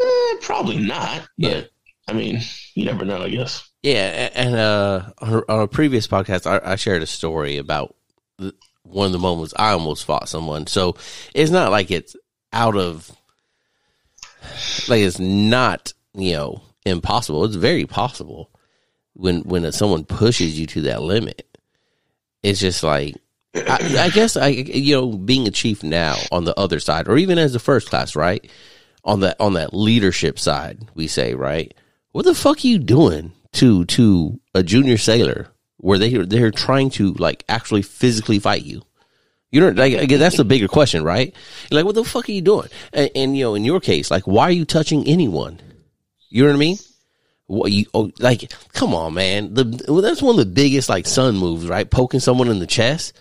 eh, 0.00 0.34
probably 0.42 0.78
not. 0.78 1.28
But 1.38 1.50
Yeah. 1.50 1.62
I 2.08 2.12
mean, 2.12 2.40
you 2.74 2.84
never 2.84 3.04
know. 3.04 3.22
I 3.22 3.30
guess. 3.30 3.68
Yeah, 3.82 4.30
and 4.34 4.54
uh, 4.56 5.10
on, 5.18 5.32
a, 5.34 5.52
on 5.52 5.60
a 5.60 5.68
previous 5.68 6.06
podcast, 6.06 6.46
I, 6.46 6.72
I 6.72 6.76
shared 6.76 7.02
a 7.02 7.06
story 7.06 7.56
about 7.56 7.94
the, 8.38 8.54
one 8.82 9.06
of 9.06 9.12
the 9.12 9.18
moments 9.18 9.54
I 9.56 9.70
almost 9.70 10.04
fought 10.04 10.28
someone. 10.28 10.66
So 10.66 10.96
it's 11.34 11.50
not 11.50 11.70
like 11.70 11.90
it's 11.90 12.16
out 12.52 12.76
of, 12.76 13.10
like 14.88 15.00
it's 15.00 15.18
not 15.18 15.92
you 16.14 16.32
know 16.32 16.62
impossible. 16.84 17.44
It's 17.44 17.56
very 17.56 17.86
possible 17.86 18.50
when 19.14 19.40
when 19.40 19.70
someone 19.72 20.04
pushes 20.04 20.58
you 20.58 20.66
to 20.66 20.82
that 20.82 21.02
limit. 21.02 21.58
It's 22.42 22.60
just 22.60 22.82
like 22.84 23.16
I, 23.56 24.04
I 24.06 24.10
guess 24.10 24.36
I 24.36 24.48
you 24.48 24.94
know 24.94 25.12
being 25.12 25.48
a 25.48 25.50
chief 25.50 25.82
now 25.82 26.16
on 26.30 26.44
the 26.44 26.58
other 26.58 26.80
side, 26.80 27.08
or 27.08 27.16
even 27.16 27.38
as 27.38 27.54
a 27.54 27.58
first 27.58 27.88
class, 27.88 28.16
right 28.16 28.48
on 29.04 29.20
that 29.20 29.36
on 29.40 29.54
that 29.54 29.72
leadership 29.72 30.38
side, 30.38 30.88
we 30.94 31.06
say 31.06 31.34
right. 31.34 31.72
What 32.12 32.24
the 32.24 32.34
fuck 32.34 32.58
are 32.64 32.66
you 32.66 32.78
doing 32.78 33.32
to 33.52 33.84
to 33.86 34.40
a 34.54 34.62
junior 34.62 34.98
sailor 34.98 35.48
where 35.78 35.98
they 35.98 36.10
they're 36.10 36.50
trying 36.50 36.90
to 36.90 37.12
like 37.14 37.44
actually 37.48 37.82
physically 37.82 38.38
fight 38.38 38.64
you? 38.64 38.82
You 39.50 39.60
don't 39.60 39.76
like. 39.76 40.08
That's 40.08 40.36
the 40.36 40.44
bigger 40.44 40.68
question, 40.68 41.04
right? 41.04 41.34
Like, 41.70 41.84
what 41.84 41.94
the 41.94 42.04
fuck 42.04 42.28
are 42.28 42.32
you 42.32 42.42
doing? 42.42 42.68
And, 42.92 43.10
and 43.14 43.36
you 43.36 43.44
know, 43.44 43.54
in 43.54 43.64
your 43.64 43.80
case, 43.80 44.10
like, 44.10 44.26
why 44.26 44.44
are 44.44 44.52
you 44.52 44.64
touching 44.64 45.06
anyone? 45.06 45.60
You 46.28 46.42
know 46.42 46.48
what 46.48 46.56
I 46.56 46.58
mean? 46.58 46.76
What 47.46 47.72
you 47.72 47.86
oh, 47.94 48.10
like? 48.18 48.52
Come 48.72 48.92
on, 48.92 49.14
man. 49.14 49.54
The 49.54 49.84
well, 49.88 50.02
that's 50.02 50.20
one 50.20 50.38
of 50.38 50.44
the 50.44 50.52
biggest 50.52 50.88
like 50.88 51.06
sun 51.06 51.36
moves, 51.36 51.68
right? 51.68 51.88
Poking 51.88 52.20
someone 52.20 52.48
in 52.48 52.58
the 52.58 52.66
chest. 52.66 53.18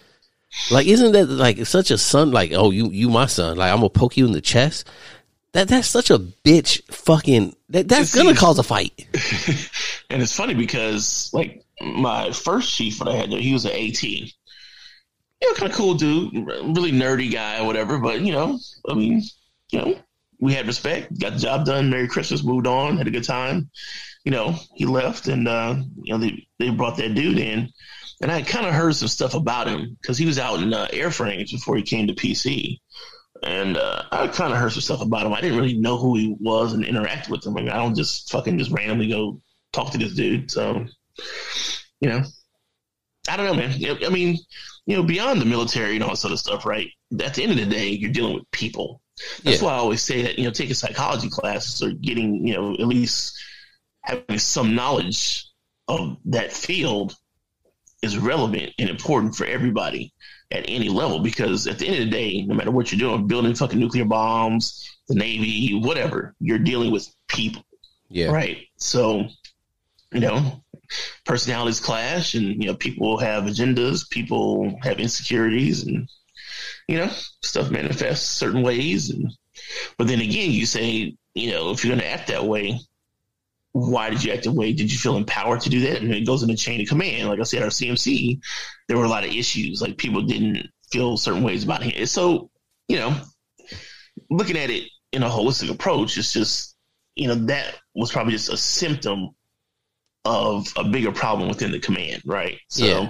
Like, 0.71 0.87
isn't 0.87 1.11
that 1.11 1.27
like 1.27 1.65
such 1.65 1.91
a 1.91 1.97
son? 1.97 2.31
Like, 2.31 2.51
oh, 2.53 2.71
you 2.71 2.89
you 2.89 3.09
my 3.09 3.25
son. 3.27 3.57
Like, 3.57 3.71
I'm 3.71 3.77
gonna 3.77 3.89
poke 3.89 4.17
you 4.17 4.25
in 4.25 4.31
the 4.31 4.41
chest. 4.41 4.87
That 5.53 5.67
that's 5.67 5.87
such 5.87 6.10
a 6.10 6.19
bitch. 6.19 6.83
Fucking 6.91 7.56
that 7.69 7.87
that's 7.87 8.15
You 8.15 8.23
gonna 8.23 8.35
cause 8.35 8.60
a 8.60 8.63
fight. 8.63 9.08
and 10.10 10.21
it's 10.21 10.35
funny 10.35 10.53
because 10.53 11.29
like 11.33 11.63
my 11.81 12.31
first 12.31 12.73
chief 12.73 12.99
that 12.99 13.08
I 13.08 13.15
had, 13.15 13.29
he 13.29 13.53
was 13.53 13.65
an 13.65 13.71
18. 13.71 14.29
You 15.41 15.49
know, 15.49 15.56
kind 15.56 15.71
of 15.71 15.77
cool 15.77 15.93
dude, 15.93 16.33
really 16.33 16.91
nerdy 16.91 17.31
guy 17.31 17.60
or 17.60 17.65
whatever. 17.65 17.99
But 17.99 18.21
you 18.21 18.31
know, 18.31 18.60
I 18.89 18.93
mean, 18.93 19.21
you 19.71 19.79
know, 19.79 19.99
we 20.39 20.53
had 20.53 20.67
respect, 20.67 21.17
got 21.19 21.33
the 21.33 21.39
job 21.39 21.65
done. 21.65 21.89
Merry 21.89 22.08
Christmas, 22.08 22.43
moved 22.43 22.67
on, 22.67 22.97
had 22.97 23.08
a 23.08 23.12
good 23.12 23.23
time. 23.23 23.69
You 24.23 24.31
know, 24.31 24.56
he 24.73 24.85
left, 24.85 25.27
and 25.27 25.47
uh, 25.47 25.75
you 26.01 26.13
know 26.13 26.19
they 26.19 26.47
they 26.60 26.69
brought 26.69 26.97
that 26.97 27.13
dude 27.13 27.37
in, 27.37 27.69
and 28.26 28.32
I 28.32 28.42
kind 28.42 28.65
of 28.65 28.73
heard 28.73 28.96
some 28.96 29.08
stuff 29.08 29.36
about 29.36 29.67
him 29.67 29.96
because 30.02 30.17
he 30.17 30.26
was 30.26 30.40
out 30.40 30.60
in 30.60 30.73
uh, 30.73 30.88
airframes 30.88 31.52
before 31.52 31.78
he 31.78 31.84
came 31.84 32.08
to 32.08 32.15
PC, 32.15 32.80
and 33.44 33.78
uh, 33.78 34.02
I 34.12 34.26
kind 34.30 34.52
of 34.52 34.58
heard 34.58 34.71
some 34.71 34.82
stuff 34.82 35.04
about 35.04 35.28
him. 35.28 35.34
I 35.34 35.42
didn't 35.42 35.60
really 35.60 35.78
know 35.78 35.96
who 35.96 36.15
he 36.15 36.36
was 36.40 36.73
and 36.73 36.84
interact 36.84 37.30
with 37.30 37.46
him. 37.46 37.56
I, 37.56 37.62
mean, 37.62 37.69
I 37.69 37.76
don't 37.76 37.94
just 37.94 38.32
fucking 38.32 38.58
just 38.58 38.71
randomly 38.71 39.10
go 39.10 39.42
talk 39.73 39.92
to 39.92 40.00
this 40.00 40.15
dude. 40.15 40.50
So, 40.50 40.88
you 42.02 42.10
know, 42.10 42.23
I 43.30 43.38
don't 43.38 43.46
know, 43.46 43.54
man. 43.54 43.80
I 44.04 44.10
mean, 44.10 44.40
you 44.88 44.98
know, 44.98 45.04
beyond 45.04 45.40
the 45.40 45.46
military 45.46 45.94
and 45.94 46.04
all 46.04 46.10
that 46.10 46.17
sort 46.17 46.34
of 46.34 46.40
stuff, 46.40 46.65
right? 46.65 46.90
At 47.21 47.36
the 47.36 47.44
end 47.44 47.52
of 47.52 47.60
the 47.60 47.67
day, 47.67 47.90
you're 47.90 48.12
dealing 48.12 48.34
with 48.34 48.50
people. 48.50 49.02
That's 49.44 49.62
yeah. 49.62 49.67
why 49.67 49.73
I 49.73 49.78
always 49.78 50.02
say 50.02 50.23
that, 50.23 50.40
you 50.40 50.46
know, 50.46 50.52
taking 50.52 50.73
psychology 50.73 51.30
classes 51.30 51.84
or 51.84 51.92
getting, 51.92 52.48
you 52.48 52.56
know, 52.56 52.73
at 52.73 52.88
least 52.88 53.38
having 54.02 54.40
some 54.40 54.73
knowledge 54.73 55.46
of 55.88 56.17
that 56.26 56.52
field 56.52 57.15
is 58.02 58.17
relevant 58.17 58.73
and 58.79 58.89
important 58.89 59.35
for 59.35 59.46
everybody 59.46 60.13
at 60.52 60.65
any 60.67 60.89
level 60.89 61.19
because 61.19 61.67
at 61.67 61.79
the 61.79 61.87
end 61.87 61.98
of 61.98 62.06
the 62.06 62.12
day, 62.12 62.41
no 62.43 62.54
matter 62.54 62.71
what 62.71 62.91
you're 62.91 63.00
doing, 63.00 63.27
building 63.27 63.56
fucking 63.56 63.79
nuclear 63.79 64.06
bombs, 64.06 64.98
the 65.08 65.15
Navy, 65.15 65.79
whatever, 65.79 66.35
you're 66.39 66.60
dealing 66.60 66.91
with 66.91 67.08
people. 67.27 67.63
Yeah. 68.10 68.31
Right. 68.31 68.67
So, 68.77 69.27
you 70.12 70.19
know, 70.19 70.63
personalities 71.25 71.79
clash 71.79 72.35
and, 72.35 72.62
you 72.62 72.69
know, 72.69 72.75
people 72.75 73.17
have 73.17 73.46
agendas, 73.46 74.10
people 74.10 74.77
have 74.83 75.00
insecurities 75.00 75.85
and, 75.85 76.08
you 76.87 76.98
know, 76.98 77.10
stuff 77.41 77.71
manifests 77.71 78.29
certain 78.29 78.62
ways. 78.62 79.10
And, 79.10 79.31
but 79.98 80.08
then 80.08 80.21
again, 80.21 80.52
you 80.52 80.65
say, 80.65 81.15
you 81.33 81.52
know, 81.52 81.71
if 81.71 81.83
you're 81.83 81.91
going 81.91 82.02
to 82.02 82.12
act 82.12 82.27
that 82.27 82.46
way, 82.46 82.79
why 83.76 84.10
did 84.10 84.23
you 84.23 84.32
act 84.32 84.46
that 84.46 84.54
way? 84.54 84.71
Did 84.71 84.90
you 84.90 84.98
feel 84.98 85.17
empowered 85.17 85.60
to 85.62 85.69
do 85.69 85.82
that? 85.82 86.02
And 86.02 86.10
it 86.13 86.26
goes 86.26 86.42
in 86.42 86.48
the 86.48 86.56
chain 86.56 86.80
of 86.80 86.88
command. 86.88 87.28
Like 87.28 87.42
I 87.42 87.44
said, 87.44 87.62
our 87.62 87.67
CMC, 87.67 88.40
there 88.88 88.98
were 88.98 89.04
a 89.04 89.10
lot 89.10 89.26
of 89.26 89.32
issues. 89.32 89.82
Like 89.82 89.98
people 89.98 90.21
didn't 90.21 90.69
feel 90.94 91.17
certain 91.17 91.44
ways 91.44 91.65
about 91.65 91.84
him. 91.84 92.06
So, 92.06 92.50
you 92.88 92.96
know, 92.96 93.13
looking 94.30 94.58
at 94.58 94.69
it 94.69 94.86
in 95.12 95.23
a 95.23 95.30
holistic 95.30 95.69
approach, 95.69 96.17
it's 96.17 96.32
just, 96.32 96.78
you 97.15 97.28
know, 97.28 97.36
that 97.36 97.76
was 97.94 98.13
probably 98.13 98.32
just 98.32 98.48
a 98.48 98.56
symptom 98.56 99.32
of 100.23 100.71
a 100.78 100.86
bigger 100.86 101.12
problem 101.12 101.50
within 101.50 101.73
the 101.73 101.80
command, 101.80 102.21
right? 102.26 102.58
So 102.69 102.86
yeah. 102.86 103.10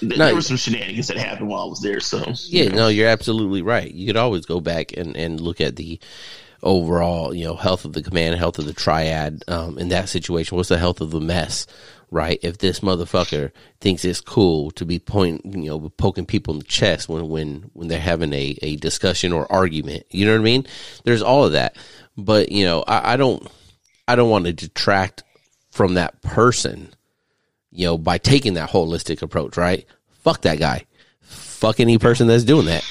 th- 0.00 0.18
no, 0.18 0.26
there 0.26 0.34
were 0.34 0.42
some 0.42 0.58
shenanigans 0.58 1.08
that 1.08 1.16
happened 1.16 1.48
while 1.48 1.62
I 1.62 1.68
was 1.68 1.80
there. 1.80 2.00
So 2.00 2.18
yeah, 2.48 2.64
you 2.64 2.68
know. 2.68 2.76
no, 2.76 2.88
you're 2.88 3.08
absolutely 3.08 3.62
right. 3.62 3.90
You 3.90 4.06
could 4.06 4.18
always 4.18 4.44
go 4.44 4.60
back 4.60 4.94
and, 4.94 5.16
and 5.16 5.40
look 5.40 5.62
at 5.62 5.76
the 5.76 5.98
overall, 6.64 7.34
you 7.34 7.44
know, 7.44 7.54
health 7.54 7.84
of 7.84 7.92
the 7.92 8.02
command, 8.02 8.36
health 8.36 8.58
of 8.58 8.64
the 8.64 8.72
triad 8.72 9.44
um, 9.46 9.78
in 9.78 9.88
that 9.88 10.08
situation. 10.08 10.56
What's 10.56 10.70
the 10.70 10.78
health 10.78 11.00
of 11.00 11.10
the 11.10 11.20
mess, 11.20 11.66
right? 12.10 12.40
If 12.42 12.58
this 12.58 12.80
motherfucker 12.80 13.52
thinks 13.80 14.04
it's 14.04 14.20
cool 14.20 14.70
to 14.72 14.84
be 14.84 14.98
pointing, 14.98 15.62
you 15.62 15.70
know, 15.70 15.90
poking 15.90 16.26
people 16.26 16.54
in 16.54 16.58
the 16.58 16.64
chest 16.64 17.08
when 17.08 17.28
when 17.28 17.70
when 17.74 17.88
they're 17.88 18.00
having 18.00 18.32
a 18.32 18.58
a 18.62 18.76
discussion 18.76 19.32
or 19.32 19.50
argument, 19.52 20.06
you 20.10 20.24
know 20.24 20.32
what 20.32 20.40
I 20.40 20.44
mean? 20.44 20.66
There's 21.04 21.22
all 21.22 21.44
of 21.44 21.52
that, 21.52 21.76
but 22.16 22.50
you 22.50 22.64
know, 22.64 22.82
I, 22.88 23.12
I 23.12 23.16
don't 23.16 23.46
I 24.08 24.16
don't 24.16 24.30
want 24.30 24.46
to 24.46 24.52
detract 24.52 25.22
from 25.70 25.94
that 25.94 26.22
person, 26.22 26.94
you 27.70 27.84
know, 27.84 27.98
by 27.98 28.18
taking 28.18 28.54
that 28.54 28.70
holistic 28.70 29.22
approach, 29.22 29.56
right? 29.56 29.84
Fuck 30.22 30.42
that 30.42 30.58
guy. 30.58 30.86
Fuck 31.20 31.78
any 31.80 31.98
person 31.98 32.26
that's 32.26 32.44
doing 32.44 32.66
that. 32.66 32.84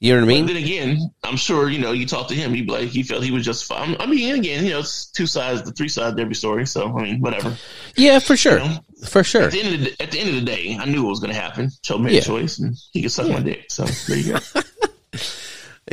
You 0.00 0.14
know 0.14 0.22
what 0.22 0.30
I 0.30 0.34
mean? 0.34 0.46
But 0.46 0.54
then 0.54 0.62
again, 0.62 1.10
I'm 1.24 1.36
sure 1.36 1.68
you 1.68 1.78
know 1.78 1.92
you 1.92 2.06
talk 2.06 2.28
to 2.28 2.34
him. 2.34 2.54
He 2.54 2.64
like 2.64 2.88
he 2.88 3.02
felt 3.02 3.22
he 3.22 3.30
was 3.30 3.44
just 3.44 3.66
fine. 3.66 3.96
I 4.00 4.06
mean, 4.06 4.34
again, 4.34 4.64
you 4.64 4.70
know, 4.70 4.78
it's 4.78 5.10
two 5.10 5.26
sides, 5.26 5.62
the 5.62 5.72
three 5.72 5.90
sides 5.90 6.14
of 6.14 6.18
every 6.18 6.34
story. 6.34 6.66
So 6.66 6.96
I 6.96 7.02
mean, 7.02 7.20
whatever. 7.20 7.54
Yeah, 7.96 8.18
for 8.18 8.34
sure, 8.34 8.60
you 8.60 8.64
know, 8.64 8.78
for 9.06 9.22
sure. 9.22 9.42
At 9.42 9.52
the 9.52 9.60
end 9.60 9.74
of 9.74 9.80
the, 9.82 10.02
at 10.02 10.10
the 10.10 10.20
end 10.20 10.30
of 10.30 10.36
the 10.36 10.40
day, 10.40 10.78
I 10.80 10.86
knew 10.86 11.02
what 11.02 11.10
was 11.10 11.20
going 11.20 11.34
to 11.34 11.38
happen. 11.38 11.70
So 11.82 11.98
made 11.98 12.14
yeah. 12.14 12.20
a 12.20 12.22
choice, 12.22 12.58
and 12.58 12.74
he 12.92 13.02
could 13.02 13.12
suck 13.12 13.26
yeah. 13.26 13.34
my 13.34 13.40
dick. 13.40 13.66
So 13.68 13.84
there 13.84 14.16
you 14.16 14.32
go. 14.32 15.18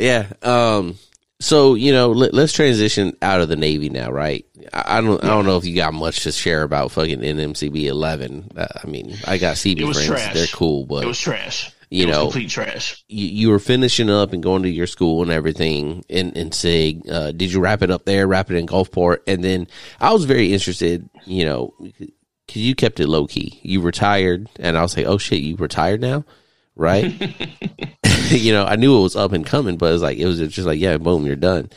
yeah. 0.00 0.32
Um. 0.42 0.98
So 1.40 1.74
you 1.74 1.92
know, 1.92 2.10
let, 2.10 2.32
us 2.32 2.52
transition 2.54 3.14
out 3.20 3.42
of 3.42 3.50
the 3.50 3.56
Navy 3.56 3.90
now, 3.90 4.10
right? 4.10 4.46
I, 4.72 4.98
I 4.98 5.00
don't, 5.02 5.22
yeah. 5.22 5.30
I 5.30 5.34
don't 5.34 5.44
know 5.44 5.58
if 5.58 5.66
you 5.66 5.76
got 5.76 5.92
much 5.92 6.22
to 6.22 6.32
share 6.32 6.62
about 6.62 6.92
fucking 6.92 7.20
NMCB 7.20 7.84
eleven. 7.84 8.52
Uh, 8.56 8.68
I 8.82 8.86
mean, 8.86 9.18
I 9.26 9.36
got 9.36 9.56
CB 9.56 9.92
friends; 9.92 10.06
trash. 10.06 10.32
they're 10.32 10.46
cool, 10.46 10.86
but 10.86 11.04
it 11.04 11.08
was 11.08 11.20
trash 11.20 11.74
you 11.90 12.06
know, 12.06 12.24
complete 12.24 12.50
trash. 12.50 13.02
You, 13.08 13.26
you, 13.26 13.50
were 13.50 13.58
finishing 13.58 14.10
up 14.10 14.32
and 14.32 14.42
going 14.42 14.62
to 14.62 14.68
your 14.68 14.86
school 14.86 15.22
and 15.22 15.30
everything 15.30 16.04
and 16.10 16.36
in 16.36 16.52
SIG. 16.52 17.08
Uh, 17.08 17.32
did 17.32 17.52
you 17.52 17.60
wrap 17.60 17.82
it 17.82 17.90
up 17.90 18.04
there, 18.04 18.26
wrap 18.26 18.50
it 18.50 18.56
in 18.56 18.66
Gulfport? 18.66 19.18
And 19.26 19.42
then 19.42 19.66
I 20.00 20.12
was 20.12 20.24
very 20.24 20.52
interested, 20.52 21.08
you 21.24 21.44
know, 21.44 21.74
because 21.78 22.62
you 22.62 22.74
kept 22.74 23.00
it 23.00 23.08
low 23.08 23.26
key. 23.26 23.58
You 23.62 23.80
retired, 23.80 24.48
and 24.58 24.76
I 24.76 24.82
was 24.82 24.96
like, 24.96 25.06
oh 25.06 25.18
shit, 25.18 25.40
you 25.40 25.56
retired 25.56 26.00
now? 26.00 26.24
Right? 26.76 27.12
you 28.30 28.52
know, 28.52 28.64
I 28.64 28.76
knew 28.76 28.98
it 28.98 29.02
was 29.02 29.16
up 29.16 29.32
and 29.32 29.46
coming, 29.46 29.76
but 29.76 29.86
it 29.86 29.92
was 29.92 30.02
like, 30.02 30.18
it 30.18 30.26
was 30.26 30.38
just 30.38 30.66
like, 30.66 30.78
yeah, 30.78 30.98
boom, 30.98 31.24
you're 31.24 31.36
done. 31.36 31.70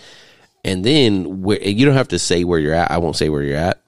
And 0.64 0.84
then 0.84 1.41
where, 1.41 1.62
you 1.62 1.86
don't 1.86 1.95
have 1.95 2.09
to 2.09 2.20
say 2.20 2.43
where 2.43 2.59
you're 2.59 2.74
at. 2.74 2.91
I 2.91 2.97
won't 2.97 3.16
say 3.16 3.30
where 3.30 3.41
you're 3.41 3.57
at. 3.57 3.82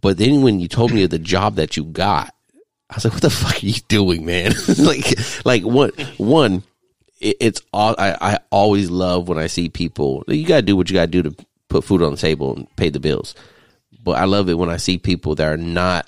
But 0.00 0.16
then 0.18 0.42
when 0.42 0.60
you 0.60 0.68
told 0.68 0.92
me 0.92 1.02
of 1.02 1.10
the 1.10 1.18
job 1.18 1.56
that 1.56 1.76
you 1.76 1.84
got, 1.84 2.34
I 2.90 2.94
was 2.94 3.04
like, 3.04 3.12
what 3.14 3.22
the 3.22 3.30
fuck 3.30 3.62
are 3.62 3.66
you 3.66 3.80
doing, 3.88 4.24
man? 4.24 4.52
like, 4.78 5.04
like 5.44 5.62
one, 5.62 5.90
one, 6.16 6.62
it, 7.20 7.36
it's 7.40 7.62
all, 7.72 7.94
I, 7.98 8.16
I 8.20 8.38
always 8.50 8.90
love 8.90 9.28
when 9.28 9.38
I 9.38 9.46
see 9.46 9.68
people, 9.68 10.24
you 10.26 10.46
gotta 10.46 10.62
do 10.62 10.76
what 10.76 10.88
you 10.88 10.94
gotta 10.94 11.08
do 11.08 11.22
to 11.22 11.34
put 11.68 11.84
food 11.84 12.02
on 12.02 12.12
the 12.12 12.16
table 12.16 12.56
and 12.56 12.76
pay 12.76 12.88
the 12.88 13.00
bills. 13.00 13.34
But 14.02 14.12
I 14.12 14.24
love 14.24 14.48
it 14.48 14.54
when 14.54 14.70
I 14.70 14.78
see 14.78 14.96
people 14.96 15.34
that 15.34 15.46
are 15.46 15.58
not 15.58 16.06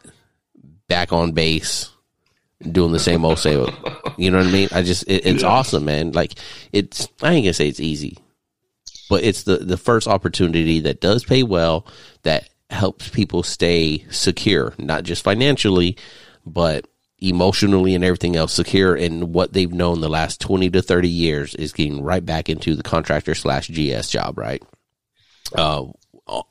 back 0.88 1.12
on 1.12 1.32
base 1.32 1.90
doing 2.72 2.92
the 2.92 2.98
same 2.98 3.24
old 3.24 3.38
same. 3.38 3.66
You 4.16 4.30
know 4.30 4.38
what 4.38 4.46
I 4.46 4.50
mean? 4.50 4.68
I 4.72 4.82
just, 4.82 5.04
it, 5.04 5.26
it's 5.26 5.42
yeah. 5.42 5.48
awesome, 5.48 5.84
man. 5.84 6.12
Like 6.12 6.34
it's, 6.72 7.08
I 7.22 7.32
ain't 7.32 7.44
gonna 7.44 7.52
say 7.52 7.68
it's 7.68 7.80
easy, 7.80 8.16
but 9.10 9.22
it's 9.22 9.42
the, 9.42 9.58
the 9.58 9.76
first 9.76 10.08
opportunity 10.08 10.80
that 10.80 11.00
does 11.00 11.24
pay 11.24 11.42
well 11.42 11.86
that 12.22 12.48
helps 12.70 13.08
people 13.08 13.42
stay 13.42 14.06
secure, 14.10 14.72
not 14.78 15.04
just 15.04 15.22
financially, 15.22 15.96
but 16.46 16.86
emotionally 17.18 17.94
and 17.94 18.02
everything 18.02 18.34
else 18.34 18.52
secure 18.52 18.96
in 18.96 19.32
what 19.32 19.52
they've 19.52 19.72
known 19.72 20.00
the 20.00 20.08
last 20.08 20.40
20 20.40 20.70
to 20.70 20.80
30 20.80 21.08
years 21.08 21.54
is 21.54 21.72
getting 21.72 22.02
right 22.02 22.24
back 22.24 22.48
into 22.48 22.74
the 22.74 22.82
contractor 22.82 23.34
slash 23.34 23.68
GS 23.68 24.10
job, 24.10 24.38
right? 24.38 24.62
Uh, 25.54 25.86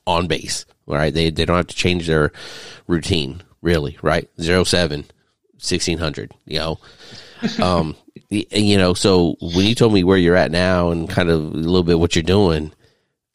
on 0.05 0.27
base, 0.27 0.65
right? 0.85 1.13
They, 1.13 1.29
they 1.29 1.45
don't 1.45 1.57
have 1.57 1.67
to 1.67 1.75
change 1.75 2.05
their 2.07 2.31
routine 2.87 3.41
really, 3.61 3.97
right? 4.01 4.29
Zero 4.39 4.63
seven, 4.63 5.01
1600, 5.53 6.33
you 6.45 6.59
know, 6.59 6.79
um, 7.61 7.95
you 8.29 8.77
know, 8.77 8.93
so 8.93 9.35
when 9.41 9.65
you 9.65 9.75
told 9.75 9.93
me 9.93 10.03
where 10.03 10.17
you're 10.17 10.35
at 10.35 10.51
now 10.51 10.91
and 10.91 11.09
kind 11.09 11.29
of 11.29 11.39
a 11.39 11.57
little 11.57 11.83
bit 11.83 11.99
what 11.99 12.15
you're 12.15 12.23
doing, 12.23 12.71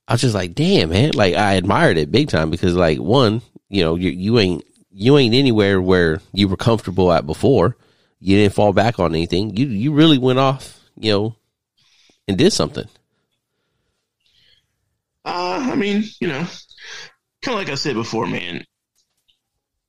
I 0.07 0.15
was 0.15 0.21
just 0.21 0.35
like, 0.35 0.55
damn, 0.55 0.91
man, 0.91 1.13
like 1.15 1.35
I 1.35 1.55
admired 1.55 1.99
it 1.99 2.13
big 2.13 2.29
time 2.29 2.51
because 2.51 2.75
like 2.75 2.99
one, 2.99 3.43
you 3.69 3.83
know, 3.83 3.95
you, 3.97 4.11
you 4.11 4.39
ain't, 4.39 4.65
you 4.95 5.19
ain't 5.19 5.35
anywhere 5.35 5.83
where 5.83 6.21
you 6.33 6.49
were 6.49 6.57
comfortable 6.57 7.13
at 7.13 7.27
before. 7.27 7.77
You 8.21 8.37
didn't 8.37 8.55
fall 8.55 8.73
back 8.73 8.99
on 8.99 9.15
anything. 9.15 9.57
You 9.57 9.67
you 9.67 9.93
really 9.93 10.19
went 10.19 10.39
off, 10.39 10.81
you 10.97 11.13
know, 11.13 11.37
and 12.27 12.39
did 12.39 12.53
something. 12.53 12.87
Uh, 15.25 15.69
I 15.73 15.75
mean, 15.75 16.05
you 16.21 16.29
know, 16.29 16.47
kind 17.43 17.49
of 17.49 17.55
like 17.55 17.69
I 17.69 17.75
said 17.75 17.95
before, 17.95 18.27
man. 18.27 18.65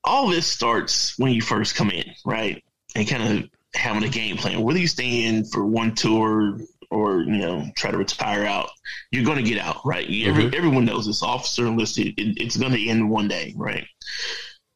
All 0.03 0.27
this 0.27 0.45
starts 0.45 1.17
when 1.17 1.31
you 1.31 1.41
first 1.41 1.75
come 1.75 1.89
in, 1.89 2.05
right? 2.25 2.63
And 2.95 3.07
kind 3.07 3.39
of 3.39 3.49
having 3.73 4.03
a 4.03 4.09
game 4.09 4.37
plan. 4.37 4.61
Whether 4.61 4.79
you 4.79 4.87
stay 4.87 5.25
in 5.25 5.45
for 5.45 5.65
one 5.65 5.95
tour 5.95 6.59
or 6.91 7.21
you 7.21 7.37
know 7.37 7.65
try 7.75 7.91
to 7.91 7.97
retire 7.97 8.45
out, 8.45 8.69
you're 9.11 9.25
going 9.25 9.43
to 9.43 9.49
get 9.49 9.59
out, 9.59 9.77
right? 9.85 10.07
Mm-hmm. 10.07 10.53
everyone 10.55 10.85
knows 10.85 11.05
this. 11.05 11.23
Officer 11.23 11.65
enlisted, 11.65 12.19
it, 12.19 12.37
it's 12.41 12.57
going 12.57 12.73
to 12.73 12.87
end 12.87 13.09
one 13.09 13.27
day, 13.27 13.53
right? 13.55 13.87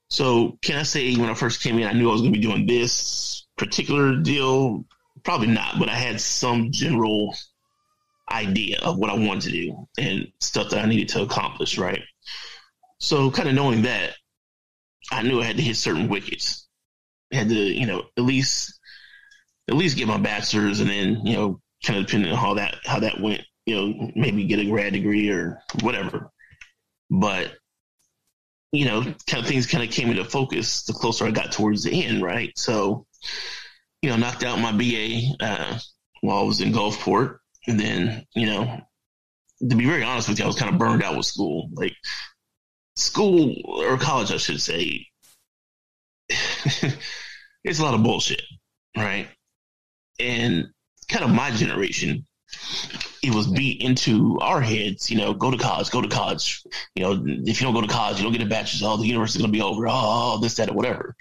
So 0.10 0.58
can 0.62 0.78
I 0.78 0.84
say 0.84 1.16
when 1.16 1.30
I 1.30 1.34
first 1.34 1.62
came 1.62 1.78
in, 1.78 1.88
I 1.88 1.94
knew 1.94 2.10
I 2.10 2.14
was 2.14 2.22
going 2.22 2.34
to 2.34 2.40
be 2.40 2.46
doing 2.46 2.66
this 2.66 3.48
particular 3.58 4.16
deal? 4.16 4.86
Probably 5.24 5.48
not, 5.48 5.78
but 5.78 5.90
I 5.90 5.96
had 5.96 6.20
some 6.20 6.72
general 6.72 7.36
idea 8.32 8.80
of 8.82 8.98
what 8.98 9.10
I 9.10 9.16
wanted 9.16 9.42
to 9.44 9.52
do 9.52 9.88
and 9.98 10.32
stuff 10.40 10.70
that 10.70 10.84
I 10.84 10.88
needed 10.88 11.10
to 11.10 11.22
accomplish, 11.22 11.78
right? 11.78 12.02
So 13.00 13.32
kind 13.32 13.50
of 13.50 13.56
knowing 13.56 13.84
that, 13.84 14.16
I 15.12 15.24
knew 15.24 15.42
I 15.42 15.46
had 15.46 15.58
to 15.58 15.64
hit 15.64 15.76
certain 15.76 16.10
wickets. 16.10 16.68
I 17.34 17.38
had 17.38 17.50
to, 17.50 17.56
you 17.56 17.86
know, 17.86 18.04
at 18.18 18.24
least 18.24 18.80
at 19.68 19.76
least 19.76 19.98
get 19.98 20.08
my 20.08 20.18
bachelor's 20.18 20.80
and 20.80 20.90
then, 20.90 21.26
you 21.26 21.34
know, 21.36 21.62
kind 21.86 22.00
of 22.00 22.06
depending 22.06 22.32
on 22.32 22.38
how 22.38 22.56
that 22.56 22.76
how 22.86 23.00
that 23.00 23.20
went, 23.20 23.42
you 23.66 23.76
know, 23.76 24.12
maybe 24.16 24.46
get 24.46 24.60
a 24.60 24.66
grad 24.66 24.94
degree 24.94 25.30
or 25.30 25.62
whatever. 25.82 26.32
But 27.10 27.54
you 28.72 28.86
know, 28.86 29.02
kind 29.02 29.44
of 29.44 29.48
things 29.48 29.68
kind 29.68 29.84
of 29.84 29.92
came 29.92 30.10
into 30.10 30.24
focus 30.26 30.84
the 30.84 30.94
closer 30.94 31.26
I 31.26 31.32
got 31.32 31.52
towards 31.52 31.84
the 31.84 32.06
end, 32.06 32.22
right? 32.22 32.52
So, 32.56 33.06
you 34.02 34.10
know, 34.10 34.18
knocked 34.18 34.44
out 34.44 34.60
my 34.60 34.72
BA 34.72 35.44
uh, 35.44 35.80
while 36.22 36.40
I 36.40 36.44
was 36.44 36.62
in 36.62 36.72
Gulfport, 36.72 37.40
and 37.68 37.80
then 37.80 38.26
you 38.36 38.46
know, 38.46 38.82
to 39.68 39.76
be 39.76 39.86
very 39.86 40.04
honest 40.04 40.30
with 40.30 40.40
you, 40.40 40.46
I 40.46 40.48
was 40.48 40.58
kind 40.58 40.72
of 40.74 40.80
burned 40.80 41.04
out 41.04 41.18
with 41.18 41.26
school. 41.26 41.70
Like 41.74 41.96
school 42.96 43.56
or 43.66 43.98
college, 43.98 44.32
I 44.32 44.38
should 44.38 44.62
say, 44.62 45.08
it's 46.30 47.80
a 47.80 47.84
lot 47.84 47.94
of 47.94 48.04
bullshit, 48.04 48.44
right? 48.96 49.28
And 50.20 50.68
kind 51.10 51.26
of 51.26 51.32
my 51.32 51.52
generation, 51.52 52.26
it 53.24 53.34
was 53.34 53.48
beat 53.48 53.82
into 53.82 54.38
our 54.42 54.62
heads, 54.62 55.10
you 55.10 55.18
know, 55.18 55.34
go 55.34 55.52
to 55.52 55.58
college, 55.58 55.92
go 55.92 56.02
to 56.02 56.08
college. 56.08 56.64
You 56.96 57.04
know, 57.04 57.24
if 57.26 57.60
you 57.60 57.66
don't 57.66 57.74
go 57.74 57.82
to 57.82 57.88
college, 57.88 58.18
you 58.18 58.24
don't 58.24 58.34
get 58.34 58.42
a 58.42 58.50
bachelor's, 58.50 58.84
oh, 58.84 58.98
the 58.98 59.08
university's 59.08 59.42
going 59.42 59.52
to 59.52 59.58
be 59.58 59.64
over, 59.64 59.88
oh, 59.88 59.94
oh, 59.94 60.40
this, 60.40 60.56
that, 60.56 60.70
or 60.70 60.74
whatever. 60.74 61.16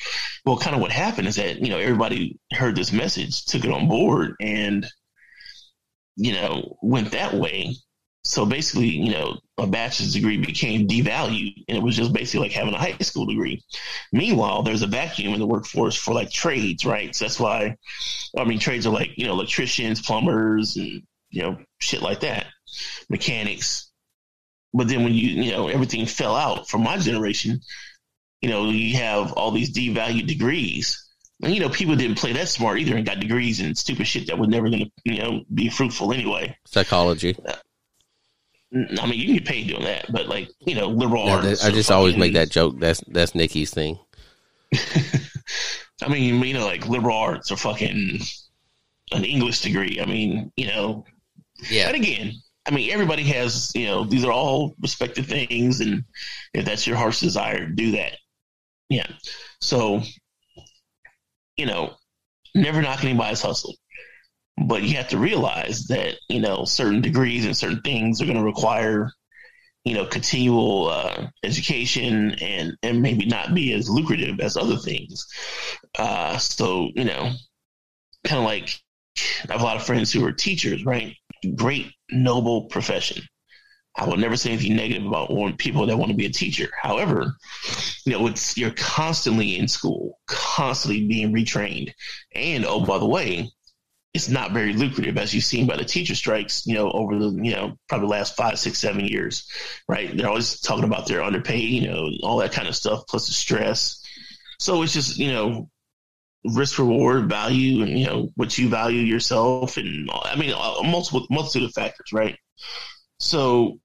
Well, 0.44 0.58
kind 0.58 0.76
of 0.76 0.82
what 0.82 0.92
happened 0.92 1.28
is 1.28 1.36
that, 1.36 1.58
you 1.58 1.70
know, 1.70 1.78
everybody 1.78 2.38
heard 2.52 2.76
this 2.76 2.92
message, 2.92 3.44
took 3.46 3.64
it 3.64 3.70
on 3.70 3.88
board, 3.88 4.34
and, 4.40 4.86
you 6.16 6.32
know, 6.32 6.76
went 6.82 7.12
that 7.12 7.34
way. 7.34 7.74
So 8.24 8.44
basically, 8.44 8.88
you 8.88 9.12
know, 9.12 9.38
a 9.56 9.66
bachelor's 9.66 10.12
degree 10.12 10.36
became 10.36 10.86
devalued 10.86 11.64
and 11.66 11.78
it 11.78 11.82
was 11.82 11.96
just 11.96 12.12
basically 12.12 12.48
like 12.48 12.52
having 12.52 12.74
a 12.74 12.78
high 12.78 12.96
school 12.98 13.24
degree. 13.24 13.62
Meanwhile, 14.12 14.62
there's 14.62 14.82
a 14.82 14.86
vacuum 14.86 15.32
in 15.32 15.40
the 15.40 15.46
workforce 15.46 15.96
for 15.96 16.12
like 16.12 16.30
trades, 16.30 16.84
right? 16.84 17.14
So 17.14 17.24
that's 17.24 17.40
why, 17.40 17.76
I 18.36 18.44
mean, 18.44 18.58
trades 18.58 18.86
are 18.86 18.92
like, 18.92 19.16
you 19.16 19.26
know, 19.26 19.32
electricians, 19.32 20.02
plumbers, 20.02 20.76
and, 20.76 21.02
you 21.30 21.42
know, 21.42 21.58
shit 21.78 22.02
like 22.02 22.20
that, 22.20 22.46
mechanics. 23.08 23.90
But 24.72 24.88
then 24.88 25.04
when 25.04 25.14
you, 25.14 25.42
you 25.42 25.52
know, 25.52 25.68
everything 25.68 26.06
fell 26.06 26.36
out 26.36 26.68
for 26.68 26.78
my 26.78 26.98
generation, 26.98 27.60
you 28.40 28.50
know, 28.50 28.68
you 28.70 28.96
have 28.96 29.32
all 29.32 29.50
these 29.50 29.72
devalued 29.72 30.26
degrees. 30.26 31.04
And, 31.42 31.54
you 31.54 31.60
know, 31.60 31.68
people 31.68 31.96
didn't 31.96 32.18
play 32.18 32.32
that 32.32 32.48
smart 32.48 32.78
either 32.78 32.96
and 32.96 33.06
got 33.06 33.20
degrees 33.20 33.60
in 33.60 33.74
stupid 33.74 34.06
shit 34.06 34.26
that 34.26 34.38
was 34.38 34.48
never 34.48 34.68
going 34.68 34.84
to, 34.84 34.90
you 35.04 35.18
know, 35.18 35.44
be 35.52 35.68
fruitful 35.68 36.12
anyway. 36.12 36.56
Psychology. 36.66 37.36
Mm, 38.74 39.00
I 39.00 39.06
mean, 39.06 39.18
you 39.18 39.26
can 39.26 39.34
get 39.34 39.46
paid 39.46 39.68
doing 39.68 39.84
that, 39.84 40.10
but 40.12 40.26
like, 40.26 40.50
you 40.60 40.74
know, 40.74 40.88
liberal 40.88 41.26
no, 41.26 41.32
arts. 41.32 41.64
I 41.64 41.70
just 41.70 41.90
always 41.90 42.16
make 42.16 42.34
that 42.34 42.50
joke. 42.50 42.78
That's, 42.78 43.02
that's 43.06 43.34
Nikki's 43.34 43.70
thing. 43.70 43.98
I 46.02 46.08
mean, 46.08 46.42
you 46.42 46.54
know, 46.54 46.66
like 46.66 46.88
liberal 46.88 47.16
arts 47.16 47.50
or 47.50 47.56
fucking 47.56 48.20
an 49.12 49.24
English 49.24 49.62
degree. 49.62 50.00
I 50.00 50.06
mean, 50.06 50.52
you 50.56 50.66
know, 50.66 51.04
yeah. 51.70 51.88
And 51.88 51.96
again, 51.96 52.32
I 52.66 52.70
mean, 52.70 52.90
everybody 52.90 53.22
has, 53.24 53.72
you 53.74 53.86
know, 53.86 54.04
these 54.04 54.24
are 54.24 54.32
all 54.32 54.74
respected 54.80 55.26
things. 55.26 55.80
And 55.80 56.04
if 56.52 56.64
that's 56.64 56.86
your 56.86 56.96
heart's 56.96 57.20
desire, 57.20 57.66
do 57.66 57.92
that. 57.92 58.18
Yeah. 58.88 59.06
So, 59.60 60.02
you 61.56 61.66
know, 61.66 61.94
never 62.54 62.82
knock 62.82 63.02
anybody's 63.04 63.42
hustle. 63.42 63.74
But 64.66 64.82
you 64.82 64.96
have 64.96 65.08
to 65.08 65.18
realize 65.18 65.86
that, 65.86 66.16
you 66.28 66.40
know, 66.40 66.64
certain 66.64 67.00
degrees 67.00 67.46
and 67.46 67.56
certain 67.56 67.80
things 67.82 68.20
are 68.20 68.26
going 68.26 68.36
to 68.36 68.44
require, 68.44 69.12
you 69.84 69.94
know, 69.94 70.04
continual 70.04 70.88
uh, 70.88 71.28
education 71.44 72.32
and, 72.40 72.76
and 72.82 73.00
maybe 73.00 73.24
not 73.24 73.54
be 73.54 73.72
as 73.72 73.88
lucrative 73.88 74.40
as 74.40 74.56
other 74.56 74.76
things. 74.76 75.26
Uh, 75.98 76.36
so, 76.38 76.90
you 76.94 77.04
know, 77.04 77.32
kind 78.24 78.38
of 78.40 78.44
like 78.44 78.78
I 79.48 79.52
have 79.52 79.60
a 79.60 79.64
lot 79.64 79.76
of 79.76 79.84
friends 79.86 80.12
who 80.12 80.24
are 80.24 80.32
teachers, 80.32 80.84
right? 80.84 81.14
Great, 81.54 81.92
noble 82.10 82.64
profession. 82.66 83.22
I 83.96 84.06
will 84.06 84.16
never 84.16 84.36
say 84.36 84.52
anything 84.52 84.76
negative 84.76 85.04
about 85.04 85.58
people 85.58 85.84
that 85.86 85.96
want 85.96 86.10
to 86.10 86.16
be 86.16 86.26
a 86.26 86.30
teacher. 86.30 86.68
However, 86.80 87.34
you 88.04 88.12
know, 88.12 88.28
it's 88.28 88.56
you're 88.56 88.70
constantly 88.70 89.58
in 89.58 89.66
school, 89.66 90.18
constantly 90.26 91.06
being 91.06 91.32
retrained, 91.32 91.92
and 92.32 92.64
oh, 92.64 92.84
by 92.84 92.98
the 92.98 93.06
way, 93.06 93.50
it's 94.14 94.28
not 94.28 94.52
very 94.52 94.72
lucrative, 94.72 95.18
as 95.18 95.34
you've 95.34 95.44
seen 95.44 95.66
by 95.66 95.76
the 95.76 95.84
teacher 95.84 96.14
strikes. 96.14 96.64
You 96.64 96.74
know, 96.74 96.90
over 96.92 97.18
the 97.18 97.30
you 97.42 97.50
know 97.50 97.76
probably 97.88 98.08
last 98.08 98.36
five, 98.36 98.58
six, 98.58 98.78
seven 98.78 99.04
years, 99.04 99.50
right? 99.88 100.16
They're 100.16 100.28
always 100.28 100.60
talking 100.60 100.84
about 100.84 101.08
their 101.08 101.22
underpaid, 101.22 101.68
you 101.68 101.88
know, 101.88 102.08
all 102.22 102.38
that 102.38 102.52
kind 102.52 102.68
of 102.68 102.76
stuff, 102.76 103.02
plus 103.08 103.26
the 103.26 103.32
stress. 103.32 104.00
So 104.60 104.82
it's 104.82 104.92
just 104.92 105.18
you 105.18 105.32
know 105.32 105.70
risk 106.44 106.78
reward 106.78 107.28
value 107.28 107.82
and 107.82 107.98
you 107.98 108.06
know 108.06 108.28
what 108.36 108.56
you 108.56 108.68
value 108.68 109.00
yourself 109.00 109.76
and 109.76 110.08
I 110.12 110.36
mean 110.36 110.50
multiple 110.90 111.26
multitude 111.30 111.64
of 111.64 111.74
factors, 111.74 112.12
right? 112.12 112.38
So 113.18 113.80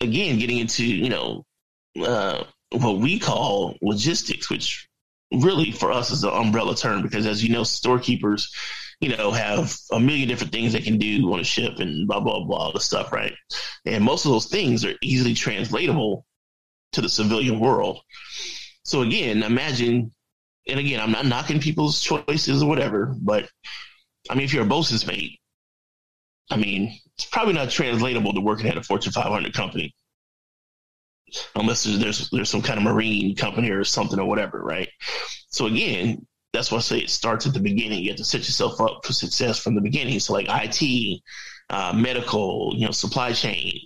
again, 0.00 0.38
getting 0.38 0.58
into 0.58 0.84
you 0.84 1.08
know 1.08 1.44
uh, 2.00 2.44
what 2.72 2.98
we 2.98 3.18
call 3.18 3.76
logistics, 3.82 4.50
which 4.50 4.88
really 5.32 5.70
for 5.72 5.92
us 5.92 6.10
is 6.10 6.24
an 6.24 6.30
umbrella 6.30 6.76
term 6.76 7.02
because 7.02 7.26
as 7.26 7.42
you 7.42 7.52
know, 7.52 7.62
storekeepers 7.62 8.52
you 9.00 9.16
know 9.16 9.30
have 9.30 9.76
a 9.90 10.00
million 10.00 10.28
different 10.28 10.52
things 10.52 10.72
they 10.72 10.80
can 10.80 10.98
do 10.98 11.32
on 11.32 11.40
a 11.40 11.44
ship 11.44 11.78
and 11.78 12.06
blah 12.06 12.20
blah 12.20 12.44
blah 12.44 12.72
the 12.72 12.80
stuff, 12.80 13.12
right? 13.12 13.34
And 13.84 14.04
most 14.04 14.24
of 14.24 14.32
those 14.32 14.46
things 14.46 14.84
are 14.84 14.94
easily 15.02 15.34
translatable 15.34 16.26
to 16.92 17.00
the 17.00 17.08
civilian 17.08 17.58
world. 17.58 18.00
So 18.84 19.02
again, 19.02 19.42
imagine 19.42 20.12
and 20.68 20.78
again, 20.78 21.00
I'm 21.00 21.12
not 21.12 21.26
knocking 21.26 21.60
people's 21.60 22.00
choices 22.00 22.62
or 22.62 22.68
whatever, 22.68 23.14
but 23.20 23.48
I 24.30 24.34
mean, 24.34 24.44
if 24.44 24.52
you're 24.52 24.64
a 24.64 24.68
bosun's 24.68 25.06
mate, 25.06 25.40
I 26.50 26.56
mean, 26.56 26.98
it's 27.16 27.26
probably 27.26 27.54
not 27.54 27.70
translatable 27.70 28.32
to 28.34 28.40
working 28.40 28.66
at 28.66 28.76
a 28.76 28.82
Fortune 28.82 29.12
500 29.12 29.52
company, 29.54 29.94
unless 31.56 31.84
there's, 31.84 31.98
there's 31.98 32.30
there's 32.30 32.50
some 32.50 32.62
kind 32.62 32.78
of 32.78 32.84
marine 32.84 33.34
company 33.34 33.70
or 33.70 33.84
something 33.84 34.18
or 34.18 34.26
whatever, 34.26 34.62
right? 34.62 34.88
So 35.48 35.66
again, 35.66 36.26
that's 36.52 36.70
why 36.70 36.78
I 36.78 36.80
say 36.82 36.98
it 36.98 37.10
starts 37.10 37.46
at 37.46 37.54
the 37.54 37.60
beginning. 37.60 38.02
You 38.02 38.10
have 38.10 38.18
to 38.18 38.24
set 38.24 38.40
yourself 38.40 38.80
up 38.80 39.04
for 39.04 39.12
success 39.12 39.58
from 39.58 39.74
the 39.74 39.80
beginning. 39.80 40.18
So 40.20 40.34
like 40.34 40.46
IT, 40.48 41.22
uh, 41.70 41.92
medical, 41.94 42.72
you 42.76 42.84
know, 42.84 42.92
supply 42.92 43.32
chain, 43.32 43.80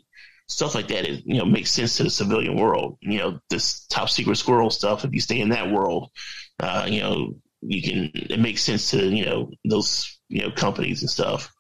stuff 0.49 0.75
like 0.75 0.89
that. 0.89 1.07
It 1.07 1.23
you 1.25 1.39
know 1.39 1.45
makes 1.45 1.71
sense 1.71 1.97
to 1.97 2.05
the 2.05 2.11
civilian 2.11 2.57
world. 2.57 2.99
You 3.01 3.19
know, 3.19 3.41
this 3.51 3.87
top 3.87 4.11
secret 4.11 4.37
squirrel 4.37 4.71
stuff. 4.71 5.05
If 5.05 5.13
you 5.13 5.21
stay 5.21 5.41
in 5.41 5.51
that 5.51 5.71
world, 5.71 6.11
uh, 6.61 6.87
you 6.89 7.01
know, 7.01 7.35
you 7.63 7.83
can, 7.83 8.11
it 8.15 8.41
makes 8.41 8.63
sense 8.63 8.91
to, 8.91 9.09
you 9.09 9.25
know, 9.25 9.51
those, 9.65 10.21
you 10.29 10.43
know, 10.43 10.51
companies 10.51 11.03
and 11.03 11.11
stuff. 11.11 11.53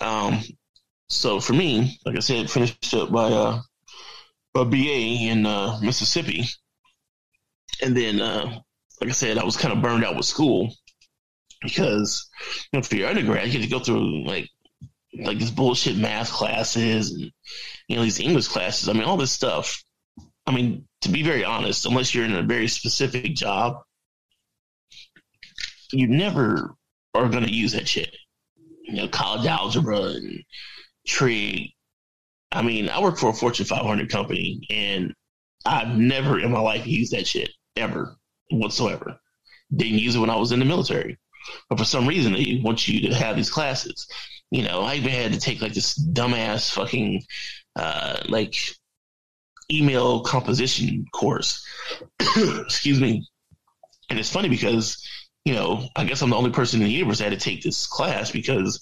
Um, 0.00 0.40
so 1.08 1.40
for 1.40 1.52
me, 1.52 1.98
like 2.04 2.16
I 2.16 2.20
said, 2.20 2.50
finished 2.50 2.94
up 2.94 3.10
by, 3.12 3.30
uh, 3.30 3.60
BA 4.54 5.28
in, 5.28 5.46
uh, 5.46 5.78
Mississippi. 5.82 6.44
And 7.82 7.96
then, 7.96 8.20
uh, 8.20 8.60
like 9.00 9.10
I 9.10 9.12
said, 9.12 9.38
I 9.38 9.44
was 9.44 9.56
kind 9.56 9.72
of 9.72 9.82
burned 9.82 10.04
out 10.04 10.16
with 10.16 10.26
school 10.26 10.74
because, 11.62 12.28
you 12.72 12.78
know, 12.78 12.82
for 12.82 12.96
your 12.96 13.08
undergrad, 13.08 13.46
you 13.46 13.52
get 13.52 13.62
to 13.62 13.70
go 13.70 13.80
through 13.80 14.26
like, 14.26 14.48
like 15.18 15.38
these 15.38 15.50
bullshit 15.50 15.96
math 15.96 16.30
classes 16.30 17.12
and, 17.12 17.32
you 17.88 17.96
know, 17.96 18.02
these 18.02 18.20
English 18.20 18.48
classes. 18.48 18.88
I 18.88 18.92
mean, 18.92 19.04
all 19.04 19.16
this 19.16 19.32
stuff. 19.32 19.82
I 20.46 20.52
mean, 20.52 20.86
to 21.02 21.08
be 21.08 21.22
very 21.22 21.44
honest, 21.44 21.86
unless 21.86 22.14
you're 22.14 22.24
in 22.24 22.34
a 22.34 22.42
very 22.42 22.68
specific 22.68 23.34
job, 23.34 23.82
you 25.92 26.06
never 26.06 26.74
are 27.14 27.28
going 27.28 27.44
to 27.44 27.52
use 27.52 27.72
that 27.72 27.88
shit. 27.88 28.14
You 28.84 28.94
know, 28.94 29.08
college 29.08 29.46
algebra 29.46 30.00
and 30.00 30.42
trig. 31.06 31.70
I 32.52 32.62
mean, 32.62 32.88
I 32.88 33.00
work 33.00 33.16
for 33.18 33.30
a 33.30 33.34
Fortune 33.34 33.66
500 33.66 34.10
company, 34.10 34.66
and 34.70 35.14
I've 35.64 35.96
never 35.96 36.40
in 36.40 36.50
my 36.50 36.60
life 36.60 36.86
used 36.86 37.12
that 37.12 37.26
shit 37.26 37.50
ever 37.76 38.16
whatsoever. 38.50 39.18
Didn't 39.74 39.98
use 39.98 40.16
it 40.16 40.18
when 40.18 40.30
I 40.30 40.36
was 40.36 40.52
in 40.52 40.58
the 40.58 40.64
military, 40.64 41.18
but 41.68 41.78
for 41.78 41.84
some 41.84 42.06
reason 42.06 42.32
they 42.32 42.60
want 42.62 42.88
you 42.88 43.08
to 43.08 43.14
have 43.14 43.36
these 43.36 43.50
classes. 43.50 44.08
You 44.50 44.64
know, 44.64 44.80
I 44.80 44.96
even 44.96 45.10
had 45.12 45.32
to 45.32 45.38
take 45.38 45.62
like 45.62 45.74
this 45.74 45.96
dumbass 46.12 46.72
fucking 46.72 47.22
uh, 47.76 48.22
like 48.28 48.56
email 49.70 50.22
composition 50.22 51.06
course. 51.12 51.64
Excuse 52.36 53.00
me. 53.00 53.24
And 54.08 54.18
it's 54.18 54.32
funny 54.32 54.48
because 54.48 55.06
you 55.44 55.54
know, 55.54 55.86
I 55.96 56.04
guess 56.04 56.22
I'm 56.22 56.30
the 56.30 56.36
only 56.36 56.50
person 56.50 56.80
in 56.80 56.86
the 56.86 56.92
universe 56.92 57.18
that 57.18 57.30
had 57.30 57.38
to 57.38 57.44
take 57.44 57.62
this 57.62 57.86
class 57.86 58.30
because 58.30 58.80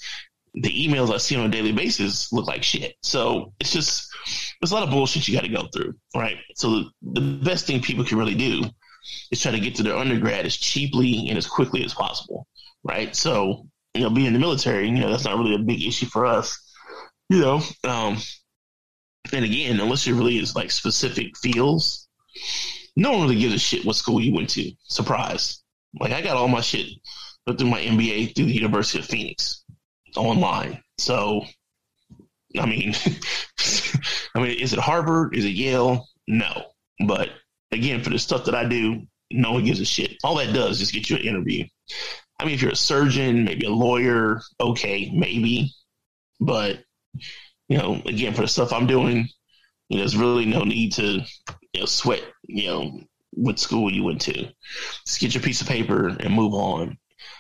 the 0.55 0.71
emails 0.71 1.13
I 1.13 1.19
see 1.19 1.37
on 1.37 1.47
a 1.47 1.51
daily 1.51 1.73
basis 1.73 2.33
look 2.33 2.47
like 2.47 2.63
shit. 2.63 2.95
So 3.03 3.53
it's 3.61 3.73
just 3.73 4.09
there's 4.61 4.73
a 4.73 4.75
lot 4.75 4.83
of 4.83 4.91
bullshit 4.91 5.29
you 5.29 5.35
got 5.35 5.45
to 5.45 5.49
go 5.49 5.69
through, 5.73 5.95
right? 6.17 6.37
So 6.57 6.71
the, 6.71 6.91
the 7.21 7.45
best 7.45 7.67
thing 7.67 7.81
people 7.81 8.05
can 8.05 8.19
really 8.19 8.35
do 8.35 8.65
is 9.31 9.41
try 9.41 9.53
to 9.53 9.61
get 9.61 9.77
to 9.77 9.83
their 9.83 9.97
undergrad 9.97 10.47
as 10.47 10.57
cheaply 10.57 11.29
and 11.29 11.39
as 11.39 11.47
quickly 11.47 11.85
as 11.85 11.95
possible, 11.95 12.47
right? 12.83 13.15
So 13.15 13.67
you 13.95 14.03
know, 14.03 14.11
being 14.11 14.27
in 14.27 14.33
the 14.33 14.39
military, 14.39 14.89
you 14.89 14.95
know, 14.95 15.11
that's 15.11 15.25
not 15.25 15.39
really 15.39 15.55
a 15.55 15.59
big 15.59 15.83
issue 15.83 16.07
for 16.07 16.27
us, 16.27 16.59
you 17.29 17.41
know. 17.41 17.61
Um, 17.85 18.19
and 19.33 19.45
again, 19.45 19.81
unless 19.81 20.07
you're 20.07 20.17
really 20.17 20.39
is 20.39 20.55
like 20.55 20.71
specific 20.71 21.37
fields, 21.37 22.09
no 22.97 23.13
one 23.13 23.23
really 23.23 23.41
gives 23.41 23.55
a 23.55 23.59
shit 23.59 23.85
what 23.85 23.97
school 23.97 24.21
you 24.21 24.35
went 24.35 24.51
to. 24.51 24.71
Surprise, 24.85 25.63
like 26.01 26.13
I 26.13 26.23
got 26.23 26.37
all 26.37 26.49
my 26.49 26.61
shit 26.61 26.87
through 27.47 27.69
my 27.69 27.81
MBA 27.81 28.35
through 28.35 28.47
the 28.47 28.53
University 28.53 28.99
of 28.99 29.07
Phoenix 29.07 29.65
online. 30.17 30.83
So, 30.99 31.45
I 32.59 32.67
mean, 32.67 32.95
I 34.35 34.41
mean, 34.41 34.59
is 34.59 34.73
it 34.73 34.79
Harvard? 34.79 35.37
Is 35.37 35.45
it 35.45 35.51
Yale? 35.51 36.07
No. 36.27 36.67
But 37.07 37.31
again, 37.73 38.03
for 38.03 38.11
the 38.11 38.19
stuff 38.19 38.45
that 38.47 38.55
I 38.55 38.65
do, 38.65 39.03
no 39.31 39.53
one 39.53 39.65
gives 39.65 39.81
a 39.81 39.85
shit. 39.85 40.17
All 40.25 40.37
that 40.37 40.55
does 40.55 40.81
is 40.81 40.91
get 40.91 41.09
you 41.09 41.17
an 41.17 41.23
interview. 41.23 41.65
I 42.41 42.45
mean, 42.45 42.55
if 42.55 42.63
you're 42.63 42.73
a 42.73 42.77
surgeon, 42.77 43.45
maybe 43.45 43.67
a 43.67 43.71
lawyer, 43.71 44.41
okay, 44.61 45.11
maybe. 45.15 45.73
But 46.41 46.81
you 47.69 47.79
know, 47.79 48.01
again, 48.07 48.35
for 48.35 48.43
the 48.43 48.49
stuff 48.49 48.73
I'm 48.73 48.87
doing, 48.87 49.29
you 49.89 49.97
know, 49.97 50.03
there's 50.03 50.17
really 50.17 50.47
no 50.47 50.65
need 50.65 50.93
to, 50.95 51.25
you 51.73 51.81
know, 51.81 51.87
sweat, 51.87 52.23
you 52.45 52.67
know, 52.67 53.01
what 53.33 53.59
school 53.59 53.93
you 53.93 54.05
went 54.05 54.21
to. 54.23 54.49
Just 55.07 55.21
get 55.21 55.35
your 55.35 55.43
piece 55.43 55.61
of 55.61 55.69
paper 55.69 56.09
and 56.09 56.35
move 56.35 56.55
on. 56.55 56.99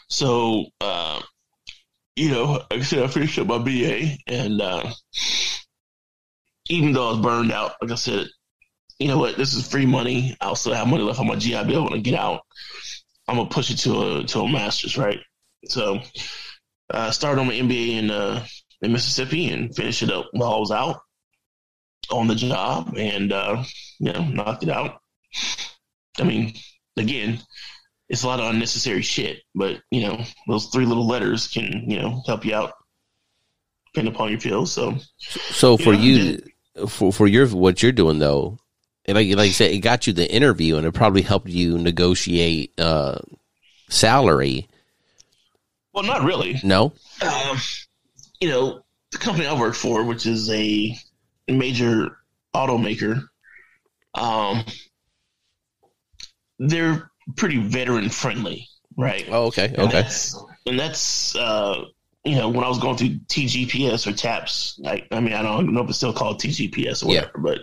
So, 0.09 0.67
uh, 0.81 1.21
you 2.17 2.31
know, 2.31 2.53
like 2.71 2.81
I 2.81 2.83
said, 2.83 3.03
I 3.03 3.07
finished 3.09 3.39
up 3.39 3.47
my 3.47 3.59
BA, 3.59 4.17
and 4.27 4.61
uh, 4.61 4.91
even 6.69 6.93
though 6.93 7.09
I 7.09 7.13
was 7.13 7.21
burned 7.21 7.53
out, 7.53 7.73
like 7.81 7.93
I 7.93 7.97
said, 7.97 8.27
you 8.99 9.09
know 9.09 9.19
what, 9.19 9.37
this 9.37 9.55
is 9.55 9.69
free 9.69 9.87
money. 9.87 10.37
I 10.41 10.47
also 10.47 10.73
have 10.73 10.89
money 10.89 11.05
left 11.05 11.21
on 11.21 11.29
my 11.29 11.37
GI 11.37 11.65
Bill 11.65 11.85
when 11.85 11.95
I 11.95 11.99
get 11.99 12.19
out. 12.19 12.41
I'm 13.29 13.37
gonna 13.37 13.49
push 13.49 13.71
it 13.71 13.77
to 13.79 14.19
a 14.19 14.25
to 14.25 14.41
a 14.41 14.49
master's, 14.49 14.97
right? 14.97 15.21
So, 15.67 16.01
I 16.91 17.09
uh, 17.09 17.11
started 17.11 17.41
on 17.41 17.47
my 17.47 17.55
MBA 17.55 17.91
in 17.91 18.11
uh, 18.11 18.45
in 18.83 18.93
Mississippi 18.93 19.51
and 19.51 19.75
finished 19.75 20.03
it 20.03 20.11
up 20.11 20.27
while 20.33 20.55
I 20.55 20.59
was 20.59 20.71
out 20.71 21.01
on 22.11 22.27
the 22.27 22.35
job, 22.35 22.95
and 22.97 23.33
uh, 23.33 23.63
you 24.01 24.13
know, 24.13 24.25
knocked 24.25 24.63
it 24.63 24.71
out. 24.71 25.01
I 26.21 26.25
mean, 26.25 26.55
again, 26.97 27.41
it's 28.09 28.23
a 28.23 28.27
lot 28.27 28.41
of 28.41 28.47
unnecessary 28.47 29.03
shit, 29.03 29.43
but 29.55 29.81
you 29.91 30.03
know, 30.03 30.25
those 30.47 30.67
three 30.67 30.87
little 30.87 31.07
letters 31.07 31.47
can, 31.49 31.85
you 31.89 31.99
know, 32.01 32.23
help 32.27 32.45
you 32.45 32.55
out 32.55 32.73
depending 33.93 34.15
upon 34.15 34.31
your 34.31 34.41
field. 34.41 34.69
So, 34.69 34.97
so 35.19 35.77
for 35.77 35.93
you, 35.93 36.43
know, 36.75 36.87
for 36.87 37.13
for 37.13 37.27
your 37.27 37.47
what 37.49 37.83
you're 37.83 37.93
doing 37.93 38.19
though, 38.19 38.59
like 39.07 39.35
like 39.37 39.49
you 39.49 39.53
said, 39.53 39.73
it 39.73 39.79
got 39.79 40.07
you 40.07 40.13
the 40.13 40.31
interview 40.31 40.77
and 40.77 40.87
it 40.87 40.93
probably 40.93 41.23
helped 41.23 41.49
you 41.49 41.79
negotiate 41.79 42.79
uh, 42.79 43.19
salary. 43.89 44.69
Well, 45.93 46.05
not 46.05 46.23
really. 46.23 46.61
No. 46.63 46.93
Um, 47.23 47.59
you 48.41 48.49
know, 48.49 48.85
the 49.11 49.19
company 49.19 49.47
I 49.47 49.59
work 49.59 49.75
for, 49.75 50.05
which 50.05 50.27
is 50.27 50.51
a 50.51 50.97
major 51.49 52.19
automaker, 52.55 53.25
um, 54.15 54.65
they're 56.59 57.11
pretty 57.37 57.59
veteran 57.59 58.09
friendly, 58.09 58.69
right? 58.97 59.27
Oh, 59.31 59.47
okay, 59.47 59.67
and 59.67 59.79
okay. 59.81 60.03
That's, 60.03 60.37
and 60.67 60.79
that's 60.79 61.37
uh, 61.37 61.85
you 62.25 62.37
know 62.37 62.49
when 62.49 62.65
I 62.65 62.69
was 62.69 62.79
going 62.79 62.97
through 62.97 63.21
TGPS 63.29 64.07
or 64.07 64.13
TAPS. 64.13 64.81
I, 64.85 65.07
I 65.11 65.21
mean, 65.21 65.35
I 65.35 65.43
don't 65.43 65.73
know 65.73 65.83
if 65.83 65.89
it's 65.89 65.99
still 65.99 66.13
called 66.13 66.41
TGPS 66.41 67.03
or 67.03 67.09
whatever, 67.09 67.33
yeah. 67.35 67.55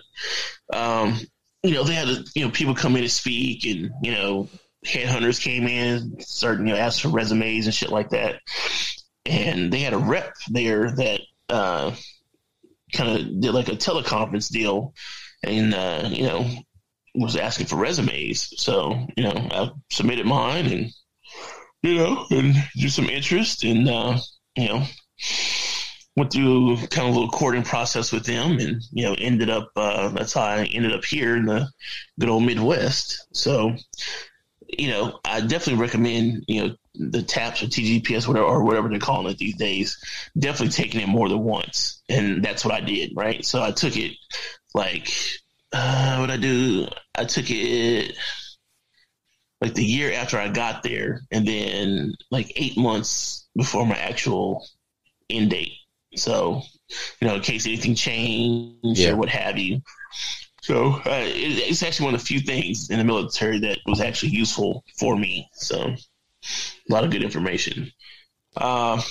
but 0.70 0.78
um, 0.78 1.20
you 1.64 1.72
know, 1.72 1.84
they 1.84 1.94
had 1.94 2.08
you 2.36 2.46
know 2.46 2.52
people 2.52 2.76
come 2.76 2.96
in 2.96 3.04
to 3.04 3.10
speak, 3.10 3.66
and 3.66 3.92
you 4.02 4.12
know, 4.12 4.50
headhunters 4.86 5.42
came 5.42 5.68
in, 5.68 6.20
starting 6.20 6.68
you 6.68 6.74
know, 6.74 6.80
asked 6.80 7.02
for 7.02 7.10
resumes 7.10 7.66
and 7.66 7.76
shit 7.76 7.90
like 7.92 8.10
that, 8.10 8.40
and 9.26 9.72
they 9.72 9.80
had 9.80 9.94
a 9.94 9.98
rep 9.98 10.34
there 10.50 10.92
that 10.92 11.22
uh, 11.50 11.92
kind 12.94 13.20
of 13.20 13.42
did 13.42 13.54
like 13.54 13.68
a 13.68 13.72
teleconference 13.72 14.50
deal, 14.52 14.94
and 15.44 15.74
uh, 15.74 16.10
you 16.12 16.24
know 16.24 16.48
was 17.16 17.36
asking 17.36 17.68
for 17.68 17.78
resumes. 17.78 18.54
So, 18.58 19.08
you 19.16 19.24
know, 19.24 19.34
I 19.52 19.72
submitted 19.92 20.26
mine 20.26 20.66
and, 20.66 20.92
you 21.82 21.96
know, 21.96 22.26
and 22.32 22.56
just 22.76 22.96
some 22.96 23.10
interest 23.10 23.64
and, 23.64 23.88
uh, 23.88 24.18
you 24.56 24.68
know, 24.68 24.84
went 26.16 26.32
through 26.32 26.78
kind 26.88 27.10
of 27.10 27.16
a 27.16 27.20
little 27.20 27.30
courting 27.30 27.64
process 27.64 28.12
with 28.12 28.26
them 28.26 28.60
and, 28.60 28.82
you 28.92 29.04
know, 29.04 29.16
ended 29.18 29.50
up, 29.50 29.70
uh, 29.76 30.10
that's 30.10 30.34
how 30.34 30.44
I 30.44 30.64
ended 30.66 30.94
up 30.94 31.04
here 31.04 31.36
in 31.36 31.46
the 31.46 31.68
good 32.20 32.30
old 32.30 32.44
Midwest. 32.44 33.28
So, 33.34 33.76
you 34.68 34.90
know, 34.90 35.20
I 35.26 35.42
definitely 35.42 35.82
recommend, 35.82 36.46
you 36.48 36.64
know, 36.64 36.76
the 36.96 37.22
TAPS 37.22 37.64
or 37.64 37.68
TGPS, 37.68 38.28
whatever, 38.28 38.46
or 38.46 38.64
whatever 38.64 38.88
they're 38.90 39.00
calling 39.00 39.32
it 39.32 39.38
these 39.38 39.58
days, 39.58 39.98
definitely 40.38 40.72
taking 40.72 41.02
it 41.02 41.08
more 41.10 41.28
than 41.28 41.40
once. 41.40 42.02
And 42.10 42.44
that's 42.44 42.64
what 42.64 42.74
I 42.74 42.80
did, 42.80 43.12
right? 43.16 43.44
So 43.44 43.62
I 43.62 43.72
took 43.72 43.98
it 43.98 44.14
like 44.74 45.12
uh, 45.76 46.18
what 46.18 46.32
I 46.32 46.38
do, 46.38 46.88
I 47.16 47.26
took 47.26 47.46
it 47.50 48.16
like 49.60 49.74
the 49.74 49.84
year 49.84 50.14
after 50.14 50.38
I 50.38 50.48
got 50.48 50.84
there, 50.84 51.22
and 51.32 51.46
then 51.46 52.14
like 52.32 52.52
eight 52.56 52.78
months 52.78 53.48
before 53.56 53.86
my 53.86 53.98
actual 53.98 54.66
end 55.30 55.50
date. 55.50 55.74
So, 56.16 56.62
you 57.20 57.28
know, 57.28 57.36
in 57.36 57.42
case 57.42 57.66
anything 57.66 57.96
changed 57.96 59.00
yeah. 59.00 59.12
or 59.12 59.18
what 59.18 59.30
have 59.30 59.58
you. 59.58 59.82
So 60.62 60.94
uh, 61.06 61.24
it, 61.26 61.70
it's 61.70 61.84
actually 61.84 62.06
one 62.06 62.16
of 62.16 62.22
the 62.22 62.26
few 62.26 62.40
things 62.40 62.90
in 62.90 62.98
the 62.98 63.04
military 63.04 63.60
that 63.60 63.80
was 63.86 64.00
actually 64.00 64.32
useful 64.32 64.84
for 64.98 65.18
me. 65.18 65.50
So 65.54 65.78
a 65.80 66.94
lot 66.94 67.04
of 67.04 67.12
good 67.12 67.24
information. 67.24 67.92
Uh, 68.56 69.02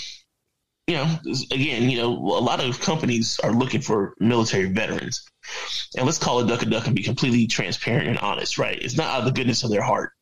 you 0.87 0.97
know, 0.97 1.19
again, 1.51 1.91
you 1.91 1.99
know, 1.99 2.11
a 2.11 2.41
lot 2.41 2.65
of 2.65 2.81
companies 2.81 3.39
are 3.41 3.53
looking 3.53 3.81
for 3.83 4.15
military 4.19 4.73
veterans. 4.73 5.27
And 5.97 6.07
let's 6.07 6.19
call 6.19 6.41
it 6.41 6.47
duck 6.47 6.63
a 6.63 6.67
duck 6.67 6.87
and 6.87 6.97
be 6.97 7.03
completely 7.03 7.47
transparent 7.47 8.09
and 8.09 8.19
honest, 8.19 8.59
right? 8.59 8.79
It's 8.81 8.97
not 8.97 9.07
out 9.07 9.19
of 9.21 9.25
the 9.27 9.33
goodness 9.33 9.63
of 9.65 9.71
their 9.71 9.83
heart. 9.83 10.13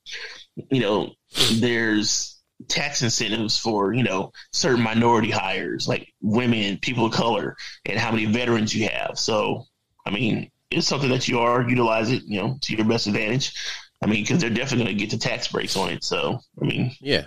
You 0.71 0.81
know, 0.81 1.13
there's 1.55 2.41
tax 2.69 3.03
incentives 3.03 3.59
for, 3.59 3.93
you 3.93 4.03
know, 4.03 4.33
certain 4.53 4.83
minority 4.83 5.31
hires, 5.31 5.89
like 5.89 6.13
women, 6.21 6.79
people 6.79 7.07
of 7.07 7.13
color, 7.13 7.57
and 7.87 7.99
how 7.99 8.11
many 8.11 8.27
veterans 8.27 8.75
you 8.75 8.89
have. 8.89 9.19
So, 9.19 9.65
I 10.07 10.11
mean, 10.11 10.51
it's 10.71 10.87
something 10.87 11.11
that 11.11 11.29
you 11.29 11.41
are 11.41 11.69
utilize 11.69 12.11
it, 12.11 12.23
you 12.25 12.41
know, 12.41 12.59
to 12.63 12.77
your 12.77 12.87
best 12.87 13.07
advantage. 13.07 13.55
I 14.03 14.07
mean, 14.07 14.23
because 14.23 14.41
they're 14.41 14.51
definitely 14.51 14.85
going 14.87 14.99
to 14.99 15.05
get 15.05 15.11
the 15.11 15.19
tax 15.19 15.49
breaks 15.49 15.77
on 15.77 15.91
it. 15.91 16.03
So, 16.03 16.41
I 16.61 16.65
mean, 16.65 16.93
yeah, 17.01 17.25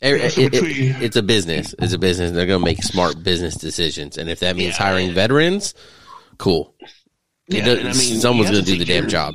it, 0.00 0.38
it, 0.38 0.54
it, 0.54 1.02
it's 1.02 1.16
a 1.16 1.22
business. 1.22 1.74
It's 1.78 1.92
a 1.92 1.98
business. 1.98 2.30
They're 2.30 2.46
going 2.46 2.60
to 2.60 2.64
make 2.64 2.82
smart 2.82 3.22
business 3.22 3.56
decisions, 3.56 4.18
and 4.18 4.30
if 4.30 4.40
that 4.40 4.56
means 4.56 4.78
yeah, 4.78 4.86
hiring 4.86 5.12
veterans, 5.12 5.74
cool. 6.38 6.74
Yeah, 7.48 7.64
does, 7.64 7.78
I 7.78 7.82
mean, 7.84 8.20
someone's 8.20 8.50
going 8.50 8.64
to 8.64 8.70
do 8.70 8.78
the 8.78 8.84
damn 8.84 9.08
job. 9.08 9.34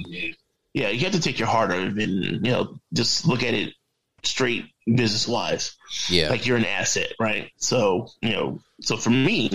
Yeah, 0.73 0.89
you 0.89 0.99
have 1.01 1.13
to 1.13 1.21
take 1.21 1.39
your 1.39 1.47
heart 1.47 1.71
out 1.71 1.87
of 1.87 1.99
it, 1.99 2.09
and 2.09 2.45
you 2.45 2.51
know, 2.51 2.77
just 2.93 3.27
look 3.27 3.43
at 3.43 3.53
it 3.53 3.73
straight 4.23 4.65
business 4.85 5.27
wise. 5.27 5.75
Yeah, 6.09 6.29
like 6.29 6.45
you're 6.45 6.57
an 6.57 6.65
asset, 6.65 7.13
right? 7.19 7.51
So 7.57 8.07
you 8.21 8.31
know, 8.31 8.59
so 8.81 8.97
for 8.97 9.09
me, 9.09 9.49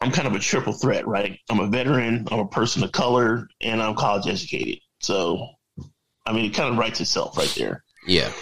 I'm 0.00 0.10
kind 0.10 0.26
of 0.28 0.34
a 0.34 0.40
triple 0.40 0.72
threat, 0.72 1.06
right? 1.06 1.38
I'm 1.50 1.60
a 1.60 1.68
veteran, 1.68 2.26
I'm 2.30 2.40
a 2.40 2.48
person 2.48 2.82
of 2.82 2.92
color, 2.92 3.48
and 3.60 3.82
I'm 3.82 3.94
college 3.94 4.26
educated. 4.26 4.80
So, 5.00 5.48
I 6.24 6.32
mean, 6.32 6.46
it 6.46 6.54
kind 6.54 6.72
of 6.72 6.78
writes 6.78 7.00
itself 7.00 7.36
right 7.36 7.52
there. 7.56 7.84
Yeah 8.06 8.32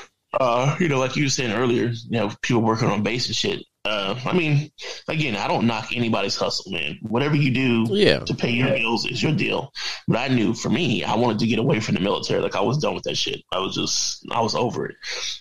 uh, 0.41 0.77
you 0.81 0.89
know, 0.89 0.99
like 0.99 1.16
you 1.16 1.25
were 1.25 1.31
saying 1.31 1.53
earlier, 1.53 1.87
you 1.87 2.18
know, 2.18 2.33
people 2.43 2.62
working 2.62 2.89
on 2.89 3.03
base 3.03 3.27
and 3.27 3.37
shit. 3.37 3.64
Uh, 3.87 4.18
I 4.24 4.32
mean, 4.32 4.70
again, 5.09 5.37
I 5.37 5.47
don't 5.47 5.66
knock 5.66 5.95
anybody's 5.95 6.37
hustle, 6.37 6.72
man. 6.72 6.99
Whatever 7.03 7.37
you 7.37 7.51
do 7.51 7.87
yeah. 7.91 8.20
to 8.20 8.35
pay 8.35 8.51
your 8.51 8.70
bills 8.70 9.07
is 9.07 9.22
your 9.22 9.32
deal. 9.32 9.72
But 10.09 10.18
I 10.18 10.28
knew 10.28 10.55
for 10.55 10.70
me, 10.70 11.05
I 11.05 11.14
wanted 11.16 11.41
to 11.41 11.47
get 11.47 11.59
away 11.59 11.80
from 11.80 11.95
the 11.95 12.01
military. 12.01 12.41
Like 12.41 12.57
I 12.57 12.62
was 12.62 12.78
done 12.78 12.95
with 12.95 13.05
that 13.05 13.18
shit. 13.18 13.43
I 13.53 13.59
was 13.59 13.74
just, 13.74 14.24
I 14.30 14.41
was 14.41 14.55
over 14.55 14.87
it. 14.87 14.97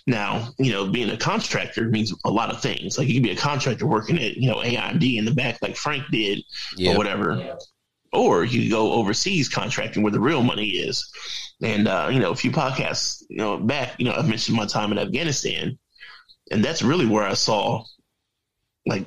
Now, 0.06 0.50
you 0.58 0.72
know, 0.72 0.86
being 0.86 1.08
a 1.08 1.16
contractor 1.16 1.88
means 1.88 2.12
a 2.26 2.30
lot 2.30 2.50
of 2.50 2.60
things. 2.60 2.98
Like 2.98 3.08
you 3.08 3.14
can 3.14 3.22
be 3.22 3.30
a 3.30 3.36
contractor 3.36 3.86
working 3.86 4.18
at, 4.18 4.36
you 4.36 4.50
know, 4.50 4.56
AIMD 4.56 5.16
in 5.16 5.24
the 5.24 5.34
back, 5.34 5.58
like 5.62 5.76
Frank 5.76 6.04
did, 6.10 6.40
or 6.92 6.98
whatever. 6.98 7.56
Or 8.12 8.44
you 8.44 8.70
go 8.70 8.92
overseas 8.92 9.48
contracting 9.48 10.02
where 10.02 10.12
the 10.12 10.20
real 10.20 10.42
money 10.42 10.68
is. 10.68 11.10
And 11.62 11.88
uh, 11.88 12.10
you 12.12 12.18
know, 12.18 12.30
a 12.30 12.36
few 12.36 12.50
podcasts, 12.50 13.22
you 13.30 13.38
know, 13.38 13.56
back, 13.56 13.94
you 13.98 14.04
know, 14.04 14.12
I 14.12 14.20
mentioned 14.22 14.56
my 14.56 14.66
time 14.66 14.92
in 14.92 14.98
Afghanistan, 14.98 15.78
and 16.50 16.62
that's 16.62 16.82
really 16.82 17.06
where 17.06 17.24
I 17.24 17.34
saw 17.34 17.84
like 18.86 19.06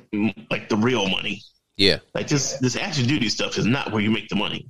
like 0.50 0.68
the 0.68 0.76
real 0.76 1.08
money. 1.08 1.42
Yeah, 1.76 1.98
like 2.14 2.28
this 2.28 2.58
this 2.58 2.76
active 2.76 3.06
duty 3.06 3.28
stuff 3.28 3.58
is 3.58 3.66
not 3.66 3.92
where 3.92 4.02
you 4.02 4.10
make 4.10 4.28
the 4.28 4.36
money. 4.36 4.68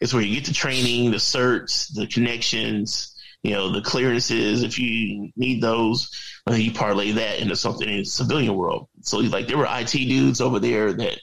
It's 0.00 0.12
where 0.12 0.22
you 0.22 0.34
get 0.34 0.46
the 0.46 0.54
training, 0.54 1.10
the 1.10 1.18
certs, 1.18 1.94
the 1.94 2.06
connections, 2.06 3.14
you 3.42 3.52
know, 3.52 3.70
the 3.70 3.82
clearances. 3.82 4.62
If 4.62 4.78
you 4.78 5.30
need 5.36 5.62
those, 5.62 6.10
uh, 6.48 6.54
you 6.54 6.72
parlay 6.72 7.12
that 7.12 7.38
into 7.38 7.54
something 7.54 7.88
in 7.88 7.98
the 7.98 8.04
civilian 8.04 8.56
world. 8.56 8.88
So 9.02 9.18
like 9.18 9.46
there 9.46 9.58
were 9.58 9.68
IT 9.68 9.90
dudes 9.90 10.40
over 10.40 10.58
there 10.58 10.92
that 10.94 11.20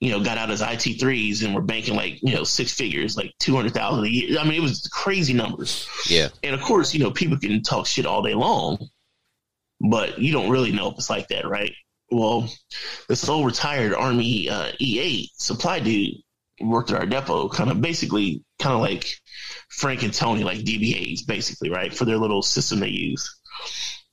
you 0.00 0.10
know, 0.10 0.20
got 0.20 0.38
out 0.38 0.50
as 0.50 0.62
IT 0.62 0.98
threes 0.98 1.42
and 1.42 1.54
were 1.54 1.60
banking 1.60 1.94
like, 1.94 2.18
you 2.22 2.34
know, 2.34 2.42
six 2.42 2.72
figures, 2.72 3.18
like 3.18 3.34
200,000 3.38 4.04
a 4.04 4.08
year. 4.08 4.38
I 4.38 4.44
mean, 4.44 4.54
it 4.54 4.62
was 4.62 4.88
crazy 4.90 5.34
numbers. 5.34 5.86
Yeah. 6.08 6.28
And 6.42 6.54
of 6.54 6.62
course, 6.62 6.94
you 6.94 7.00
know, 7.00 7.10
people 7.10 7.38
can 7.38 7.62
talk 7.62 7.86
shit 7.86 8.06
all 8.06 8.22
day 8.22 8.32
long, 8.32 8.88
but 9.78 10.18
you 10.18 10.32
don't 10.32 10.48
really 10.48 10.72
know 10.72 10.88
if 10.90 10.94
it's 10.96 11.10
like 11.10 11.28
that, 11.28 11.46
right? 11.46 11.72
Well, 12.10 12.48
this 13.08 13.28
old 13.28 13.46
retired 13.46 13.94
Army 13.94 14.48
uh, 14.48 14.72
E8 14.80 15.28
supply 15.34 15.80
dude 15.80 16.16
worked 16.60 16.90
at 16.90 17.00
our 17.00 17.06
depot, 17.06 17.48
kind 17.48 17.70
of 17.70 17.80
basically, 17.80 18.44
kind 18.58 18.74
of 18.74 18.80
like 18.80 19.06
Frank 19.68 20.02
and 20.02 20.12
Tony, 20.12 20.44
like 20.44 20.58
DBAs, 20.58 21.26
basically, 21.26 21.70
right, 21.70 21.94
for 21.94 22.04
their 22.04 22.18
little 22.18 22.42
system 22.42 22.80
they 22.80 22.88
use. 22.88 23.38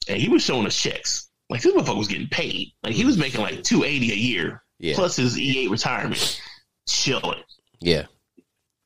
And 0.08 0.22
he 0.22 0.30
was 0.30 0.44
showing 0.44 0.68
us 0.68 0.80
checks. 0.80 1.30
Like 1.50 1.62
this 1.62 1.74
motherfucker 1.74 1.98
was 1.98 2.08
getting 2.08 2.28
paid. 2.28 2.74
Like 2.84 2.94
he 2.94 3.06
was 3.06 3.18
making 3.18 3.42
like 3.42 3.64
two 3.64 3.84
eighty 3.84 4.12
a 4.12 4.16
year 4.16 4.62
yeah. 4.80 4.96
plus 4.96 5.16
his 5.16 5.38
E8 5.38 5.70
retirement, 5.70 6.42
chilling. 6.88 7.42
Yeah. 7.80 8.06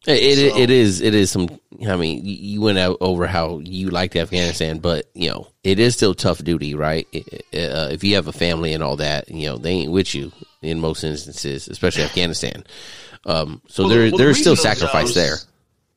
It, 0.07 0.51
so, 0.51 0.57
it 0.57 0.69
is 0.71 0.99
it 1.01 1.13
is 1.13 1.29
some 1.29 1.47
I 1.87 1.95
mean 1.95 2.21
you 2.25 2.59
went 2.59 2.79
out 2.79 2.97
over 3.01 3.27
how 3.27 3.59
you 3.59 3.91
liked 3.91 4.15
Afghanistan 4.15 4.79
but 4.79 5.11
you 5.13 5.29
know 5.29 5.47
it 5.63 5.77
is 5.77 5.93
still 5.95 6.15
tough 6.15 6.43
duty 6.43 6.73
right 6.73 7.07
uh, 7.13 7.89
if 7.91 8.03
you 8.03 8.15
have 8.15 8.27
a 8.27 8.31
family 8.31 8.73
and 8.73 8.81
all 8.81 8.95
that 8.95 9.29
you 9.29 9.47
know 9.47 9.57
they 9.57 9.69
ain't 9.71 9.91
with 9.91 10.15
you 10.15 10.31
in 10.61 10.79
most 10.79 11.03
instances, 11.03 11.67
especially 11.67 12.03
Afghanistan. 12.03 12.63
Um, 13.25 13.61
so 13.67 13.83
Well, 13.83 13.89
there 13.89 14.09
well, 14.09 14.17
there's 14.17 14.37
the 14.37 14.41
still 14.41 14.55
sacrifice 14.55 15.13
jobs- 15.13 15.15
there. 15.15 15.35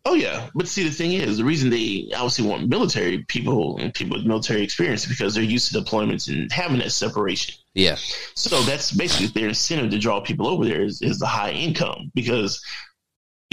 Oh 0.06 0.12
yeah, 0.12 0.50
but 0.54 0.68
see 0.68 0.84
the 0.84 0.90
thing 0.90 1.14
is, 1.14 1.38
the 1.38 1.44
reason 1.44 1.70
they 1.70 2.10
obviously 2.14 2.46
want 2.46 2.68
military 2.68 3.24
people 3.28 3.78
and 3.78 3.94
people 3.94 4.18
with 4.18 4.26
military 4.26 4.62
experience 4.62 5.04
is 5.04 5.08
because 5.08 5.34
they're 5.34 5.42
used 5.42 5.72
to 5.72 5.78
deployments 5.80 6.28
and 6.28 6.52
having 6.52 6.78
that 6.80 6.92
separation. 6.92 7.54
Yeah, 7.72 7.96
So 8.34 8.60
that's 8.62 8.92
basically 8.92 9.28
their 9.28 9.48
incentive 9.48 9.90
to 9.90 9.98
draw 9.98 10.20
people 10.20 10.46
over 10.46 10.66
there 10.66 10.82
is, 10.82 11.00
is 11.00 11.18
the 11.18 11.26
high 11.26 11.52
income 11.52 12.12
because 12.14 12.62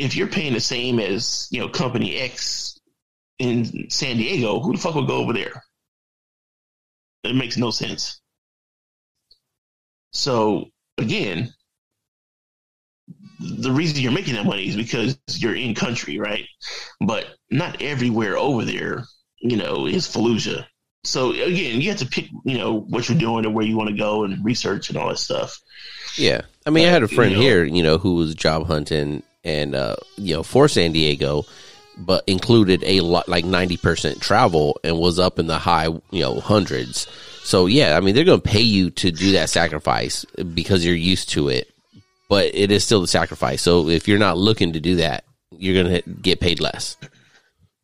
if 0.02 0.16
you're 0.16 0.28
paying 0.28 0.54
the 0.54 0.60
same 0.60 1.00
as 1.00 1.48
you 1.52 1.60
know 1.60 1.70
company 1.70 2.18
X 2.18 2.80
in 3.40 3.90
San 3.90 4.18
Diego, 4.18 4.60
who 4.60 4.74
the 4.74 4.80
fuck 4.80 4.96
would 4.96 5.08
go 5.08 5.18
over 5.18 5.34
there? 5.34 5.64
It 7.24 7.36
makes 7.36 7.58
no 7.58 7.70
sense. 7.72 8.20
So 10.12 10.66
again, 10.98 11.54
the 13.40 13.72
reason 13.72 14.00
you're 14.02 14.12
making 14.12 14.34
that 14.36 14.46
money 14.46 14.68
is 14.68 14.76
because 14.76 15.18
you're 15.38 15.56
in 15.56 15.76
country, 15.76 16.20
right? 16.20 16.46
But 17.00 17.28
not 17.50 17.82
everywhere 17.82 18.38
over 18.38 18.66
there, 18.66 19.06
you 19.40 19.58
know, 19.58 19.86
is 19.88 20.08
Fallujah. 20.08 20.66
So 21.04 21.32
again, 21.32 21.82
you 21.82 21.90
have 21.90 22.00
to 22.00 22.06
pick, 22.06 22.30
you 22.46 22.58
know, 22.58 22.80
what 22.82 23.08
you're 23.10 23.18
doing 23.18 23.46
and 23.46 23.56
where 23.56 23.66
you 23.66 23.76
want 23.78 23.90
to 23.90 23.96
go 23.96 24.24
and 24.24 24.44
research 24.46 24.90
and 24.90 24.98
all 24.98 25.10
that 25.10 25.18
stuff. 25.18 25.60
yeah. 26.16 26.42
I 26.66 26.70
mean, 26.70 26.88
I 26.88 26.92
had 26.92 27.02
a 27.04 27.08
friend 27.08 27.32
You 27.32 27.38
know- 27.38 27.44
here, 27.44 27.64
you 27.64 27.82
know, 27.82 27.98
who 27.98 28.16
was 28.16 28.36
job 28.36 28.68
hunting 28.68 29.24
and 29.44 29.76
uh, 29.76 29.96
you 30.18 30.36
know 30.36 30.44
for 30.44 30.68
San 30.68 30.92
Diego, 30.92 31.46
but 31.98 32.24
included 32.28 32.84
a 32.84 33.02
lot 33.02 33.28
like 33.28 33.46
ninety 33.46 33.78
percent 33.78 34.22
travel 34.22 34.80
and 34.84 34.98
was 34.98 35.20
up 35.20 35.40
in 35.40 35.48
the 35.48 35.58
high 35.58 35.86
you 35.86 36.22
know 36.22 36.40
hundreds. 36.40 37.08
So 37.44 37.66
yeah, 37.66 37.98
I 37.98 38.00
mean 38.00 38.16
they're 38.16 38.24
going 38.24 38.42
to 38.42 38.50
pay 38.50 38.62
you 38.62 38.92
to 38.92 39.12
do 39.12 39.34
that 39.34 39.50
sacrifice 39.50 40.26
because 40.54 40.86
you're 40.86 40.96
used 40.96 41.30
to 41.30 41.50
it, 41.50 41.72
but 42.30 42.54
it 42.54 42.72
is 42.72 42.84
still 42.84 43.02
the 43.02 43.08
sacrifice. 43.08 43.62
So 43.62 43.90
if 43.90 44.08
you're 44.08 44.20
not 44.20 44.38
looking 44.38 44.74
to 44.74 44.80
do 44.80 44.98
that, 44.98 45.24
you're 45.58 45.84
going 45.84 46.02
to 46.02 46.10
get 46.10 46.40
paid 46.40 46.60
less. 46.60 46.98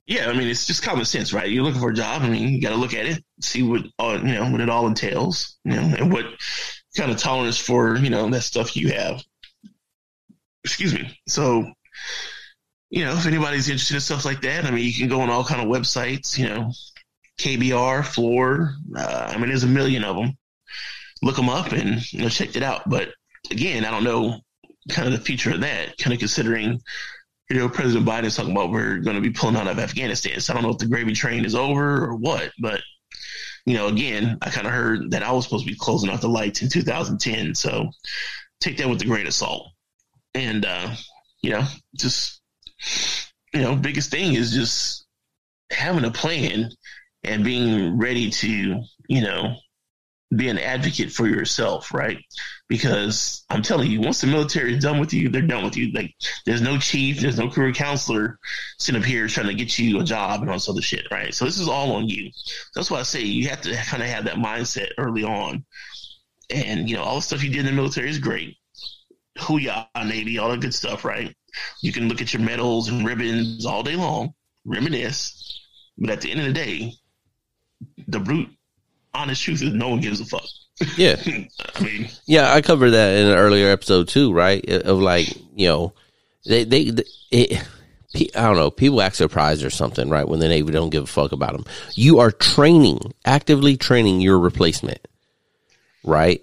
Yeah, 0.05 0.29
I 0.29 0.33
mean, 0.33 0.47
it's 0.47 0.65
just 0.65 0.83
common 0.83 1.03
sense, 1.03 1.33
right? 1.33 1.49
You're 1.49 1.65
looking 1.65 1.81
for 1.81 1.89
a 1.89 1.93
job. 1.93 2.21
I 2.21 2.29
mean, 2.29 2.47
you 2.47 2.61
got 2.61 2.69
to 2.69 2.77
look 2.77 2.93
at 2.93 3.05
it, 3.05 3.23
see 3.41 3.61
what 3.61 3.81
uh, 3.99 4.17
you 4.23 4.33
know 4.33 4.49
what 4.49 4.61
it 4.61 4.69
all 4.69 4.87
entails, 4.87 5.57
you 5.65 5.73
know, 5.73 5.95
and 5.97 6.13
what 6.13 6.25
kind 6.95 7.11
of 7.11 7.17
tolerance 7.17 7.57
for 7.59 7.97
you 7.97 8.09
know 8.09 8.29
that 8.29 8.41
stuff 8.41 8.77
you 8.77 8.93
have. 8.93 9.21
Excuse 10.67 10.93
me. 10.93 11.17
So, 11.27 11.71
you 12.89 13.05
know, 13.05 13.13
if 13.13 13.25
anybody's 13.25 13.69
interested 13.69 13.95
in 13.95 14.01
stuff 14.01 14.25
like 14.25 14.41
that, 14.41 14.65
I 14.65 14.71
mean, 14.71 14.85
you 14.85 14.93
can 14.93 15.07
go 15.07 15.21
on 15.21 15.29
all 15.29 15.43
kind 15.43 15.61
of 15.61 15.67
websites, 15.67 16.37
you 16.37 16.47
know, 16.47 16.71
KBR, 17.39 18.03
Fluor. 18.03 18.73
Uh, 18.95 19.31
I 19.33 19.37
mean, 19.37 19.47
there's 19.47 19.63
a 19.63 19.67
million 19.67 20.03
of 20.03 20.15
them. 20.15 20.37
Look 21.21 21.37
them 21.37 21.49
up 21.49 21.71
and 21.71 22.13
you 22.13 22.21
know 22.21 22.29
check 22.29 22.55
it 22.55 22.63
out. 22.63 22.87
But 22.87 23.13
again, 23.49 23.85
I 23.85 23.91
don't 23.91 24.03
know 24.03 24.39
kind 24.89 25.07
of 25.07 25.17
the 25.17 25.25
future 25.25 25.51
of 25.51 25.61
that. 25.61 25.97
Kind 25.97 26.13
of 26.13 26.19
considering 26.19 26.81
you 27.49 27.57
know, 27.57 27.69
President 27.69 28.05
Biden 28.05 28.25
is 28.25 28.35
talking 28.35 28.51
about 28.51 28.71
we're 28.71 28.97
going 28.97 29.15
to 29.15 29.21
be 29.21 29.29
pulling 29.29 29.55
out 29.55 29.67
of 29.67 29.79
Afghanistan. 29.79 30.39
So 30.41 30.51
I 30.51 30.55
don't 30.55 30.63
know 30.63 30.71
if 30.71 30.79
the 30.79 30.85
gravy 30.85 31.13
train 31.13 31.45
is 31.45 31.55
over 31.55 32.05
or 32.05 32.15
what, 32.15 32.51
but 32.59 32.81
you 33.65 33.73
know, 33.73 33.87
again, 33.87 34.37
I 34.41 34.49
kind 34.49 34.67
of 34.67 34.73
heard 34.73 35.11
that 35.11 35.23
I 35.23 35.31
was 35.31 35.45
supposed 35.45 35.65
to 35.65 35.71
be 35.71 35.77
closing 35.77 36.09
out 36.09 36.21
the 36.21 36.29
lights 36.29 36.61
in 36.61 36.69
2010. 36.69 37.55
So 37.55 37.89
take 38.59 38.77
that 38.77 38.89
with 38.89 39.01
a 39.01 39.05
grain 39.05 39.27
of 39.27 39.33
salt. 39.33 39.71
And, 40.37 40.65
uh, 40.65 40.93
you 41.41 41.49
know, 41.49 41.63
just, 41.95 42.41
you 43.55 43.61
know, 43.61 43.75
biggest 43.75 44.11
thing 44.11 44.35
is 44.35 44.53
just 44.53 45.07
having 45.71 46.05
a 46.05 46.11
plan 46.11 46.69
and 47.23 47.43
being 47.43 47.97
ready 47.97 48.29
to, 48.29 48.83
you 49.09 49.21
know, 49.21 49.55
be 50.35 50.47
an 50.47 50.59
advocate 50.59 51.11
for 51.11 51.25
yourself, 51.27 51.91
right? 51.91 52.19
Because 52.67 53.45
I'm 53.49 53.63
telling 53.63 53.89
you, 53.89 53.99
once 53.99 54.21
the 54.21 54.27
military 54.27 54.75
is 54.75 54.83
done 54.83 54.99
with 54.99 55.11
you, 55.11 55.29
they're 55.29 55.41
done 55.41 55.63
with 55.63 55.75
you. 55.75 55.91
Like, 55.91 56.13
there's 56.45 56.61
no 56.61 56.77
chief, 56.77 57.19
there's 57.19 57.39
no 57.39 57.49
career 57.49 57.73
counselor 57.73 58.37
sitting 58.77 59.01
up 59.01 59.07
here 59.07 59.27
trying 59.27 59.47
to 59.47 59.55
get 59.55 59.79
you 59.79 59.99
a 59.99 60.03
job 60.03 60.41
and 60.41 60.51
all 60.51 60.57
this 60.57 60.69
other 60.69 60.83
shit, 60.83 61.07
right? 61.09 61.33
So 61.33 61.45
this 61.45 61.59
is 61.59 61.67
all 61.67 61.93
on 61.93 62.07
you. 62.07 62.29
That's 62.75 62.91
why 62.91 62.99
I 62.99 63.03
say 63.03 63.21
you 63.21 63.47
have 63.47 63.61
to 63.61 63.75
kind 63.75 64.03
of 64.03 64.09
have 64.09 64.25
that 64.25 64.35
mindset 64.35 64.89
early 64.99 65.23
on. 65.23 65.65
And, 66.51 66.87
you 66.87 66.95
know, 66.95 67.03
all 67.03 67.15
the 67.15 67.21
stuff 67.23 67.43
you 67.43 67.49
did 67.49 67.61
in 67.61 67.65
the 67.65 67.71
military 67.71 68.11
is 68.11 68.19
great. 68.19 68.55
Hooyah, 69.37 69.87
Navy, 70.05 70.37
all 70.37 70.49
that 70.51 70.61
good 70.61 70.73
stuff, 70.73 71.05
right? 71.05 71.35
You 71.81 71.91
can 71.91 72.07
look 72.07 72.21
at 72.21 72.33
your 72.33 72.41
medals 72.41 72.89
and 72.89 73.05
ribbons 73.05 73.65
all 73.65 73.83
day 73.83 73.95
long, 73.95 74.33
reminisce. 74.65 75.61
But 75.97 76.11
at 76.11 76.21
the 76.21 76.31
end 76.31 76.41
of 76.41 76.47
the 76.47 76.53
day, 76.53 76.93
the 78.07 78.19
brute, 78.19 78.49
honest 79.13 79.41
truth 79.43 79.61
is 79.61 79.73
no 79.73 79.89
one 79.89 80.01
gives 80.01 80.19
a 80.19 80.25
fuck. 80.25 80.45
Yeah. 80.95 81.15
I 81.75 81.83
mean, 81.83 82.09
Yeah, 82.25 82.53
I 82.53 82.61
covered 82.61 82.91
that 82.91 83.17
in 83.17 83.27
an 83.27 83.35
earlier 83.37 83.69
episode 83.69 84.07
too, 84.07 84.31
right? 84.31 84.67
Of 84.69 84.99
like, 84.99 85.27
you 85.55 85.67
know, 85.67 85.93
they 86.45 86.63
they, 86.63 86.91
it, 87.31 87.67
I 88.35 88.41
don't 88.41 88.55
know, 88.55 88.71
people 88.71 89.01
act 89.01 89.15
surprised 89.15 89.63
or 89.63 89.69
something, 89.69 90.09
right? 90.09 90.27
When 90.27 90.39
the 90.39 90.47
Navy 90.47 90.71
don't 90.71 90.89
give 90.89 91.03
a 91.03 91.07
fuck 91.07 91.31
about 91.31 91.53
them. 91.53 91.65
You 91.95 92.19
are 92.19 92.31
training, 92.31 93.13
actively 93.25 93.75
training 93.77 94.21
your 94.21 94.39
replacement, 94.39 95.07
right? 96.03 96.41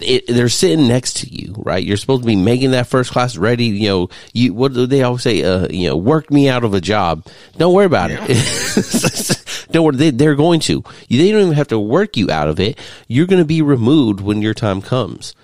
It, 0.00 0.26
they're 0.26 0.48
sitting 0.48 0.88
next 0.88 1.18
to 1.18 1.28
you, 1.28 1.54
right? 1.58 1.82
You're 1.82 1.96
supposed 1.96 2.22
to 2.22 2.26
be 2.26 2.36
making 2.36 2.72
that 2.72 2.88
first 2.88 3.12
class 3.12 3.36
ready. 3.36 3.66
You 3.66 3.88
know, 3.88 4.08
you 4.32 4.52
what 4.52 4.72
do 4.74 4.86
they 4.86 5.02
always 5.02 5.22
say? 5.22 5.42
Uh, 5.42 5.68
you 5.70 5.88
know, 5.88 5.96
work 5.96 6.30
me 6.30 6.48
out 6.48 6.64
of 6.64 6.74
a 6.74 6.80
job. 6.80 7.26
Don't 7.56 7.72
worry 7.72 7.86
about 7.86 8.10
it. 8.12 9.66
don't 9.70 9.84
worry, 9.84 9.96
they, 9.96 10.10
they're 10.10 10.34
going 10.34 10.60
to. 10.60 10.82
They 11.08 11.30
don't 11.30 11.42
even 11.42 11.52
have 11.52 11.68
to 11.68 11.78
work 11.78 12.16
you 12.16 12.30
out 12.30 12.48
of 12.48 12.58
it. 12.58 12.78
You're 13.06 13.26
going 13.26 13.42
to 13.42 13.46
be 13.46 13.62
removed 13.62 14.20
when 14.20 14.42
your 14.42 14.54
time 14.54 14.82
comes, 14.82 15.34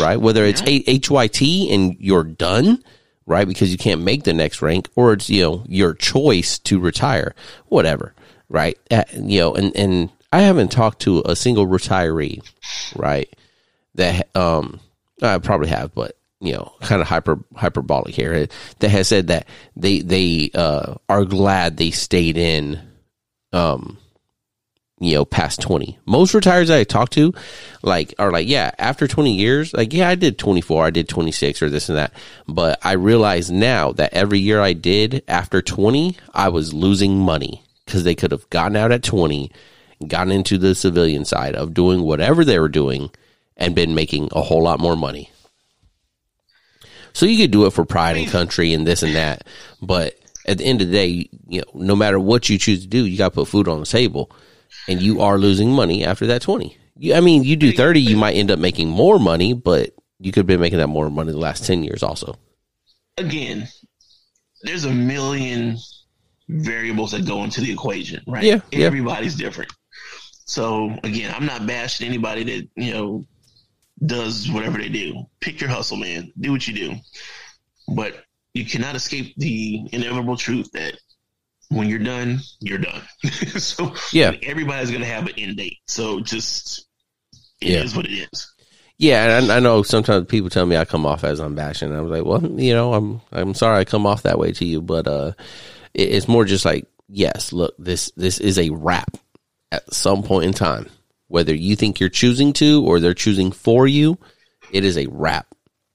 right? 0.00 0.16
Whether 0.16 0.44
it's 0.44 0.62
a- 0.62 0.82
HYT 0.82 1.72
and 1.72 1.96
you're 2.00 2.24
done, 2.24 2.82
right? 3.26 3.46
Because 3.46 3.70
you 3.70 3.78
can't 3.78 4.02
make 4.02 4.24
the 4.24 4.32
next 4.32 4.62
rank, 4.62 4.88
or 4.96 5.12
it's 5.12 5.30
you 5.30 5.42
know 5.42 5.64
your 5.68 5.94
choice 5.94 6.58
to 6.60 6.80
retire, 6.80 7.34
whatever, 7.66 8.14
right? 8.48 8.76
Uh, 8.90 9.04
you 9.12 9.38
know, 9.40 9.54
and 9.54 9.76
and 9.76 10.10
I 10.32 10.40
haven't 10.40 10.72
talked 10.72 11.00
to 11.02 11.22
a 11.26 11.36
single 11.36 11.66
retiree, 11.66 12.42
right? 12.96 13.28
That 13.94 14.34
um, 14.36 14.80
I 15.20 15.38
probably 15.38 15.68
have, 15.68 15.94
but 15.94 16.16
you 16.40 16.52
know, 16.54 16.72
kind 16.80 17.00
of 17.00 17.06
hyper 17.06 17.38
hyperbolic 17.54 18.14
here. 18.14 18.48
That 18.80 18.88
has 18.88 19.08
said 19.08 19.28
that 19.28 19.46
they 19.76 20.00
they 20.00 20.50
uh, 20.54 20.94
are 21.08 21.24
glad 21.24 21.76
they 21.76 21.92
stayed 21.92 22.36
in, 22.36 22.80
um, 23.52 23.98
you 24.98 25.14
know, 25.14 25.24
past 25.24 25.60
twenty. 25.60 25.98
Most 26.04 26.34
retirees 26.34 26.74
I 26.74 26.84
talk 26.84 27.10
to, 27.10 27.32
like, 27.82 28.14
are 28.18 28.32
like, 28.32 28.48
yeah, 28.48 28.72
after 28.78 29.06
twenty 29.06 29.34
years, 29.34 29.72
like, 29.72 29.92
yeah, 29.92 30.08
I 30.08 30.14
did 30.16 30.38
twenty 30.38 30.60
four, 30.60 30.84
I 30.84 30.90
did 30.90 31.08
twenty 31.08 31.32
six, 31.32 31.62
or 31.62 31.70
this 31.70 31.88
and 31.88 31.98
that. 31.98 32.12
But 32.48 32.78
I 32.82 32.92
realize 32.92 33.50
now 33.50 33.92
that 33.92 34.14
every 34.14 34.40
year 34.40 34.60
I 34.60 34.72
did 34.72 35.22
after 35.28 35.62
twenty, 35.62 36.16
I 36.34 36.48
was 36.48 36.72
losing 36.74 37.18
money 37.18 37.62
because 37.84 38.04
they 38.04 38.14
could 38.14 38.32
have 38.32 38.48
gotten 38.50 38.76
out 38.76 38.90
at 38.90 39.04
twenty, 39.04 39.52
gotten 40.08 40.32
into 40.32 40.58
the 40.58 40.74
civilian 40.74 41.24
side 41.24 41.54
of 41.54 41.74
doing 41.74 42.02
whatever 42.02 42.44
they 42.44 42.58
were 42.58 42.68
doing, 42.68 43.10
and 43.62 43.74
been 43.74 43.94
making 43.94 44.28
a 44.32 44.42
whole 44.42 44.62
lot 44.62 44.80
more 44.80 44.96
money. 44.96 45.30
So 47.12 47.26
you 47.26 47.36
could 47.36 47.50
do 47.50 47.66
it 47.66 47.72
for 47.72 47.84
pride 47.84 48.16
and 48.16 48.28
country 48.28 48.74
and 48.74 48.86
this 48.86 49.02
and 49.02 49.14
that, 49.14 49.46
but 49.80 50.18
at 50.46 50.58
the 50.58 50.64
end 50.64 50.82
of 50.82 50.88
the 50.88 50.92
day, 50.92 51.30
you 51.46 51.60
know, 51.60 51.66
no 51.72 51.94
matter 51.94 52.18
what 52.18 52.48
you 52.48 52.58
choose 52.58 52.82
to 52.82 52.88
do, 52.88 53.06
you 53.06 53.16
got 53.16 53.28
to 53.28 53.34
put 53.34 53.48
food 53.48 53.68
on 53.68 53.78
the 53.80 53.86
table, 53.86 54.30
and 54.88 55.00
you 55.00 55.20
are 55.20 55.38
losing 55.38 55.70
money 55.70 56.04
after 56.04 56.26
that 56.26 56.42
twenty. 56.42 56.76
You, 56.96 57.14
I 57.14 57.20
mean, 57.20 57.44
you 57.44 57.54
do 57.54 57.72
thirty, 57.72 58.00
you 58.00 58.16
might 58.16 58.34
end 58.34 58.50
up 58.50 58.58
making 58.58 58.88
more 58.88 59.18
money, 59.18 59.52
but 59.52 59.90
you 60.18 60.32
could 60.32 60.40
have 60.40 60.46
been 60.46 60.60
making 60.60 60.78
that 60.78 60.88
more 60.88 61.10
money 61.10 61.32
the 61.32 61.38
last 61.38 61.64
ten 61.64 61.84
years 61.84 62.02
also. 62.02 62.36
again, 63.18 63.68
there's 64.62 64.84
a 64.84 64.92
million 64.92 65.76
variables 66.48 67.12
that 67.12 67.26
go 67.26 67.44
into 67.44 67.60
the 67.60 67.72
equation, 67.72 68.22
right? 68.26 68.44
Yeah, 68.44 68.60
yeah. 68.70 68.86
Everybody's 68.86 69.34
different. 69.34 69.72
So 70.44 70.98
again, 71.04 71.32
I'm 71.34 71.46
not 71.46 71.66
bashing 71.66 72.06
anybody 72.06 72.44
that, 72.44 72.68
you 72.76 72.92
know, 72.92 73.26
does 74.04 74.50
whatever 74.50 74.78
they 74.78 74.88
do. 74.88 75.24
Pick 75.40 75.60
your 75.60 75.70
hustle, 75.70 75.96
man. 75.96 76.32
Do 76.38 76.52
what 76.52 76.66
you 76.66 76.74
do. 76.74 76.94
But 77.94 78.24
you 78.54 78.64
cannot 78.64 78.94
escape 78.96 79.34
the 79.36 79.88
inevitable 79.92 80.36
truth 80.36 80.70
that 80.72 80.94
when 81.68 81.88
you're 81.88 81.98
done, 81.98 82.40
you're 82.60 82.78
done. 82.78 83.02
so 83.58 83.94
Yeah. 84.12 84.32
everybody's 84.42 84.90
gonna 84.90 85.06
have 85.06 85.26
an 85.26 85.34
end 85.38 85.56
date. 85.56 85.78
So 85.86 86.20
just 86.20 86.86
it 87.60 87.68
is 87.70 87.92
Yeah. 87.92 87.96
what 87.96 88.06
it 88.06 88.28
is. 88.32 88.48
Yeah, 88.98 89.38
and 89.38 89.50
I, 89.50 89.56
I 89.56 89.60
know 89.60 89.82
sometimes 89.82 90.26
people 90.26 90.50
tell 90.50 90.66
me 90.66 90.76
I 90.76 90.84
come 90.84 91.06
off 91.06 91.24
as 91.24 91.40
I'm 91.40 91.54
bashing. 91.54 91.92
I 91.92 92.00
was 92.02 92.10
like, 92.10 92.24
well, 92.24 92.44
you 92.60 92.72
know, 92.74 92.94
I'm 92.94 93.20
I'm 93.32 93.54
sorry 93.54 93.78
I 93.80 93.84
come 93.84 94.06
off 94.06 94.22
that 94.22 94.38
way 94.38 94.52
to 94.52 94.64
you, 94.64 94.80
but 94.80 95.08
uh, 95.08 95.32
it, 95.94 96.10
it's 96.10 96.28
more 96.28 96.44
just 96.44 96.64
like, 96.64 96.86
yes, 97.08 97.52
look, 97.52 97.74
this 97.78 98.12
this 98.16 98.38
is 98.38 98.58
a 98.58 98.70
wrap 98.70 99.16
at 99.72 99.92
some 99.92 100.22
point 100.22 100.44
in 100.44 100.52
time, 100.52 100.88
whether 101.32 101.54
you 101.54 101.74
think 101.74 101.98
you're 101.98 102.10
choosing 102.10 102.52
to 102.52 102.84
or 102.84 103.00
they're 103.00 103.14
choosing 103.14 103.50
for 103.50 103.86
you, 103.86 104.18
it 104.70 104.84
is 104.84 104.98
a 104.98 105.06
wrap. 105.06 105.46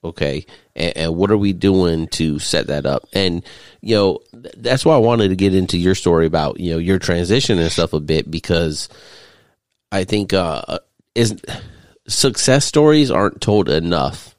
Okay, 0.03 0.45
and, 0.75 0.97
and 0.97 1.15
what 1.15 1.29
are 1.29 1.37
we 1.37 1.53
doing 1.53 2.07
to 2.09 2.39
set 2.39 2.67
that 2.67 2.87
up? 2.87 3.03
And 3.13 3.43
you 3.81 3.95
know, 3.95 4.19
th- 4.31 4.55
that's 4.57 4.83
why 4.83 4.95
I 4.95 4.99
wanted 4.99 5.29
to 5.29 5.35
get 5.35 5.53
into 5.53 5.77
your 5.77 5.93
story 5.95 6.25
about 6.25 6.59
you 6.59 6.71
know 6.71 6.79
your 6.79 6.97
transition 6.97 7.59
and 7.59 7.71
stuff 7.71 7.93
a 7.93 7.99
bit 7.99 8.29
because 8.31 8.89
I 9.91 10.05
think 10.05 10.33
uh 10.33 10.79
is 11.13 11.39
success 12.07 12.65
stories 12.65 13.11
aren't 13.11 13.41
told 13.41 13.69
enough 13.69 14.35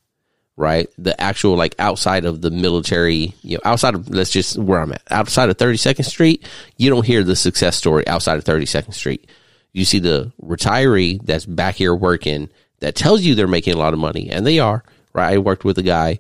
right? 0.57 0.89
The 0.99 1.19
actual 1.21 1.55
like 1.55 1.77
outside 1.79 2.25
of 2.25 2.41
the 2.41 2.51
military, 2.51 3.33
you 3.43 3.57
know, 3.57 3.61
outside 3.65 3.95
of 3.95 4.09
let's 4.11 4.31
just 4.31 4.59
where 4.59 4.81
I'm 4.81 4.93
at, 4.93 5.03
outside 5.09 5.51
of 5.51 5.57
32nd 5.57 6.05
Street, 6.05 6.45
you 6.77 6.91
don't 6.91 7.07
hear 7.07 7.23
the 7.23 7.37
success 7.37 7.77
story 7.77 8.05
outside 8.09 8.39
of 8.39 8.45
32nd 8.45 8.93
Street. 8.93 9.31
You 9.79 9.85
see 9.85 9.99
the 9.99 10.33
retiree 10.43 11.21
that's 11.25 11.47
back 11.47 11.77
here 11.77 11.95
working 11.95 12.51
that 12.81 12.95
tells 12.95 13.23
you 13.23 13.35
they're 13.35 13.49
making 13.49 13.75
a 13.75 13.79
lot 13.79 13.93
of 13.93 13.99
money, 13.99 14.31
and 14.31 14.47
they 14.47 14.59
are. 14.59 14.85
Right? 15.13 15.35
I 15.35 15.39
worked 15.39 15.65
with 15.65 15.79
a 15.79 15.83
guy, 15.83 16.19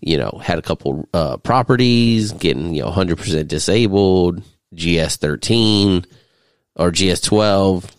you 0.00 0.16
know, 0.16 0.40
had 0.42 0.58
a 0.58 0.62
couple 0.62 1.08
uh, 1.12 1.36
properties, 1.38 2.32
getting 2.32 2.74
you 2.74 2.82
know 2.82 2.88
100 2.88 3.18
percent 3.18 3.48
disabled, 3.48 4.42
GS 4.74 5.16
13 5.16 6.04
or 6.76 6.90
GS 6.90 7.20
12. 7.20 7.90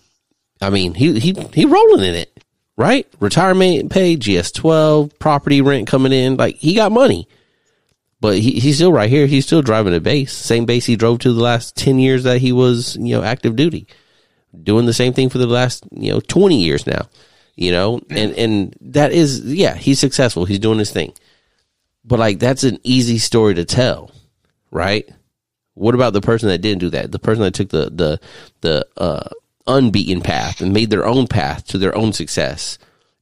I 0.62 0.70
mean, 0.70 0.94
he 0.94 1.20
he 1.20 1.34
he 1.54 1.66
rolling 1.66 2.04
in 2.04 2.16
it 2.16 2.32
right? 2.82 3.08
Retirement 3.20 3.92
pay, 3.92 4.18
GS12, 4.18 5.18
property 5.20 5.62
rent 5.62 5.88
coming 5.88 6.12
in. 6.12 6.38
Like 6.38 6.56
he 6.56 6.74
got 6.74 6.92
money, 6.92 7.28
but 8.20 8.38
he, 8.40 8.60
he's 8.60 8.76
still 8.76 8.92
right 8.92 9.10
here. 9.10 9.28
He's 9.28 9.46
still 9.46 9.62
driving 9.62 9.94
a 9.94 10.00
base, 10.00 10.34
same 10.34 10.66
base 10.66 10.86
he 10.86 10.96
drove 10.96 11.20
to 11.20 11.34
the 11.34 11.42
last 11.42 11.76
10 11.76 12.00
years 12.00 12.24
that 12.24 12.42
he 12.42 12.52
was, 12.52 12.96
you 12.98 13.16
know, 13.16 13.24
active 13.24 13.56
duty, 13.56 13.88
doing 14.64 14.86
the 14.86 14.94
same 14.94 15.14
thing 15.14 15.30
for 15.30 15.38
the 15.38 15.48
last, 15.48 15.84
you 15.92 16.12
know, 16.12 16.20
20 16.20 16.60
years 16.60 16.86
now, 16.86 17.08
you 17.56 17.72
know, 17.72 18.02
and, 18.10 18.34
and 18.34 18.76
that 18.82 19.12
is, 19.12 19.42
yeah, 19.46 19.76
he's 19.76 20.00
successful. 20.00 20.46
He's 20.46 20.60
doing 20.60 20.80
his 20.80 20.92
thing, 20.92 21.14
but 22.04 22.20
like 22.20 22.40
that's 22.40 22.64
an 22.64 22.80
easy 22.84 23.18
story 23.18 23.56
to 23.56 23.66
tell, 23.66 24.12
right? 24.72 25.10
What 25.74 25.96
about 25.96 26.14
the 26.14 26.22
person 26.22 26.50
that 26.50 26.60
didn't 26.60 26.80
do 26.80 26.90
that? 26.90 27.12
The 27.12 27.20
person 27.20 27.44
that 27.44 27.54
took 27.54 27.70
the, 27.70 27.90
the, 27.90 28.20
the, 28.62 28.88
uh, 28.98 29.30
unbeaten 29.68 30.22
path 30.22 30.62
and 30.62 30.74
made 30.74 30.90
their 30.90 31.06
own 31.06 31.28
path 31.28 31.66
to 31.68 31.78
their 31.78 31.96
own 31.96 32.14
success 32.14 32.78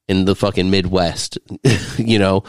in 0.08 0.26
the 0.26 0.36
fucking 0.36 0.70
Midwest. 0.70 1.38
you 1.98 2.20
know, 2.20 2.44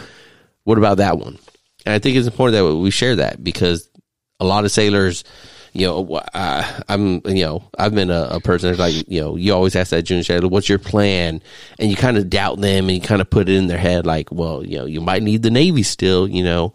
what 0.64 0.78
about 0.78 0.98
that 0.98 1.18
one? 1.18 1.38
And 1.84 1.94
I 1.94 1.98
think 1.98 2.16
it's 2.16 2.26
important 2.26 2.56
that 2.56 2.76
we 2.76 2.90
share 2.90 3.16
that 3.16 3.42
because 3.42 3.88
a 4.38 4.44
lot 4.44 4.64
of 4.64 4.70
sailors, 4.70 5.24
you 5.72 5.86
know, 5.86 6.20
uh, 6.34 6.80
I'm, 6.88 7.20
you 7.26 7.44
know, 7.44 7.64
I've 7.78 7.94
been 7.94 8.10
a, 8.10 8.28
a, 8.32 8.40
person 8.40 8.68
that's 8.68 8.78
like, 8.78 9.08
you 9.08 9.20
know, 9.20 9.36
you 9.36 9.54
always 9.54 9.76
ask 9.76 9.90
that 9.90 10.02
junior 10.02 10.24
shadow, 10.24 10.48
what's 10.48 10.68
your 10.68 10.78
plan? 10.78 11.42
And 11.78 11.90
you 11.90 11.96
kind 11.96 12.16
of 12.16 12.28
doubt 12.28 12.60
them 12.60 12.88
and 12.88 12.96
you 12.96 13.00
kind 13.00 13.20
of 13.20 13.30
put 13.30 13.48
it 13.48 13.54
in 13.54 13.68
their 13.68 13.78
head 13.78 14.06
like, 14.06 14.32
well, 14.32 14.64
you 14.64 14.78
know, 14.78 14.86
you 14.86 15.00
might 15.00 15.22
need 15.22 15.42
the 15.42 15.50
Navy 15.50 15.82
still, 15.82 16.28
you 16.28 16.42
know, 16.42 16.74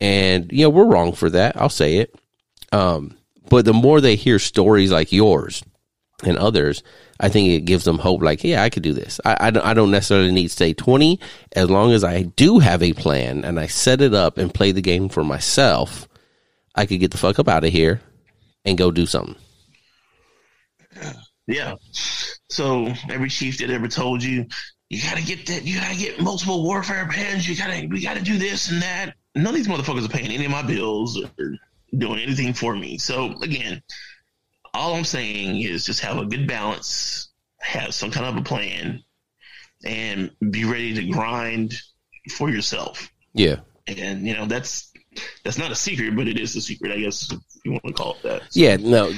and, 0.00 0.50
you 0.50 0.64
know, 0.64 0.70
we're 0.70 0.86
wrong 0.86 1.12
for 1.12 1.30
that. 1.30 1.56
I'll 1.60 1.68
say 1.68 1.98
it. 1.98 2.14
Um, 2.72 3.16
but 3.48 3.64
the 3.64 3.72
more 3.72 4.00
they 4.00 4.16
hear 4.16 4.38
stories 4.38 4.90
like 4.90 5.12
yours, 5.12 5.62
and 6.24 6.38
others, 6.38 6.82
I 7.20 7.28
think 7.28 7.48
it 7.48 7.64
gives 7.64 7.84
them 7.84 7.98
hope. 7.98 8.22
Like, 8.22 8.42
yeah, 8.42 8.62
I 8.62 8.70
could 8.70 8.82
do 8.82 8.92
this. 8.92 9.20
I, 9.24 9.36
I, 9.40 9.50
don't, 9.50 9.64
I 9.64 9.74
don't 9.74 9.90
necessarily 9.90 10.32
need 10.32 10.44
to 10.44 10.48
stay 10.48 10.72
20. 10.72 11.20
As 11.54 11.68
long 11.68 11.92
as 11.92 12.04
I 12.04 12.22
do 12.22 12.58
have 12.58 12.82
a 12.82 12.92
plan 12.92 13.44
and 13.44 13.60
I 13.60 13.66
set 13.66 14.00
it 14.00 14.14
up 14.14 14.38
and 14.38 14.52
play 14.52 14.72
the 14.72 14.80
game 14.80 15.08
for 15.08 15.24
myself, 15.24 16.08
I 16.76 16.86
could 16.86 17.00
get 17.00 17.10
the 17.10 17.18
fuck 17.18 17.38
up 17.38 17.48
out 17.48 17.64
of 17.64 17.72
here 17.72 18.00
and 18.64 18.78
go 18.78 18.90
do 18.90 19.06
something. 19.06 19.36
Yeah. 21.48 21.76
So 22.50 22.92
every 23.08 23.28
chief 23.28 23.58
that 23.58 23.70
ever 23.70 23.86
told 23.86 24.20
you, 24.20 24.46
you 24.90 25.00
gotta 25.00 25.22
get 25.22 25.46
that, 25.46 25.64
you 25.64 25.78
gotta 25.78 25.96
get 25.96 26.20
multiple 26.20 26.64
warfare 26.64 27.08
plans, 27.08 27.48
you 27.48 27.56
gotta, 27.56 27.86
we 27.88 28.02
gotta 28.02 28.20
do 28.20 28.36
this 28.36 28.68
and 28.68 28.82
that. 28.82 29.14
None 29.36 29.46
of 29.46 29.54
these 29.54 29.68
motherfuckers 29.68 30.04
are 30.04 30.08
paying 30.08 30.32
any 30.32 30.44
of 30.44 30.50
my 30.50 30.62
bills 30.62 31.22
or 31.22 31.56
doing 31.96 32.18
anything 32.18 32.52
for 32.52 32.74
me. 32.74 32.98
So 32.98 33.40
again, 33.42 33.80
all 34.74 34.94
I'm 34.94 35.04
saying 35.04 35.60
is 35.60 35.86
just 35.86 36.00
have 36.00 36.18
a 36.18 36.26
good 36.26 36.48
balance, 36.48 37.28
have 37.60 37.94
some 37.94 38.10
kind 38.10 38.26
of 38.26 38.36
a 38.36 38.44
plan, 38.44 39.02
and 39.84 40.30
be 40.50 40.64
ready 40.64 40.94
to 40.94 41.06
grind 41.06 41.74
for 42.32 42.50
yourself. 42.50 43.10
Yeah. 43.34 43.60
And 43.86 44.26
you 44.26 44.34
know 44.34 44.46
that's 44.46 44.92
that's 45.44 45.58
not 45.58 45.70
a 45.70 45.74
secret, 45.74 46.16
but 46.16 46.28
it 46.28 46.38
is 46.38 46.54
a 46.56 46.60
secret, 46.60 46.92
I 46.92 47.00
guess 47.00 47.32
you 47.64 47.72
want 47.72 47.84
to 47.84 47.92
call 47.92 48.14
it 48.14 48.22
that. 48.22 48.42
So. 48.52 48.60
Yeah. 48.60 48.76
No. 48.76 49.12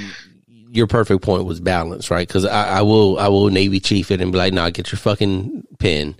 Your 0.71 0.85
perfect 0.85 1.23
point 1.23 1.45
was 1.45 1.59
balance, 1.59 2.11
right? 2.11 2.27
Because 2.27 2.45
I, 2.45 2.77
I, 2.77 2.81
will, 2.83 3.17
I 3.17 3.27
will 3.27 3.49
Navy 3.49 3.79
chief 3.79 4.11
it 4.11 4.21
and 4.21 4.31
be 4.31 4.37
like, 4.37 4.53
"Nah, 4.53 4.69
get 4.69 4.91
your 4.91 4.99
fucking 4.99 5.65
pin." 5.79 6.15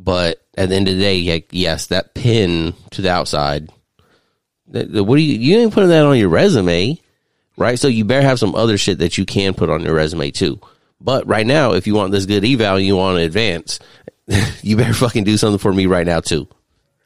But 0.00 0.42
at 0.56 0.68
the 0.68 0.74
end 0.74 0.88
of 0.88 0.96
the 0.96 1.00
day, 1.00 1.20
like, 1.32 1.48
yes, 1.52 1.86
that 1.86 2.14
pin 2.14 2.74
to 2.90 3.02
the 3.02 3.10
outside. 3.10 3.70
What 4.66 5.16
do 5.16 5.22
you? 5.22 5.38
You 5.38 5.58
ain't 5.58 5.72
putting 5.72 5.90
that 5.90 6.04
on 6.04 6.18
your 6.18 6.28
resume 6.28 6.98
right? 7.58 7.78
So 7.78 7.88
you 7.88 8.04
better 8.04 8.26
have 8.26 8.38
some 8.38 8.54
other 8.54 8.78
shit 8.78 8.98
that 8.98 9.18
you 9.18 9.26
can 9.26 9.52
put 9.52 9.68
on 9.68 9.82
your 9.82 9.94
resume 9.94 10.30
too. 10.30 10.60
But 11.00 11.26
right 11.26 11.46
now, 11.46 11.72
if 11.72 11.86
you 11.86 11.94
want 11.94 12.12
this 12.12 12.26
good 12.26 12.44
eval, 12.44 12.80
you 12.80 12.96
want 12.96 13.18
to 13.18 13.24
advance, 13.24 13.78
you 14.62 14.76
better 14.76 14.94
fucking 14.94 15.24
do 15.24 15.36
something 15.36 15.58
for 15.58 15.72
me 15.72 15.86
right 15.86 16.06
now 16.06 16.20
too. 16.20 16.48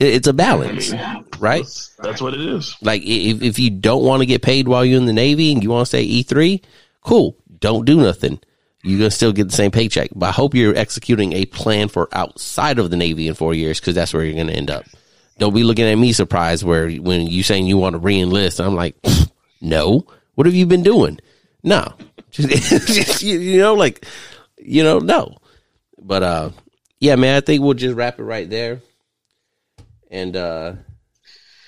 It's 0.03 0.26
a 0.26 0.32
balance, 0.32 0.92
right? 1.38 1.62
That's, 1.62 1.94
that's, 1.96 2.20
what 2.20 2.34
it 2.34 2.40
is. 2.40 2.76
Like 2.82 3.03
if, 3.03 3.42
if 3.42 3.59
you 3.59 3.70
don't 3.70 4.05
want 4.05 4.20
to 4.20 4.26
get 4.26 4.42
paid 4.42 4.68
while 4.68 4.84
you're 4.84 4.98
in 4.98 5.07
the 5.07 5.12
Navy 5.12 5.53
and 5.53 5.62
you 5.62 5.70
want 5.70 5.82
to 5.82 5.86
stay 5.86 6.07
E3, 6.07 6.62
cool. 7.03 7.36
Don't 7.61 7.84
do 7.84 7.96
nothing. 7.96 8.40
You're 8.82 8.98
going 8.98 9.11
to 9.11 9.16
still 9.16 9.32
get 9.32 9.48
the 9.48 9.55
same 9.55 9.70
paycheck. 9.70 10.11
But 10.14 10.30
I 10.30 10.32
hope 10.32 10.55
you're 10.55 10.76
executing 10.76 11.32
a 11.34 11.44
plan 11.46 11.88
for 11.88 12.09
outside 12.12 12.80
of 12.80 12.90
the 12.90 12.96
Navy 12.96 13.28
in 13.28 13.34
four 13.34 13.55
years 13.55 13.78
because 13.78 13.94
that's 13.94 14.12
where 14.12 14.24
you're 14.24 14.34
going 14.34 14.48
to 14.48 14.55
end 14.55 14.70
up. 14.70 14.84
Don't 15.38 15.55
be 15.55 15.62
looking 15.62 15.84
at 15.84 15.94
me 15.94 16.12
surprised 16.12 16.64
where 16.64 16.90
when 16.90 17.26
you 17.28 17.42
saying 17.44 17.66
you 17.66 17.78
want 17.78 17.94
to 17.94 18.00
reenlist, 18.00 18.64
I'm 18.64 18.74
like, 18.74 18.96
no. 19.61 20.07
What 20.34 20.46
have 20.46 20.55
you 20.55 20.66
been 20.66 20.82
doing? 20.82 21.20
No, 21.62 21.92
just, 22.30 23.22
you 23.22 23.59
know, 23.59 23.74
like, 23.74 24.07
you 24.59 24.82
know, 24.82 24.98
no. 24.98 25.36
But 26.00 26.22
uh, 26.22 26.50
yeah, 26.98 27.16
man, 27.16 27.36
I 27.36 27.40
think 27.40 27.62
we'll 27.62 27.74
just 27.74 27.94
wrap 27.94 28.18
it 28.18 28.24
right 28.24 28.48
there. 28.48 28.80
And 30.12 30.36
uh, 30.36 30.74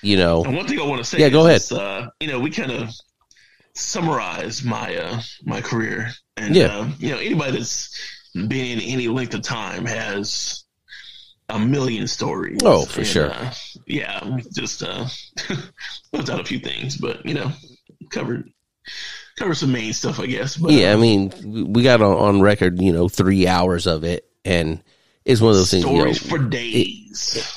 you 0.01 0.17
know, 0.17 0.43
and 0.43 0.55
one 0.55 0.67
thing 0.67 0.79
I 0.79 0.85
want 0.85 0.99
to 0.99 1.03
say, 1.03 1.17
yeah, 1.19 1.29
go 1.29 1.47
ahead. 1.47 1.63
uh, 1.71 2.09
you 2.21 2.27
know, 2.27 2.39
we 2.39 2.51
kind 2.51 2.71
of 2.71 2.89
summarize 3.73 4.63
my 4.63 4.95
uh 4.95 5.21
my 5.43 5.59
career, 5.61 6.11
and 6.37 6.55
yeah. 6.55 6.67
uh, 6.67 6.89
you 6.99 7.09
know, 7.09 7.17
anybody 7.17 7.57
that's 7.57 7.99
been 8.33 8.79
in 8.79 8.81
any 8.81 9.07
length 9.07 9.33
of 9.33 9.41
time 9.41 9.85
has 9.85 10.63
a 11.49 11.59
million 11.59 12.07
stories. 12.07 12.59
Oh, 12.63 12.85
for 12.85 12.99
and, 12.99 13.07
sure. 13.07 13.31
Uh, 13.31 13.53
yeah, 13.87 14.37
just 14.53 14.83
uh, 14.83 15.07
left 16.13 16.29
out 16.29 16.39
a 16.39 16.45
few 16.45 16.59
things, 16.59 16.97
but 16.97 17.25
you 17.25 17.33
know, 17.33 17.51
covered 18.11 18.49
cover 19.37 19.53
some 19.53 19.71
main 19.71 19.93
stuff, 19.93 20.19
I 20.19 20.27
guess. 20.27 20.55
But, 20.57 20.71
yeah, 20.71 20.91
I 20.91 20.93
um, 20.93 21.01
mean, 21.01 21.73
we 21.73 21.83
got 21.83 22.01
on, 22.01 22.15
on 22.15 22.41
record, 22.41 22.81
you 22.81 22.93
know, 22.93 23.09
three 23.09 23.47
hours 23.47 23.87
of 23.87 24.03
it, 24.03 24.29
and 24.43 24.81
it's 25.23 25.41
one 25.41 25.51
of 25.51 25.57
those 25.57 25.71
things. 25.71 25.85
You 25.85 26.05
know, 26.05 26.13
for 26.13 26.39
days, 26.39 26.87
it, 26.87 27.04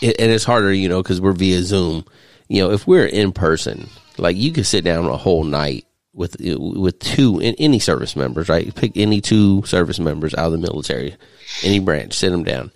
it, 0.01 0.17
and 0.19 0.31
it's 0.31 0.45
harder, 0.45 0.73
you 0.73 0.89
know, 0.89 1.03
because 1.03 1.21
we're 1.21 1.33
via 1.33 1.63
Zoom. 1.63 2.05
You 2.49 2.63
know, 2.63 2.71
if 2.73 2.87
we're 2.87 3.07
in 3.07 3.33
person, 3.33 3.89
like 4.17 4.37
you 4.37 4.53
could 4.53 4.67
sit 4.67 4.85
down 4.85 5.07
a 5.07 5.17
whole 5.17 5.45
night 5.45 5.87
with 6.13 6.37
with 6.41 6.99
two 6.99 7.41
any 7.41 7.79
service 7.79 8.17
members, 8.17 8.49
right? 8.49 8.75
Pick 8.75 8.97
any 8.97 9.21
two 9.21 9.63
service 9.65 9.99
members 9.99 10.35
out 10.35 10.47
of 10.47 10.53
the 10.53 10.59
military, 10.59 11.17
any 11.63 11.79
branch, 11.79 12.15
sit 12.15 12.31
them 12.31 12.45
down, 12.45 12.73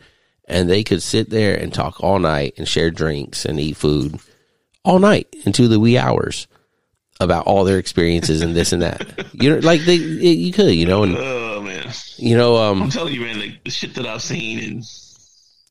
and 0.47 0.69
they 0.69 0.85
could 0.85 1.03
sit 1.03 1.31
there 1.31 1.57
and 1.57 1.73
talk 1.73 2.03
all 2.03 2.19
night 2.19 2.55
and 2.57 2.69
share 2.69 2.91
drinks 2.91 3.45
and 3.45 3.59
eat 3.59 3.77
food 3.77 4.19
all 4.85 4.99
night 4.99 5.35
into 5.45 5.69
the 5.69 5.81
wee 5.81 5.99
hours 5.99 6.47
about 7.21 7.47
all 7.47 7.65
their 7.65 7.79
experiences 7.79 8.43
and 8.43 8.55
this 8.55 8.73
and 8.73 8.83
that. 8.83 9.27
You 9.33 9.51
know, 9.51 9.59
like 9.59 9.81
they, 9.83 9.95
you 9.95 10.53
could, 10.53 10.75
you 10.75 10.87
know, 10.87 11.03
and 11.03 11.17
oh 11.17 11.63
man, 11.63 11.91
you 12.17 12.37
know, 12.37 12.57
um, 12.57 12.83
I'm 12.83 12.91
telling 12.91 13.15
you, 13.15 13.23
man, 13.23 13.41
like 13.41 13.65
the 13.65 13.71
shit 13.71 13.95
that 13.95 14.07
I've 14.07 14.23
seen 14.23 14.59
and 14.63 14.85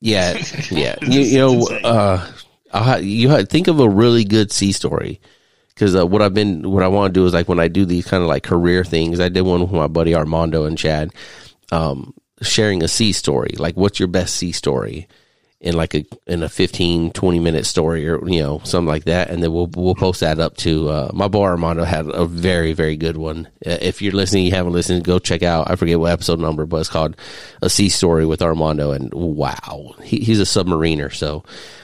yeah, 0.01 0.37
yeah, 0.71 0.95
you, 1.01 1.21
you 1.21 1.37
know, 1.37 1.67
uh, 1.83 2.31
I'll, 2.73 3.01
you 3.01 3.43
think 3.45 3.67
of 3.67 3.79
a 3.79 3.87
really 3.87 4.25
good 4.25 4.51
sea 4.51 4.71
story 4.71 5.21
because 5.69 5.95
uh, 5.95 6.05
what 6.05 6.21
I've 6.21 6.33
been, 6.33 6.69
what 6.69 6.83
I 6.83 6.87
want 6.89 7.13
to 7.13 7.19
do 7.19 7.25
is 7.25 7.33
like 7.33 7.47
when 7.47 7.59
I 7.59 7.67
do 7.67 7.85
these 7.85 8.05
kind 8.05 8.21
of 8.21 8.27
like 8.29 8.43
career 8.43 8.83
things. 8.83 9.19
I 9.19 9.29
did 9.29 9.41
one 9.41 9.61
with 9.61 9.71
my 9.71 9.87
buddy 9.87 10.13
Armando 10.13 10.65
and 10.65 10.77
Chad, 10.77 11.11
um, 11.71 12.13
sharing 12.41 12.83
a 12.83 12.87
sea 12.87 13.13
story. 13.13 13.53
Like, 13.57 13.75
what's 13.75 13.99
your 13.99 14.07
best 14.07 14.35
sea 14.35 14.51
story? 14.51 15.07
In 15.61 15.75
like 15.75 15.93
a 15.93 16.03
in 16.25 16.41
a 16.41 16.49
15 16.49 17.11
20 17.11 17.39
minute 17.39 17.65
story 17.65 18.09
or 18.09 18.27
you 18.27 18.41
know 18.41 18.59
something 18.63 18.87
like 18.87 19.05
that. 19.05 19.29
And 19.29 19.41
then 19.41 19.53
we'll 19.53 19.69
we'll 19.75 19.95
post 19.95 20.19
that 20.21 20.39
up 20.39 20.57
to 20.57 20.89
uh, 20.89 21.11
my 21.13 21.27
boy 21.27 21.45
Armando 21.45 21.83
had 21.83 22.07
a 22.07 22.25
very 22.25 22.73
very 22.73 22.97
good 22.97 23.15
one. 23.15 23.47
Uh, 23.65 23.77
if 23.81 24.01
you're 24.01 24.11
listening 24.11 24.45
you 24.45 24.51
haven't 24.51 24.73
listened 24.73 25.03
go 25.03 25.19
check 25.19 25.43
out 25.43 25.69
I 25.69 25.75
forget 25.75 25.99
what 25.99 26.11
episode 26.11 26.39
number 26.39 26.65
but 26.65 26.77
it's 26.77 26.89
called 26.89 27.15
a 27.61 27.69
sea 27.69 27.89
story 27.89 28.25
with 28.25 28.41
Armando. 28.41 28.91
And 28.91 29.13
wow 29.13 29.93
he, 30.03 30.17
he's 30.17 30.39
a 30.39 30.43
submariner. 30.43 31.13
So 31.13 31.43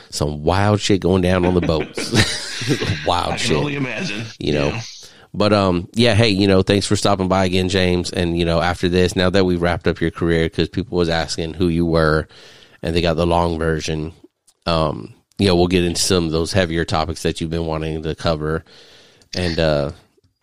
some 0.09 0.43
wild 0.43 0.81
shit 0.81 1.01
going 1.01 1.21
down 1.21 1.45
on 1.45 1.53
the 1.53 1.61
boats. 1.61 2.47
Wild 3.05 3.25
shit. 3.25 3.33
I 3.33 3.37
can 3.37 3.37
shit. 3.37 3.57
only 3.57 3.75
imagine. 3.75 4.25
You 4.39 4.53
know? 4.53 4.67
Yeah. 4.67 4.81
But 5.33 5.53
um, 5.53 5.89
yeah, 5.93 6.15
hey, 6.15 6.29
you 6.29 6.47
know, 6.47 6.63
thanks 6.63 6.87
for 6.87 6.95
stopping 6.95 7.27
by 7.27 7.45
again, 7.45 7.69
James. 7.69 8.11
And 8.11 8.37
you 8.37 8.45
know, 8.45 8.59
after 8.59 8.89
this, 8.89 9.15
now 9.15 9.29
that 9.29 9.45
we've 9.45 9.61
wrapped 9.61 9.87
up 9.87 10.01
your 10.01 10.11
career, 10.11 10.45
because 10.45 10.69
people 10.69 10.97
was 10.97 11.09
asking 11.09 11.53
who 11.53 11.67
you 11.67 11.85
were, 11.85 12.27
and 12.81 12.95
they 12.95 13.01
got 13.01 13.15
the 13.15 13.27
long 13.27 13.57
version. 13.57 14.13
Um, 14.65 15.13
you 15.37 15.47
know, 15.47 15.55
we'll 15.55 15.67
get 15.67 15.83
into 15.83 16.01
some 16.01 16.25
of 16.25 16.31
those 16.31 16.51
heavier 16.53 16.85
topics 16.85 17.23
that 17.23 17.39
you've 17.39 17.49
been 17.49 17.65
wanting 17.65 18.03
to 18.03 18.15
cover, 18.15 18.63
and 19.35 19.59
uh, 19.59 19.91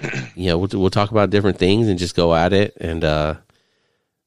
you 0.34 0.46
know, 0.46 0.58
we'll 0.58 0.68
we'll 0.72 0.90
talk 0.90 1.10
about 1.10 1.30
different 1.30 1.58
things 1.58 1.88
and 1.88 1.98
just 1.98 2.16
go 2.16 2.34
at 2.34 2.52
it. 2.52 2.76
And 2.80 3.04
uh, 3.04 3.36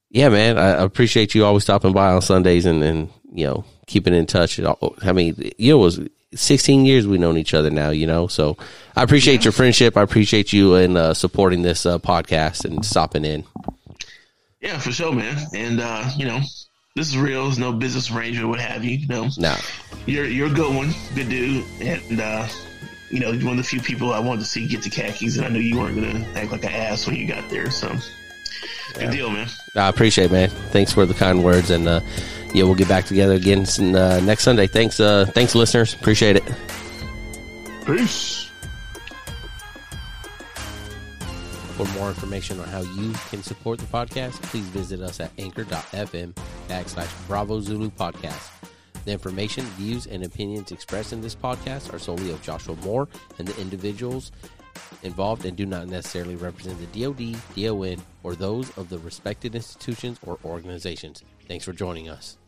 yeah, 0.09 0.29
man, 0.29 0.57
I 0.57 0.83
appreciate 0.83 1.35
you 1.35 1.45
always 1.45 1.63
stopping 1.63 1.93
by 1.93 2.11
on 2.11 2.21
Sundays 2.21 2.65
and 2.65 2.83
and 2.83 3.09
you 3.31 3.45
know, 3.45 3.65
keeping 3.87 4.13
in 4.13 4.25
touch. 4.25 4.59
I 4.59 5.11
mean, 5.11 5.35
you 5.57 5.73
know, 5.73 5.79
it 5.79 5.83
was 5.83 5.99
16 6.35 6.85
years 6.85 7.07
we've 7.07 7.19
known 7.19 7.37
each 7.37 7.53
other 7.53 7.69
now, 7.69 7.89
you 7.89 8.07
know. 8.07 8.27
So 8.27 8.57
I 8.95 9.03
appreciate 9.03 9.45
your 9.45 9.51
friendship. 9.51 9.97
I 9.97 10.01
appreciate 10.01 10.53
you 10.53 10.75
and 10.75 10.97
uh, 10.97 11.13
supporting 11.13 11.61
this 11.61 11.85
uh, 11.85 11.99
podcast 11.99 12.65
and 12.65 12.85
stopping 12.85 13.25
in. 13.25 13.43
Yeah, 14.61 14.79
for 14.79 14.91
sure, 14.91 15.13
man. 15.13 15.37
And 15.53 15.79
uh, 15.79 16.09
you 16.17 16.25
know, 16.25 16.41
this 16.97 17.09
is 17.09 17.17
real. 17.17 17.43
There's 17.43 17.59
no 17.59 17.71
business 17.71 18.11
arrangement, 18.11 18.49
what 18.49 18.59
have 18.59 18.83
you. 18.83 18.97
You 18.97 19.07
know, 19.07 19.29
no. 19.37 19.55
You're 20.05 20.25
you're 20.25 20.47
a 20.47 20.53
good 20.53 20.75
one, 20.75 20.93
good 21.15 21.29
dude, 21.29 21.65
and 21.81 22.19
uh, 22.19 22.47
you 23.09 23.19
know, 23.19 23.29
one 23.45 23.51
of 23.51 23.57
the 23.57 23.63
few 23.63 23.79
people 23.79 24.13
I 24.13 24.19
wanted 24.19 24.41
to 24.41 24.47
see 24.47 24.67
get 24.67 24.81
to 24.83 24.89
khakis, 24.89 25.37
and 25.37 25.45
I 25.45 25.49
knew 25.49 25.59
you 25.59 25.79
weren't 25.79 25.95
gonna 25.95 26.27
act 26.35 26.51
like 26.51 26.63
an 26.63 26.71
ass 26.71 27.05
when 27.05 27.15
you 27.15 27.27
got 27.27 27.49
there. 27.49 27.69
So, 27.71 27.95
good 28.95 29.11
deal, 29.11 29.29
man. 29.29 29.47
I 29.75 29.87
appreciate, 29.89 30.25
it, 30.25 30.31
man. 30.31 30.49
Thanks 30.49 30.91
for 30.91 31.05
the 31.05 31.13
kind 31.13 31.43
words, 31.43 31.69
and 31.69 31.87
uh, 31.87 32.01
yeah, 32.53 32.63
we'll 32.63 32.75
get 32.75 32.87
back 32.87 33.05
together 33.05 33.35
again 33.35 33.65
uh, 33.79 34.19
next 34.21 34.43
Sunday. 34.43 34.67
Thanks, 34.67 34.99
uh, 34.99 35.25
thanks, 35.27 35.55
listeners. 35.55 35.93
Appreciate 35.93 36.37
it. 36.37 36.43
Peace. 37.85 38.46
For 41.77 41.85
more 41.99 42.09
information 42.09 42.59
on 42.59 42.67
how 42.69 42.81
you 42.81 43.13
can 43.29 43.43
support 43.43 43.77
the 43.77 43.85
podcast, 43.85 44.41
please 44.41 44.65
visit 44.69 44.99
us 44.99 45.19
at 45.19 45.31
anchor.fm 45.37 46.33
backslash 46.67 47.27
Bravo 47.27 47.61
Zulu 47.61 47.91
podcast. 47.91 48.49
The 49.05 49.11
information, 49.11 49.63
views, 49.77 50.07
and 50.07 50.23
opinions 50.23 50.71
expressed 50.71 51.13
in 51.13 51.21
this 51.21 51.35
podcast 51.35 51.93
are 51.93 51.99
solely 51.99 52.31
of 52.31 52.41
Joshua 52.41 52.75
Moore 52.77 53.07
and 53.37 53.47
the 53.47 53.61
individuals 53.61 54.31
involved 55.03 55.45
and 55.45 55.55
do 55.55 55.67
not 55.67 55.87
necessarily 55.87 56.35
represent 56.35 56.79
the 56.79 56.99
DoD, 56.99 57.39
DON, 57.55 58.03
or 58.23 58.33
those 58.33 58.75
of 58.75 58.89
the 58.89 58.97
respected 58.97 59.53
institutions 59.53 60.17
or 60.25 60.39
organizations. 60.43 61.23
Thanks 61.47 61.63
for 61.63 61.73
joining 61.73 62.09
us. 62.09 62.39